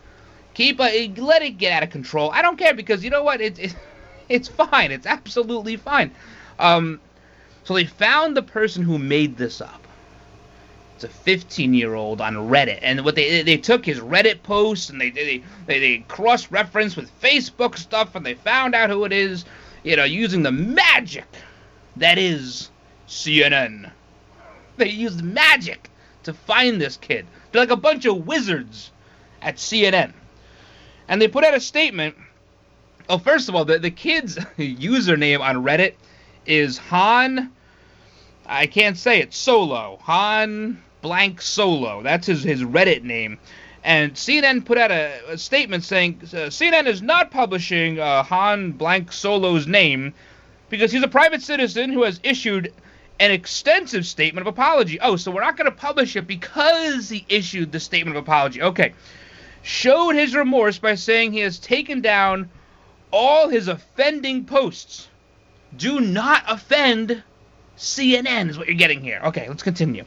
Keep 0.53 0.81
uh, 0.81 0.91
let 1.17 1.41
it 1.41 1.57
get 1.57 1.73
out 1.73 1.83
of 1.85 1.89
control. 1.89 2.31
I 2.33 2.43
don't 2.43 2.59
care 2.59 2.75
because 2.75 3.03
you 3.03 3.09
know 3.09 3.23
what? 3.23 3.41
It, 3.41 3.59
it 3.59 3.75
it's 4.29 4.47
fine. 4.47 4.93
It's 4.93 5.07
absolutely 5.07 5.77
fine. 5.77 6.11
Um, 6.59 7.01
so 7.65 7.73
they 7.73 7.87
found 7.87 8.37
the 8.37 8.43
person 8.43 8.83
who 8.83 8.99
made 8.99 9.39
this 9.39 9.63
up. 9.63 9.87
It's 10.97 11.05
a 11.05 11.09
15 11.09 11.73
year 11.73 11.95
old 11.95 12.21
on 12.21 12.35
Reddit, 12.35 12.81
and 12.83 13.07
what 13.07 13.15
they 13.15 13.41
they 13.41 13.57
took 13.57 13.87
his 13.87 14.01
Reddit 14.01 14.43
posts 14.43 14.91
and 14.91 15.01
they 15.01 15.09
they 15.09 15.43
they, 15.65 15.79
they 15.81 15.99
cross 16.09 16.51
referenced 16.51 16.99
with 16.99 17.11
Facebook 17.23 17.79
stuff, 17.79 18.15
and 18.15 18.27
they 18.27 18.35
found 18.35 18.75
out 18.75 18.91
who 18.91 19.07
it 19.07 19.15
is. 19.15 19.47
You 19.85 19.97
know, 19.97 20.05
using 20.05 20.43
the 20.43 20.51
magic 20.51 21.27
that 21.97 22.19
is 22.19 22.71
CNN. 23.07 23.91
They 24.77 24.89
used 24.89 25.23
magic 25.23 25.91
to 26.25 26.33
find 26.33 26.81
this 26.81 26.97
kid. 26.97 27.27
They're 27.53 27.63
like 27.63 27.71
a 27.71 27.77
bunch 27.77 28.07
of 28.07 28.27
wizards 28.27 28.91
at 29.41 29.57
CNN, 29.57 30.13
and 31.07 31.23
they 31.23 31.29
put 31.29 31.45
out 31.45 31.55
a 31.55 31.61
statement. 31.61 32.17
Oh, 33.09 33.19
first 33.19 33.49
of 33.49 33.55
all, 33.55 33.65
the 33.65 33.79
the 33.79 33.91
kid's 33.91 34.37
username 34.59 35.41
on 35.41 35.57
Reddit 35.57 35.95
is 36.47 36.79
Han. 36.79 37.53
I 38.47 38.67
can't 38.67 38.97
say 38.97 39.21
it. 39.21 39.33
Solo. 39.33 39.99
Han 40.03 40.83
blank 41.03 41.43
Solo. 41.43 42.03
That's 42.03 42.27
his 42.27 42.43
his 42.43 42.63
Reddit 42.63 43.03
name, 43.03 43.39
And 43.85 44.15
CNN 44.15 44.65
put 44.65 44.79
out 44.79 44.91
a, 44.91 45.21
a 45.33 45.39
statement 45.39 45.85
saying 45.85 46.19
uh, 46.23 46.49
CNN 46.49 46.87
is 46.87 47.03
not 47.03 47.31
publishing 47.31 47.99
uh, 47.99 48.23
Han 48.23 48.73
Blank 48.73 49.13
Solo's 49.13 49.67
name 49.67 50.15
because 50.71 50.91
he's 50.91 51.03
a 51.03 51.09
private 51.09 51.43
citizen 51.43 51.93
who 51.93 52.03
has 52.03 52.19
issued 52.23 52.73
an 53.21 53.31
extensive 53.31 54.07
statement 54.07 54.47
of 54.47 54.53
apology. 54.53 54.99
Oh, 55.01 55.17
so 55.17 55.31
we're 55.31 55.43
not 55.43 55.59
going 55.59 55.71
to 55.71 55.77
publish 55.77 56.17
it 56.17 56.27
because 56.27 57.11
he 57.11 57.27
issued 57.29 57.73
the 57.73 57.81
statement 57.81 58.17
of 58.17 58.23
apology. 58.25 58.63
Okay. 58.63 58.95
Showed 59.63 60.15
his 60.15 60.35
remorse 60.35 60.79
by 60.79 60.95
saying 60.95 61.33
he 61.33 61.41
has 61.41 61.59
taken 61.59 62.01
down 62.01 62.49
all 63.11 63.49
his 63.49 63.69
offending 63.69 64.47
posts. 64.47 65.09
Do 65.77 66.01
not 66.01 66.43
offend 66.49 67.23
CNN, 67.77 68.49
is 68.49 68.59
what 68.59 68.67
you're 68.67 68.77
getting 68.77 69.03
here. 69.03 69.21
Okay, 69.25 69.49
let's 69.49 69.63
continue. 69.63 70.05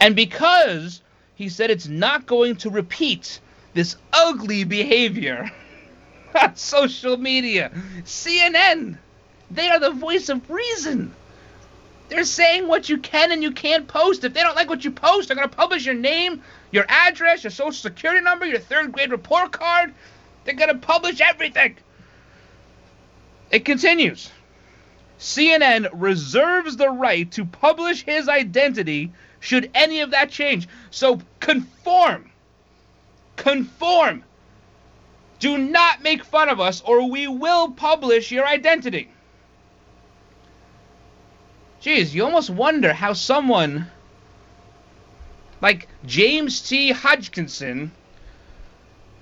And 0.00 0.14
because 0.14 1.02
he 1.36 1.48
said 1.50 1.70
it's 1.70 1.86
not 1.86 2.26
going 2.26 2.56
to 2.56 2.70
repeat 2.70 3.40
this 3.74 3.96
ugly 4.12 4.64
behavior 4.64 5.50
on 6.42 6.56
social 6.56 7.16
media, 7.16 7.70
CNN, 8.04 8.98
they 9.50 9.68
are 9.68 9.78
the 9.78 9.90
voice 9.90 10.28
of 10.28 10.50
reason. 10.50 11.14
They're 12.08 12.24
saying 12.24 12.68
what 12.68 12.88
you 12.88 12.98
can 12.98 13.32
and 13.32 13.42
you 13.42 13.52
can't 13.52 13.86
post. 13.86 14.24
If 14.24 14.32
they 14.32 14.40
don't 14.40 14.56
like 14.56 14.68
what 14.68 14.84
you 14.84 14.90
post, 14.90 15.28
they're 15.28 15.36
going 15.36 15.48
to 15.48 15.56
publish 15.56 15.84
your 15.84 15.94
name, 15.94 16.42
your 16.70 16.86
address, 16.88 17.44
your 17.44 17.50
social 17.50 17.72
security 17.72 18.22
number, 18.22 18.46
your 18.46 18.60
third 18.60 18.92
grade 18.92 19.10
report 19.10 19.52
card. 19.52 19.92
They're 20.44 20.54
going 20.54 20.72
to 20.72 20.78
publish 20.78 21.20
everything. 21.20 21.76
It 23.50 23.64
continues. 23.64 24.30
CNN 25.18 25.88
reserves 25.92 26.76
the 26.76 26.90
right 26.90 27.30
to 27.32 27.44
publish 27.44 28.04
his 28.04 28.28
identity 28.28 29.12
should 29.40 29.70
any 29.74 30.00
of 30.00 30.10
that 30.10 30.30
change. 30.30 30.68
So 30.90 31.20
conform. 31.40 32.30
Conform. 33.36 34.24
Do 35.38 35.58
not 35.58 36.02
make 36.02 36.24
fun 36.24 36.48
of 36.48 36.60
us 36.60 36.80
or 36.80 37.10
we 37.10 37.26
will 37.26 37.70
publish 37.70 38.32
your 38.32 38.46
identity. 38.46 39.10
Jeez, 41.82 42.14
you 42.14 42.24
almost 42.24 42.50
wonder 42.50 42.92
how 42.92 43.12
someone 43.12 43.86
like 45.60 45.88
James 46.04 46.60
T. 46.60 46.90
Hodgkinson 46.90 47.92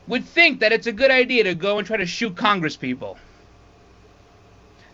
would 0.06 0.24
think 0.24 0.60
that 0.60 0.72
it's 0.72 0.86
a 0.86 0.92
good 0.92 1.10
idea 1.10 1.44
to 1.44 1.54
go 1.54 1.78
and 1.78 1.86
try 1.86 1.96
to 1.96 2.06
shoot 2.06 2.36
Congress 2.36 2.76
people. 2.76 3.18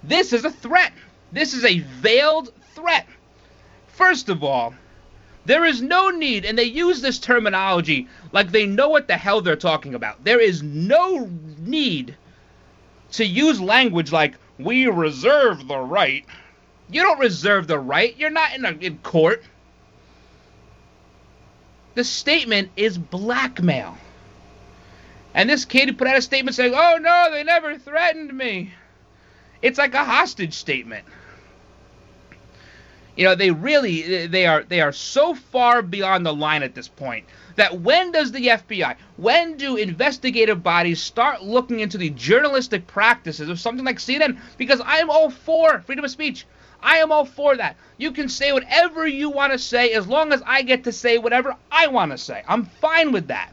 This 0.02 0.32
is 0.32 0.44
a 0.44 0.50
threat. 0.50 0.92
This 1.32 1.54
is 1.54 1.64
a 1.64 1.80
veiled 1.80 2.52
threat. 2.74 3.06
First 3.88 4.28
of 4.28 4.42
all, 4.42 4.74
there 5.51 5.64
is 5.64 5.82
no 5.82 6.11
need, 6.11 6.44
and 6.44 6.57
they 6.57 6.62
use 6.62 7.01
this 7.01 7.18
terminology 7.18 8.07
like 8.30 8.53
they 8.53 8.66
know 8.66 8.88
what 8.88 9.09
the 9.09 9.16
hell 9.16 9.40
they're 9.40 9.57
talking 9.57 9.96
about. 9.96 10.22
There 10.22 10.38
is 10.38 10.62
no 10.62 11.28
need 11.59 12.16
to 13.12 13.26
use 13.26 13.61
language 13.61 14.12
like, 14.12 14.34
we 14.61 14.86
reserve 14.86 15.66
the 15.66 15.76
right. 15.76 16.24
You 16.88 17.03
don't 17.03 17.18
reserve 17.18 17.66
the 17.66 17.80
right. 17.80 18.16
You're 18.16 18.30
not 18.30 18.55
in, 18.55 18.64
a, 18.64 18.70
in 18.70 18.98
court. 18.98 19.42
The 21.96 22.05
statement 22.05 22.70
is 22.76 22.96
blackmail. 22.96 23.98
And 25.34 25.51
this 25.51 25.64
kid 25.64 25.98
put 25.98 26.07
out 26.07 26.16
a 26.16 26.22
statement 26.22 26.55
saying, 26.55 26.74
oh 26.76 26.98
no, 27.01 27.28
they 27.32 27.42
never 27.42 27.76
threatened 27.76 28.32
me. 28.32 28.72
It's 29.62 29.78
like 29.78 29.94
a 29.94 30.05
hostage 30.05 30.55
statement. 30.55 31.05
You 33.16 33.24
know, 33.24 33.34
they 33.34 33.50
really 33.50 34.26
they 34.26 34.46
are 34.46 34.62
they 34.62 34.80
are 34.80 34.92
so 34.92 35.34
far 35.34 35.82
beyond 35.82 36.24
the 36.24 36.34
line 36.34 36.62
at 36.62 36.74
this 36.74 36.88
point 36.88 37.26
that 37.56 37.80
when 37.80 38.12
does 38.12 38.32
the 38.32 38.46
FBI, 38.46 38.96
when 39.16 39.56
do 39.56 39.76
investigative 39.76 40.62
bodies 40.62 41.00
start 41.02 41.42
looking 41.42 41.80
into 41.80 41.98
the 41.98 42.11
journalistic 42.11 42.86
practices 42.86 43.48
of 43.48 43.61
something 43.61 43.84
like 43.84 43.98
CNN? 43.98 44.38
Because 44.56 44.80
I'm 44.84 45.11
all 45.11 45.30
for 45.30 45.80
freedom 45.80 46.04
of 46.04 46.11
speech. 46.11 46.46
I 46.82 46.98
am 46.98 47.12
all 47.12 47.24
for 47.24 47.56
that. 47.56 47.76
You 47.98 48.12
can 48.12 48.28
say 48.28 48.52
whatever 48.52 49.06
you 49.06 49.28
want 49.28 49.52
to 49.52 49.58
say 49.58 49.92
as 49.92 50.06
long 50.06 50.32
as 50.32 50.42
I 50.46 50.62
get 50.62 50.84
to 50.84 50.92
say 50.92 51.18
whatever 51.18 51.54
I 51.70 51.88
want 51.88 52.12
to 52.12 52.18
say. 52.18 52.42
I'm 52.48 52.64
fine 52.64 53.12
with 53.12 53.28
that. 53.28 53.52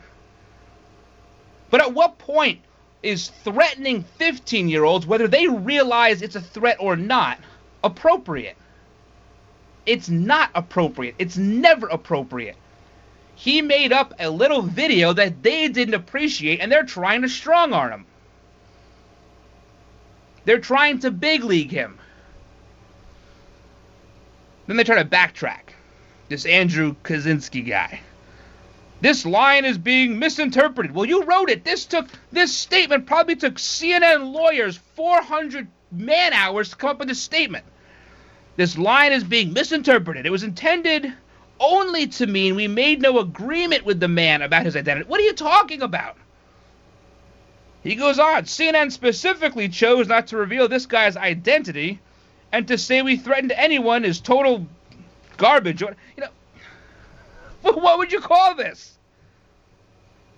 But 1.69 1.81
at 1.81 1.93
what 1.93 2.17
point 2.17 2.61
is 3.03 3.29
threatening 3.43 4.03
15 4.17 4.69
year 4.69 4.85
olds, 4.85 5.05
whether 5.05 5.27
they 5.27 5.47
realize 5.47 6.21
it's 6.21 6.35
a 6.35 6.41
threat 6.41 6.77
or 6.79 6.95
not, 6.95 7.39
appropriate? 7.83 8.55
It's 9.87 10.09
not 10.09 10.51
appropriate. 10.53 11.15
It's 11.17 11.37
never 11.37 11.87
appropriate. 11.87 12.57
He 13.35 13.61
made 13.61 13.93
up 13.93 14.13
a 14.19 14.29
little 14.29 14.61
video 14.61 15.13
that 15.13 15.41
they 15.41 15.69
didn't 15.69 15.93
appreciate, 15.93 16.59
and 16.59 16.71
they're 16.71 16.83
trying 16.83 17.21
to 17.21 17.29
strong 17.29 17.71
arm 17.71 17.91
him. 17.91 18.05
They're 20.43 20.59
trying 20.59 20.99
to 20.99 21.11
big 21.11 21.43
league 21.43 21.71
him. 21.71 21.99
Then 24.65 24.75
they 24.75 24.83
try 24.83 25.01
to 25.01 25.09
backtrack. 25.09 25.73
This 26.29 26.45
Andrew 26.45 26.95
Kaczynski 27.03 27.65
guy. 27.65 28.01
This 28.99 29.25
line 29.25 29.63
is 29.63 29.77
being 29.77 30.19
misinterpreted. 30.19 30.93
Well, 30.93 31.05
you 31.05 31.23
wrote 31.23 31.49
it. 31.49 31.63
This 31.63 31.85
took 31.85 32.07
this 32.31 32.53
statement 32.53 33.05
probably 33.05 33.37
took 33.37 33.55
CNN 33.55 34.33
lawyers 34.33 34.77
400 34.95 35.67
man 35.91 36.33
hours 36.33 36.69
to 36.69 36.75
come 36.75 36.89
up 36.89 36.99
with 36.99 37.07
this 37.07 37.21
statement. 37.21 37.63
This 38.57 38.77
line 38.77 39.13
is 39.13 39.23
being 39.23 39.53
misinterpreted. 39.53 40.25
It 40.25 40.31
was 40.31 40.43
intended 40.43 41.13
only 41.59 42.07
to 42.07 42.27
mean 42.27 42.55
we 42.55 42.67
made 42.67 43.01
no 43.01 43.19
agreement 43.19 43.85
with 43.85 43.99
the 43.99 44.07
man 44.07 44.41
about 44.41 44.65
his 44.65 44.75
identity. 44.75 45.07
What 45.07 45.19
are 45.19 45.23
you 45.23 45.33
talking 45.33 45.83
about? 45.83 46.17
He 47.83 47.95
goes 47.95 48.19
on. 48.19 48.43
CNN 48.43 48.91
specifically 48.91 49.69
chose 49.69 50.07
not 50.07 50.27
to 50.27 50.37
reveal 50.37 50.67
this 50.67 50.87
guy's 50.87 51.15
identity 51.15 51.99
and 52.51 52.67
to 52.67 52.77
say 52.77 53.01
we 53.01 53.15
threatened 53.15 53.51
anyone 53.51 54.03
is 54.03 54.19
total 54.19 54.65
garbage. 55.37 55.81
You 55.81 55.95
know, 56.17 56.29
what 57.61 57.99
would 57.99 58.11
you 58.11 58.21
call 58.21 58.55
this? 58.55 58.97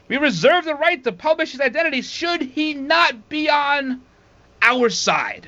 We 0.09 0.17
reserve 0.17 0.65
the 0.65 0.75
right 0.75 1.01
to 1.05 1.11
publish 1.13 1.53
his 1.53 1.61
identity 1.61 2.01
should 2.01 2.41
he 2.41 2.73
not 2.73 3.29
be 3.29 3.49
on 3.49 4.01
our 4.61 4.89
side. 4.89 5.47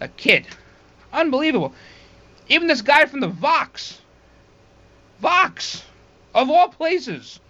A 0.00 0.08
kid. 0.08 0.46
Unbelievable. 1.12 1.72
Even 2.48 2.68
this 2.68 2.82
guy 2.82 3.06
from 3.06 3.20
the 3.20 3.28
Vox. 3.28 4.00
Vox. 5.20 5.84
Of 6.34 6.50
all 6.50 6.68
places. 6.68 7.40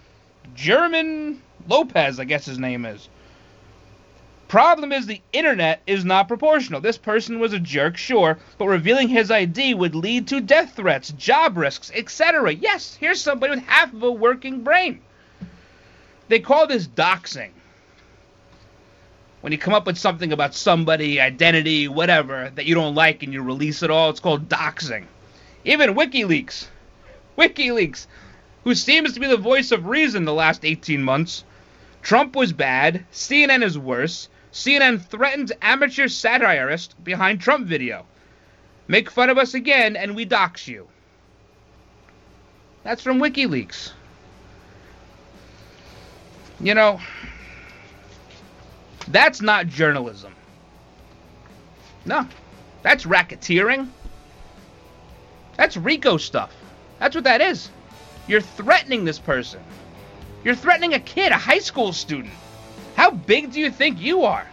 German 0.55 1.41
Lopez, 1.67 2.19
I 2.19 2.25
guess 2.25 2.45
his 2.45 2.59
name 2.59 2.85
is. 2.85 3.07
Problem 4.47 4.91
is 4.91 5.07
the 5.07 5.21
internet 5.31 5.81
is 5.87 6.05
not 6.05 6.27
proportional. 6.27 6.79
This 6.79 6.97
person 6.97 7.39
was 7.39 7.53
a 7.53 7.59
jerk, 7.59 7.97
sure, 7.97 8.37
but 8.59 8.67
revealing 8.67 9.07
his 9.07 9.31
ID 9.31 9.73
would 9.73 9.95
lead 9.95 10.27
to 10.27 10.41
death 10.41 10.75
threats, 10.75 11.11
job 11.11 11.57
risks, 11.57 11.91
etc. 11.95 12.53
Yes, 12.53 12.95
here's 12.99 13.19
somebody 13.19 13.55
with 13.55 13.63
half 13.65 13.91
of 13.93 14.03
a 14.03 14.11
working 14.11 14.61
brain. 14.61 15.01
They 16.27 16.39
call 16.39 16.67
this 16.67 16.87
doxing. 16.87 17.49
When 19.43 19.51
you 19.51 19.57
come 19.57 19.73
up 19.73 19.85
with 19.85 19.97
something 19.97 20.31
about 20.31 20.55
somebody, 20.55 21.19
identity, 21.19 21.89
whatever, 21.89 22.49
that 22.55 22.65
you 22.65 22.75
don't 22.75 22.95
like 22.95 23.23
and 23.23 23.33
you 23.33 23.41
release 23.41 23.83
it 23.83 23.91
all, 23.91 24.09
it's 24.09 24.21
called 24.21 24.47
doxing. 24.47 25.03
Even 25.65 25.95
WikiLeaks, 25.95 26.67
WikiLeaks, 27.37 28.07
who 28.63 28.73
seems 28.73 29.11
to 29.11 29.19
be 29.19 29.27
the 29.27 29.35
voice 29.35 29.73
of 29.73 29.85
reason 29.85 30.23
the 30.23 30.33
last 30.33 30.63
18 30.63 31.03
months, 31.03 31.43
Trump 32.01 32.37
was 32.37 32.53
bad, 32.53 33.03
CNN 33.11 33.63
is 33.63 33.77
worse, 33.77 34.29
CNN 34.53 35.05
threatens 35.05 35.51
amateur 35.61 36.07
satirist 36.07 37.03
behind 37.03 37.41
Trump 37.41 37.67
video. 37.67 38.05
Make 38.87 39.11
fun 39.11 39.29
of 39.29 39.37
us 39.37 39.53
again 39.53 39.97
and 39.97 40.15
we 40.15 40.23
dox 40.23 40.69
you. 40.69 40.87
That's 42.85 43.01
from 43.01 43.19
WikiLeaks. 43.19 43.91
You 46.61 46.75
know, 46.75 47.01
that's 49.13 49.41
not 49.41 49.67
journalism. 49.67 50.33
No, 52.05 52.27
that's 52.81 53.05
racketeering. 53.05 53.87
That's 55.55 55.77
RICO 55.77 56.17
stuff. 56.17 56.51
That's 56.99 57.15
what 57.15 57.23
that 57.23 57.39
is. 57.39 57.69
You're 58.27 58.41
threatening 58.41 59.05
this 59.05 59.19
person. 59.19 59.61
You're 60.43 60.55
threatening 60.55 60.93
a 60.93 60.99
kid, 60.99 61.31
a 61.31 61.37
high 61.37 61.59
school 61.59 61.93
student. 61.93 62.33
How 62.95 63.11
big 63.11 63.51
do 63.51 63.59
you 63.59 63.71
think 63.71 64.01
you 64.01 64.23
are? 64.23 64.47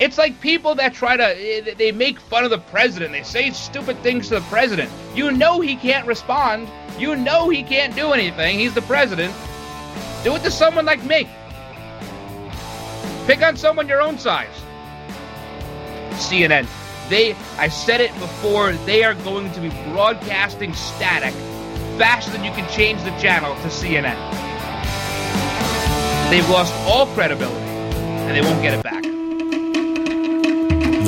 It's 0.00 0.18
like 0.18 0.40
people 0.40 0.74
that 0.76 0.94
try 0.94 1.16
to 1.16 1.24
eh, 1.24 1.74
they 1.76 1.92
make 1.92 2.20
fun 2.20 2.44
of 2.44 2.50
the 2.50 2.58
president. 2.58 3.12
They 3.12 3.22
say 3.22 3.50
stupid 3.50 3.96
things 3.98 4.28
to 4.28 4.36
the 4.36 4.40
president. 4.42 4.90
You 5.14 5.32
know 5.32 5.60
he 5.60 5.76
can't 5.76 6.06
respond. 6.06 6.68
You 6.98 7.16
know 7.16 7.48
he 7.48 7.62
can't 7.62 7.94
do 7.94 8.12
anything. 8.12 8.58
He's 8.58 8.74
the 8.74 8.82
president. 8.82 9.34
Do 10.24 10.34
it 10.36 10.42
to 10.42 10.50
someone 10.50 10.84
like 10.84 11.02
me. 11.04 11.28
Pick 13.28 13.42
on 13.42 13.58
someone 13.58 13.86
your 13.86 14.00
own 14.00 14.18
size. 14.18 14.48
CNN. 16.12 16.66
They 17.10 17.34
I 17.58 17.68
said 17.68 18.00
it 18.00 18.10
before, 18.14 18.72
they 18.86 19.04
are 19.04 19.12
going 19.16 19.52
to 19.52 19.60
be 19.60 19.68
broadcasting 19.92 20.72
static 20.72 21.34
faster 21.98 22.30
than 22.30 22.42
you 22.42 22.52
can 22.52 22.66
change 22.70 23.02
the 23.02 23.10
channel 23.20 23.54
to 23.56 23.68
CNN. 23.68 24.16
They've 26.30 26.48
lost 26.48 26.72
all 26.86 27.06
credibility, 27.08 27.58
and 27.58 28.34
they 28.34 28.40
won't 28.40 28.62
get 28.62 28.78
it 28.78 28.82
back. 28.82 28.97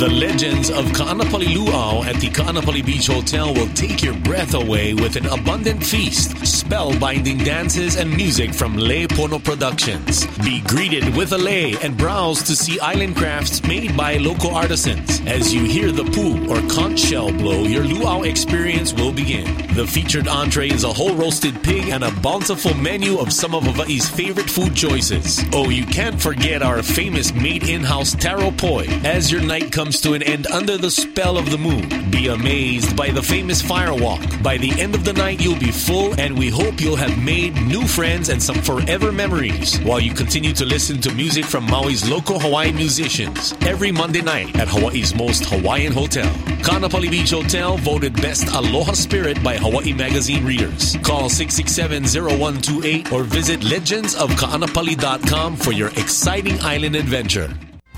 The 0.00 0.08
legends 0.08 0.70
of 0.70 0.86
Ka'anapali 0.94 1.54
Luau 1.54 2.02
at 2.04 2.16
the 2.22 2.30
Ka'anapali 2.30 2.82
Beach 2.82 3.08
Hotel 3.08 3.52
will 3.52 3.68
take 3.74 4.02
your 4.02 4.14
breath 4.20 4.54
away 4.54 4.94
with 4.94 5.16
an 5.16 5.26
abundant 5.26 5.84
feast, 5.84 6.30
spellbinding 6.36 7.44
dances, 7.44 7.96
and 7.96 8.10
music 8.10 8.54
from 8.54 8.78
Lei 8.78 9.06
Pono 9.06 9.44
Productions. 9.44 10.26
Be 10.38 10.62
greeted 10.62 11.14
with 11.14 11.34
a 11.34 11.36
lei 11.36 11.76
and 11.82 11.98
browse 11.98 12.42
to 12.44 12.56
see 12.56 12.80
island 12.80 13.14
crafts 13.14 13.62
made 13.64 13.94
by 13.94 14.16
local 14.16 14.54
artisans. 14.54 15.20
As 15.26 15.52
you 15.52 15.64
hear 15.64 15.92
the 15.92 16.04
pu 16.04 16.48
or 16.50 16.66
conch 16.70 17.00
shell 17.00 17.30
blow, 17.30 17.64
your 17.64 17.84
luau 17.84 18.22
experience 18.22 18.94
will 18.94 19.12
begin. 19.12 19.44
The 19.74 19.86
featured 19.86 20.28
entree 20.28 20.70
is 20.70 20.84
a 20.84 20.92
whole 20.94 21.14
roasted 21.14 21.62
pig 21.62 21.90
and 21.90 22.04
a 22.04 22.10
bountiful 22.22 22.72
menu 22.72 23.18
of 23.18 23.34
some 23.34 23.54
of 23.54 23.64
Hawaii's 23.64 24.08
favorite 24.08 24.48
food 24.48 24.74
choices. 24.74 25.44
Oh, 25.52 25.68
you 25.68 25.84
can't 25.84 26.18
forget 26.18 26.62
our 26.62 26.82
famous 26.82 27.34
made 27.34 27.68
in-house 27.68 28.14
taro 28.14 28.50
poi. 28.52 28.86
As 29.04 29.30
your 29.30 29.42
night 29.42 29.70
comes 29.70 29.89
to 29.98 30.12
an 30.14 30.22
end 30.22 30.46
under 30.48 30.76
the 30.76 30.90
spell 30.90 31.36
of 31.36 31.50
the 31.50 31.58
moon, 31.58 32.10
be 32.10 32.28
amazed 32.28 32.96
by 32.96 33.10
the 33.10 33.22
famous 33.22 33.62
firewalk. 33.62 34.42
By 34.42 34.56
the 34.58 34.70
end 34.80 34.94
of 34.94 35.04
the 35.04 35.12
night, 35.12 35.40
you'll 35.40 35.58
be 35.58 35.72
full, 35.72 36.14
and 36.20 36.38
we 36.38 36.48
hope 36.50 36.80
you'll 36.80 36.96
have 36.96 37.18
made 37.18 37.54
new 37.62 37.86
friends 37.86 38.28
and 38.28 38.42
some 38.42 38.60
forever 38.62 39.10
memories 39.10 39.78
while 39.80 39.98
you 39.98 40.12
continue 40.14 40.52
to 40.52 40.64
listen 40.64 41.00
to 41.00 41.12
music 41.14 41.44
from 41.44 41.66
Maui's 41.66 42.08
local 42.08 42.38
Hawaiian 42.38 42.76
musicians 42.76 43.54
every 43.62 43.90
Monday 43.90 44.22
night 44.22 44.54
at 44.56 44.68
Hawaii's 44.68 45.14
most 45.14 45.46
Hawaiian 45.46 45.92
hotel. 45.92 46.30
Ka'anapali 46.62 47.10
Beach 47.10 47.30
Hotel 47.30 47.76
voted 47.78 48.14
Best 48.20 48.48
Aloha 48.48 48.92
Spirit 48.92 49.42
by 49.42 49.56
Hawaii 49.56 49.92
Magazine 49.92 50.44
readers. 50.44 50.96
Call 51.02 51.28
667-0128 51.28 53.12
or 53.12 53.24
visit 53.24 53.60
legendsofkaanapali.com 53.60 55.56
for 55.56 55.72
your 55.72 55.88
exciting 55.88 56.60
island 56.60 56.96
adventure. 56.96 57.48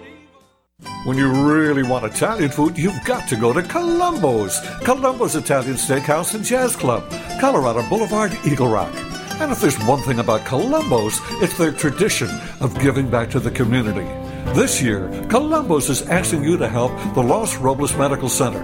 When 1.06 1.18
you 1.18 1.32
really 1.32 1.82
want 1.82 2.06
Italian 2.06 2.52
food, 2.52 2.78
you've 2.78 3.04
got 3.04 3.28
to 3.30 3.36
go 3.36 3.52
to 3.52 3.64
Colombo's. 3.64 4.60
Colombo's 4.84 5.36
Italian 5.36 5.76
Steakhouse 5.76 6.36
and 6.36 6.46
Jazz 6.46 6.76
Club, 6.76 7.04
Colorado 7.42 7.82
Boulevard, 7.90 8.38
Eagle 8.46 8.68
Rock. 8.68 8.94
And 9.40 9.52
if 9.52 9.60
there's 9.60 9.80
one 9.86 10.02
thing 10.04 10.20
about 10.20 10.46
Colombo's, 10.46 11.20
it's 11.42 11.58
their 11.58 11.72
tradition 11.72 12.30
of 12.60 12.80
giving 12.80 13.10
back 13.10 13.32
to 13.32 13.40
the 13.40 13.50
community. 13.50 14.06
This 14.54 14.80
year, 14.80 15.10
Colombo's 15.30 15.90
is 15.90 16.04
asking 16.04 16.44
you 16.44 16.58
to 16.58 16.70
help 16.70 16.92
the 17.16 17.24
Los 17.24 17.58
Robles 17.58 17.96
Medical 17.98 18.30
Center. 18.30 18.62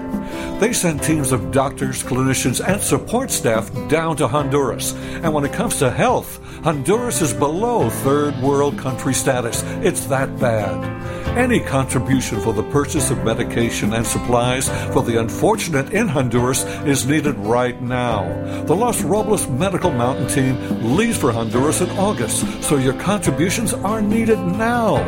They 0.59 0.73
send 0.73 1.03
teams 1.03 1.31
of 1.31 1.51
doctors, 1.51 2.03
clinicians, 2.03 2.65
and 2.65 2.81
support 2.81 3.31
staff 3.31 3.71
down 3.89 4.15
to 4.17 4.27
Honduras. 4.27 4.93
And 5.23 5.33
when 5.33 5.45
it 5.45 5.53
comes 5.53 5.79
to 5.79 5.89
health, 5.89 6.39
Honduras 6.63 7.21
is 7.21 7.33
below 7.33 7.89
third 7.89 8.35
world 8.41 8.77
country 8.77 9.13
status. 9.13 9.63
It's 9.83 10.05
that 10.05 10.39
bad. 10.39 10.91
Any 11.37 11.59
contribution 11.59 12.39
for 12.39 12.53
the 12.53 12.63
purchase 12.63 13.09
of 13.09 13.23
medication 13.23 13.93
and 13.93 14.05
supplies 14.05 14.69
for 14.93 15.01
the 15.01 15.19
unfortunate 15.19 15.91
in 15.91 16.07
Honduras 16.07 16.63
is 16.85 17.07
needed 17.07 17.35
right 17.37 17.81
now. 17.81 18.23
The 18.65 18.75
Los 18.75 19.01
Robles 19.01 19.49
Medical 19.49 19.89
Mountain 19.89 20.27
Team 20.27 20.95
leaves 20.95 21.17
for 21.17 21.31
Honduras 21.31 21.81
in 21.81 21.89
August, 21.97 22.45
so 22.61 22.77
your 22.77 22.93
contributions 22.93 23.73
are 23.73 24.01
needed 24.01 24.37
now. 24.37 25.01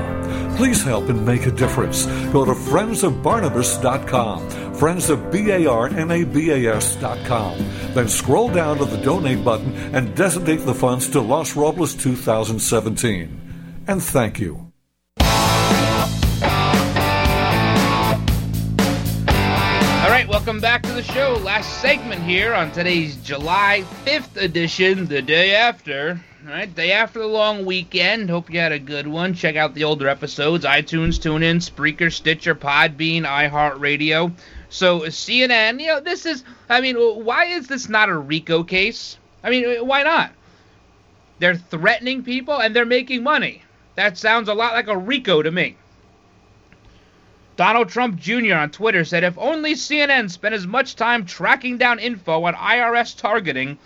Please 0.58 0.84
help 0.84 1.10
and 1.10 1.24
make 1.26 1.46
a 1.46 1.52
difference. 1.52 2.08
Go 2.32 2.44
to 2.44 2.54
friendsofbarnabas.com, 2.54 4.65
friendsofbarnabas.com. 4.80 7.58
Then 7.94 8.08
scroll 8.08 8.50
down 8.50 8.78
to 8.78 8.86
the 8.86 8.98
donate 8.98 9.44
button 9.44 9.74
and 9.96 10.16
designate 10.16 10.66
the 10.66 10.74
funds 10.74 11.10
to 11.10 11.22
Los 11.22 11.56
Robles 11.56 11.94
2017. 11.96 13.84
And 13.88 14.02
thank 14.02 14.40
you. 14.40 14.66
All 20.06 20.12
right, 20.12 20.28
welcome 20.28 20.60
back 20.60 20.84
to 20.84 20.94
the 20.94 21.04
show. 21.04 21.40
Last 21.44 21.82
segment 21.82 22.24
here 22.24 22.54
on 22.54 22.72
today's 22.72 23.18
July 23.18 23.84
5th 24.06 24.42
edition, 24.42 25.08
the 25.08 25.22
day 25.22 25.56
after. 25.56 26.22
All 26.46 26.52
right, 26.52 26.76
day 26.76 26.92
after 26.92 27.20
the 27.20 27.26
long 27.26 27.66
weekend. 27.66 28.30
Hope 28.30 28.52
you 28.52 28.60
had 28.60 28.72
a 28.72 28.78
good 28.78 29.08
one. 29.08 29.34
Check 29.34 29.56
out 29.56 29.74
the 29.74 29.84
older 29.84 30.08
episodes 30.08 30.64
iTunes, 30.64 31.20
TuneIn, 31.20 31.58
Spreaker, 31.58 32.14
Stitcher, 32.14 32.54
Podbean, 32.54 33.24
iHeartRadio. 33.24 34.32
So, 34.70 35.02
CNN, 35.02 35.80
you 35.80 35.88
know, 35.88 36.00
this 36.00 36.26
is, 36.26 36.44
I 36.70 36.82
mean, 36.82 36.96
why 36.96 37.46
is 37.46 37.68
this 37.68 37.88
not 37.88 38.10
a 38.10 38.18
RICO 38.18 38.64
case? 38.64 39.18
I 39.44 39.50
mean, 39.50 39.86
why 39.86 40.04
not? 40.04 40.32
They're 41.40 41.56
threatening 41.56 42.24
people 42.24 42.60
and 42.60 42.76
they're 42.76 42.86
making 42.86 43.24
money. 43.24 43.64
That 43.96 44.18
sounds 44.18 44.50
a 44.50 44.54
lot 44.54 44.74
like 44.74 44.88
a 44.88 44.98
RICO 44.98 45.42
to 45.42 45.52
me. 45.52 45.78
Donald 47.56 47.88
Trump 47.88 48.20
Jr. 48.20 48.56
on 48.56 48.70
Twitter 48.70 49.06
said 49.06 49.24
if 49.24 49.38
only 49.38 49.76
CNN 49.76 50.30
spent 50.30 50.54
as 50.54 50.68
much 50.68 50.96
time 50.96 51.26
tracking 51.26 51.78
down 51.78 52.00
info 52.00 52.44
on 52.44 52.54
IRS 52.54 53.18
targeting 53.18 53.78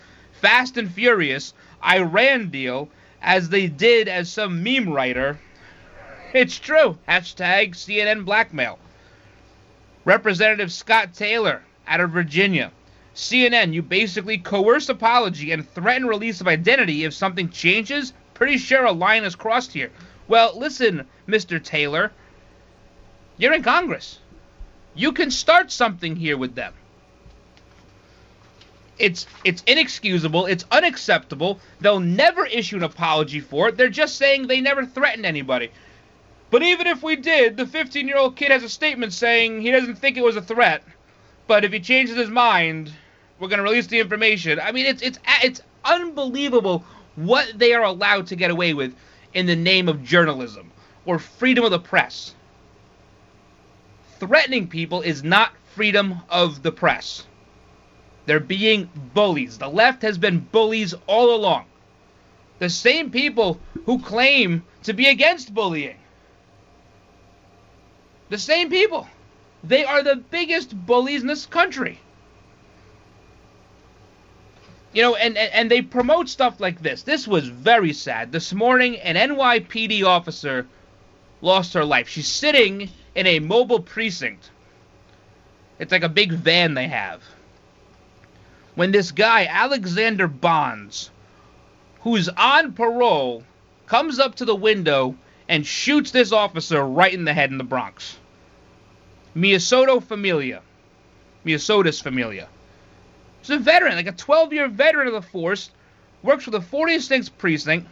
Fast 0.42 0.78
and 0.78 0.92
Furious 0.92 1.54
Iran 1.84 2.50
deal 2.50 2.90
as 3.22 3.50
they 3.50 3.68
did 3.68 4.08
as 4.08 4.32
some 4.32 4.64
meme 4.64 4.90
writer. 4.90 5.40
It's 6.34 6.58
true. 6.58 6.98
Hashtag 7.08 7.76
CNN 7.76 8.26
blackmail. 8.26 8.80
Representative 10.10 10.72
Scott 10.72 11.14
Taylor 11.14 11.62
out 11.88 12.00
of 12.00 12.10
Virginia. 12.10 12.72
CNN, 13.14 13.74
you 13.74 13.84
basically 13.84 14.40
coerce 14.40 14.90
apology 14.90 15.52
and 15.52 15.70
threaten 15.70 16.08
release 16.08 16.42
of 16.42 16.48
identity 16.48 17.04
if 17.04 17.14
something 17.14 17.50
changes. 17.50 18.14
Pretty 18.34 18.58
sure 18.58 18.86
a 18.86 18.92
line 18.92 19.24
is 19.24 19.36
crossed 19.36 19.72
here. 19.72 19.92
Well, 20.28 20.58
listen, 20.58 21.06
Mr. 21.28 21.64
Taylor. 21.64 22.12
You're 23.38 23.54
in 23.54 23.62
Congress. 23.62 24.18
You 24.96 25.12
can 25.12 25.30
start 25.30 25.72
something 25.72 26.16
here 26.16 26.38
with 26.38 26.56
them. 26.56 26.74
It's 28.98 29.28
it's 29.44 29.62
inexcusable, 29.68 30.48
it's 30.48 30.66
unacceptable. 30.72 31.60
They'll 31.82 32.00
never 32.00 32.48
issue 32.48 32.78
an 32.78 32.84
apology 32.84 33.42
for 33.42 33.70
it. 33.70 33.78
They're 33.78 33.90
just 33.90 34.16
saying 34.16 34.48
they 34.48 34.60
never 34.60 34.88
threatened 34.88 35.28
anybody. 35.28 35.70
But 36.52 36.64
even 36.64 36.88
if 36.88 37.04
we 37.04 37.16
did, 37.16 37.58
the 37.58 37.66
15-year-old 37.66 38.36
kid 38.36 38.52
has 38.52 38.64
a 38.64 38.70
statement 38.70 39.14
saying 39.14 39.62
he 39.62 39.72
doesn't 39.72 39.96
think 39.98 40.18
it 40.18 40.24
was 40.24 40.36
a 40.36 40.42
threat. 40.42 40.84
But 41.48 41.64
if 41.64 41.72
he 41.72 41.80
changes 41.80 42.16
his 42.16 42.30
mind, 42.30 42.92
we're 43.40 43.50
going 43.50 43.58
to 43.58 43.64
release 43.64 43.88
the 43.88 44.00
information. 44.00 44.60
I 44.60 44.72
mean, 44.72 44.86
it's 44.86 45.02
it's 45.02 45.20
it's 45.44 45.62
unbelievable 45.86 46.84
what 47.16 47.52
they 47.58 47.74
are 47.74 47.84
allowed 47.84 48.28
to 48.28 48.36
get 48.36 48.52
away 48.52 48.74
with 48.74 48.96
in 49.34 49.46
the 49.46 49.56
name 49.56 49.88
of 49.90 50.04
journalism 50.04 50.72
or 51.06 51.20
freedom 51.20 51.64
of 51.66 51.72
the 51.72 51.80
press 51.80 52.36
threatening 54.20 54.68
people 54.68 55.02
is 55.02 55.24
not 55.24 55.54
freedom 55.74 56.22
of 56.30 56.62
the 56.62 56.72
press. 56.72 57.26
They're 58.26 58.40
being 58.40 58.90
bullies. 59.14 59.58
The 59.58 59.70
left 59.70 60.02
has 60.02 60.18
been 60.18 60.40
bullies 60.40 60.94
all 61.08 61.34
along. 61.34 61.66
The 62.60 62.70
same 62.70 63.10
people 63.10 63.60
who 63.86 64.00
claim 64.00 64.64
to 64.84 64.94
be 64.94 65.08
against 65.08 65.54
bullying. 65.54 65.96
The 68.30 68.38
same 68.38 68.70
people. 68.70 69.08
They 69.64 69.84
are 69.84 70.04
the 70.04 70.16
biggest 70.16 70.74
bullies 70.86 71.22
in 71.22 71.28
this 71.28 71.46
country. 71.46 72.00
You 74.94 75.02
know, 75.02 75.16
and, 75.16 75.38
and, 75.38 75.54
and 75.54 75.72
they 75.72 75.82
promote 75.82 76.30
stuff 76.30 76.60
like 76.60 76.82
this. 76.82 77.04
This 77.04 77.28
was 77.28 77.48
very 77.48 77.94
sad. 77.94 78.32
This 78.32 78.54
morning, 78.54 78.98
an 78.98 79.16
NYPD 79.16 80.04
officer 80.04 80.68
lost 81.42 81.74
her 81.74 81.86
life. 81.86 82.08
She's 82.08 82.28
sitting 82.28 82.90
in 83.16 83.28
a 83.28 83.40
mobile 83.40 83.82
precinct. 83.82 84.50
It's 85.78 85.92
like 85.92 86.04
a 86.04 86.10
big 86.10 86.32
van 86.32 86.74
they 86.74 86.88
have. 86.88 87.22
When 88.76 88.92
this 88.92 89.12
guy, 89.12 89.46
Alexander 89.46 90.28
Bonds, 90.28 91.12
who's 92.02 92.30
on 92.30 92.74
parole, 92.74 93.44
comes 93.88 94.20
up 94.20 94.36
to 94.36 94.46
the 94.46 94.56
window 94.56 95.16
and 95.50 95.66
shoots 95.66 96.12
this 96.12 96.32
officer 96.32 96.86
right 96.86 97.14
in 97.14 97.26
the 97.26 97.34
head 97.34 97.50
in 97.50 97.58
the 97.58 97.64
Bronx. 97.64 98.18
Miyasoto 99.36 100.02
Familia. 100.02 100.62
Miosotis 101.44 102.02
Familia. 102.02 102.48
He's 103.42 103.50
a 103.50 103.58
veteran, 103.58 103.96
like 103.96 104.08
a 104.08 104.12
12 104.12 104.54
year 104.54 104.68
veteran 104.68 105.08
of 105.08 105.14
the 105.14 105.22
force, 105.24 105.72
works 106.22 106.44
for 106.44 106.52
the 106.52 106.60
46th 106.60 107.32
precinct. 107.40 107.88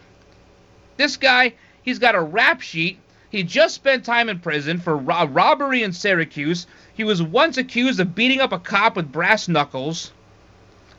This 0.97 1.17
guy, 1.17 1.55
he's 1.81 1.99
got 1.99 2.15
a 2.15 2.21
rap 2.21 2.61
sheet. 2.61 2.99
He 3.29 3.41
just 3.43 3.73
spent 3.73 4.05
time 4.05 4.29
in 4.29 4.39
prison 4.39 4.79
for 4.79 4.95
ro- 4.95 5.25
robbery 5.25 5.81
in 5.81 5.93
Syracuse. 5.93 6.67
He 6.93 7.03
was 7.03 7.23
once 7.23 7.57
accused 7.57 7.99
of 7.99 8.13
beating 8.13 8.39
up 8.39 8.51
a 8.51 8.59
cop 8.59 8.95
with 8.95 9.11
brass 9.11 9.47
knuckles. 9.47 10.11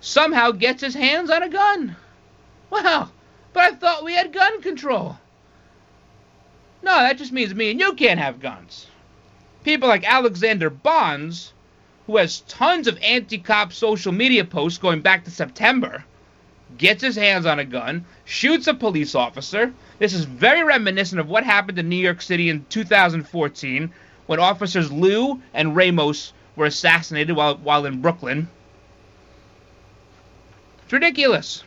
Somehow 0.01 0.51
gets 0.51 0.83
his 0.83 0.95
hands 0.95 1.31
on 1.31 1.43
a 1.43 1.49
gun. 1.49 1.97
Wow, 2.71 3.11
but 3.53 3.63
I 3.63 3.77
thought 3.77 4.05
we 4.05 4.15
had 4.15 4.33
gun 4.33 4.61
control. 4.61 5.19
No, 6.83 6.99
that 6.99 7.19
just 7.19 7.33
means 7.33 7.55
me 7.55 7.71
and 7.71 7.81
you 7.81 7.93
can't 7.95 8.21
have 8.21 8.41
guns. 8.41 8.87
People 9.65 9.89
like 9.89 10.05
Alexander 10.05 10.71
Bonds, 10.71 11.53
who 12.07 12.17
has 12.17 12.41
tons 12.43 12.87
of 12.87 12.99
anti 13.03 13.39
cop 13.39 13.73
social 13.73 14.13
media 14.13 14.45
posts 14.45 14.79
going 14.79 15.01
back 15.01 15.25
to 15.25 15.31
September, 15.31 16.05
gets 16.77 17.03
his 17.03 17.17
hands 17.17 17.47
on 17.47 17.59
a 17.59 17.65
gun, 17.65 18.05
shoots 18.25 18.67
a 18.67 18.75
police 18.75 19.15
officer. 19.15 19.73
This 19.99 20.15
is 20.15 20.25
very 20.25 20.63
reminiscent 20.63 21.21
of 21.21 21.29
what 21.29 21.45
happened 21.45 21.79
in 21.79 21.89
New 21.89 21.97
York 21.97 22.23
City 22.23 22.49
in 22.49 22.65
2014 22.69 23.93
when 24.27 24.39
officers 24.39 24.93
Liu 24.93 25.43
and 25.55 25.75
Ramos 25.75 26.33
were 26.55 26.67
assassinated 26.67 27.35
while, 27.35 27.57
while 27.57 27.87
in 27.87 28.01
Brooklyn. 28.01 28.49
It's 30.85 30.93
ridiculous. 30.93 31.65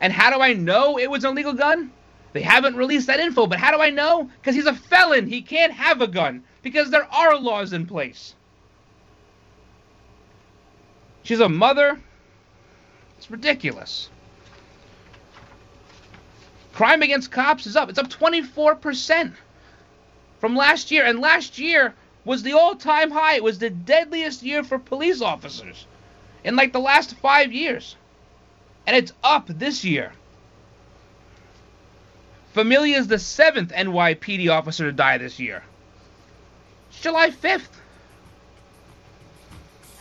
And 0.00 0.12
how 0.12 0.30
do 0.30 0.40
I 0.40 0.52
know 0.52 0.98
it 0.98 1.10
was 1.10 1.24
an 1.24 1.30
illegal 1.32 1.52
gun? 1.52 1.92
They 2.32 2.42
haven't 2.42 2.76
released 2.76 3.08
that 3.08 3.20
info, 3.20 3.46
but 3.46 3.58
how 3.58 3.70
do 3.70 3.82
I 3.82 3.90
know? 3.90 4.30
Because 4.40 4.54
he's 4.54 4.66
a 4.66 4.74
felon. 4.74 5.26
He 5.26 5.42
can't 5.42 5.72
have 5.72 6.00
a 6.00 6.06
gun 6.06 6.44
because 6.62 6.90
there 6.90 7.06
are 7.12 7.36
laws 7.36 7.72
in 7.72 7.86
place. 7.86 8.34
She's 11.22 11.40
a 11.40 11.48
mother. 11.48 12.00
It's 13.18 13.30
ridiculous. 13.30 14.08
Crime 16.72 17.02
against 17.02 17.30
cops 17.30 17.66
is 17.66 17.76
up. 17.76 17.90
It's 17.90 17.98
up 17.98 18.08
24% 18.08 19.34
from 20.40 20.56
last 20.56 20.90
year. 20.90 21.04
And 21.04 21.20
last 21.20 21.58
year 21.58 21.94
was 22.24 22.42
the 22.42 22.54
all 22.54 22.74
time 22.74 23.10
high. 23.10 23.34
It 23.34 23.44
was 23.44 23.58
the 23.58 23.70
deadliest 23.70 24.42
year 24.42 24.64
for 24.64 24.78
police 24.78 25.20
officers 25.20 25.86
in 26.44 26.56
like 26.56 26.72
the 26.72 26.80
last 26.80 27.14
five 27.16 27.52
years. 27.52 27.96
And 28.86 28.96
it's 28.96 29.12
up 29.22 29.46
this 29.48 29.84
year. 29.84 30.12
Familia 32.52 32.98
is 32.98 33.06
the 33.06 33.18
seventh 33.18 33.72
NYPD 33.72 34.50
officer 34.50 34.84
to 34.84 34.92
die 34.92 35.16
this 35.16 35.40
year. 35.40 35.64
It's 36.90 37.00
July 37.00 37.30
5th. 37.30 37.70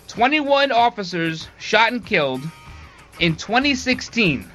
21 0.09 0.73
officers 0.73 1.47
shot 1.59 1.93
and 1.93 2.05
killed 2.05 2.41
in 3.21 3.37
2016 3.37 4.51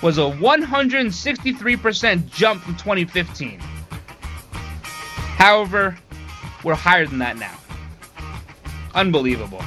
was 0.00 0.16
a 0.16 0.22
163% 0.22 2.30
jump 2.30 2.62
from 2.62 2.76
2015. 2.76 3.60
However, 5.36 5.98
we're 6.62 6.74
higher 6.74 7.06
than 7.06 7.18
that 7.18 7.36
now. 7.36 7.58
Unbelievable. 8.94 9.62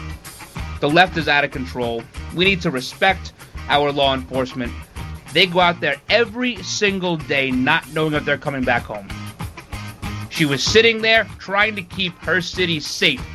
The 0.80 0.90
left 0.90 1.16
is 1.18 1.28
out 1.28 1.44
of 1.44 1.52
control. 1.52 2.02
We 2.36 2.46
need 2.46 2.62
to 2.62 2.72
respect 2.72 3.34
our 3.70 3.92
law 3.92 4.16
enforcement. 4.16 4.74
They 5.34 5.46
go 5.46 5.60
out 5.60 5.80
there 5.80 5.98
every 6.10 6.62
single 6.64 7.18
day 7.18 7.52
not 7.52 7.92
knowing 7.94 8.14
if 8.14 8.26
they're 8.26 8.38
coming 8.38 8.64
back 8.64 8.84
home. 8.84 9.08
She 10.30 10.46
was 10.46 10.64
sitting 10.64 11.02
there 11.02 11.26
trying 11.40 11.76
to 11.76 11.82
keep 11.82 12.18
her 12.20 12.42
city 12.42 12.80
safe, 12.80 13.26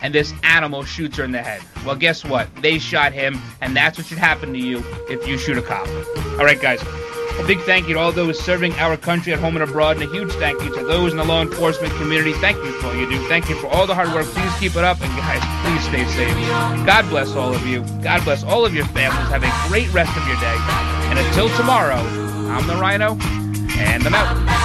and 0.00 0.12
this 0.12 0.32
animal 0.42 0.84
shoots 0.84 1.16
her 1.16 1.24
in 1.24 1.32
the 1.32 1.42
head. 1.42 1.62
Well, 1.86 1.96
guess 1.96 2.24
what? 2.24 2.48
They 2.56 2.78
shot 2.78 3.12
him, 3.12 3.40
and 3.60 3.76
that's 3.76 3.98
what 3.98 4.06
should 4.06 4.18
happen 4.18 4.52
to 4.52 4.58
you 4.58 4.82
if 5.08 5.26
you 5.26 5.38
shoot 5.38 5.56
a 5.56 5.62
cop. 5.62 5.86
All 6.38 6.44
right, 6.44 6.60
guys. 6.60 6.82
A 7.38 7.46
big 7.46 7.60
thank 7.60 7.88
you 7.88 7.94
to 7.94 8.00
all 8.00 8.12
those 8.12 8.38
serving 8.38 8.74
our 8.74 8.96
country 8.96 9.32
at 9.32 9.38
home 9.38 9.56
and 9.56 9.62
abroad, 9.62 9.96
and 9.96 10.04
a 10.04 10.12
huge 10.12 10.32
thank 10.32 10.60
you 10.62 10.74
to 10.74 10.84
those 10.84 11.12
in 11.12 11.18
the 11.18 11.24
law 11.24 11.40
enforcement 11.40 11.92
community. 11.94 12.34
Thank 12.34 12.58
you 12.58 12.72
for 12.72 12.88
all 12.88 12.94
you 12.94 13.08
do. 13.08 13.26
Thank 13.26 13.48
you 13.48 13.56
for 13.56 13.68
all 13.68 13.86
the 13.86 13.94
hard 13.94 14.12
work. 14.12 14.26
Please 14.26 14.54
keep 14.60 14.76
it 14.76 14.84
up, 14.84 15.00
and 15.00 15.10
guys, 15.16 15.42
please 15.64 15.82
stay 15.88 16.04
safe. 16.12 16.36
God 16.84 17.08
bless 17.08 17.34
all 17.34 17.54
of 17.54 17.66
you. 17.66 17.80
God 18.02 18.22
bless 18.24 18.44
all 18.44 18.66
of 18.66 18.74
your 18.74 18.84
families. 18.86 19.28
Have 19.28 19.44
a 19.44 19.68
great 19.68 19.92
rest 19.94 20.14
of 20.16 20.26
your 20.26 20.36
day. 20.36 20.91
And 21.12 21.20
until 21.20 21.50
tomorrow, 21.58 21.98
I'm 22.48 22.66
the 22.66 22.72
Ryno, 22.72 23.22
and 23.76 24.02
I'm 24.06 24.14
out. 24.14 24.62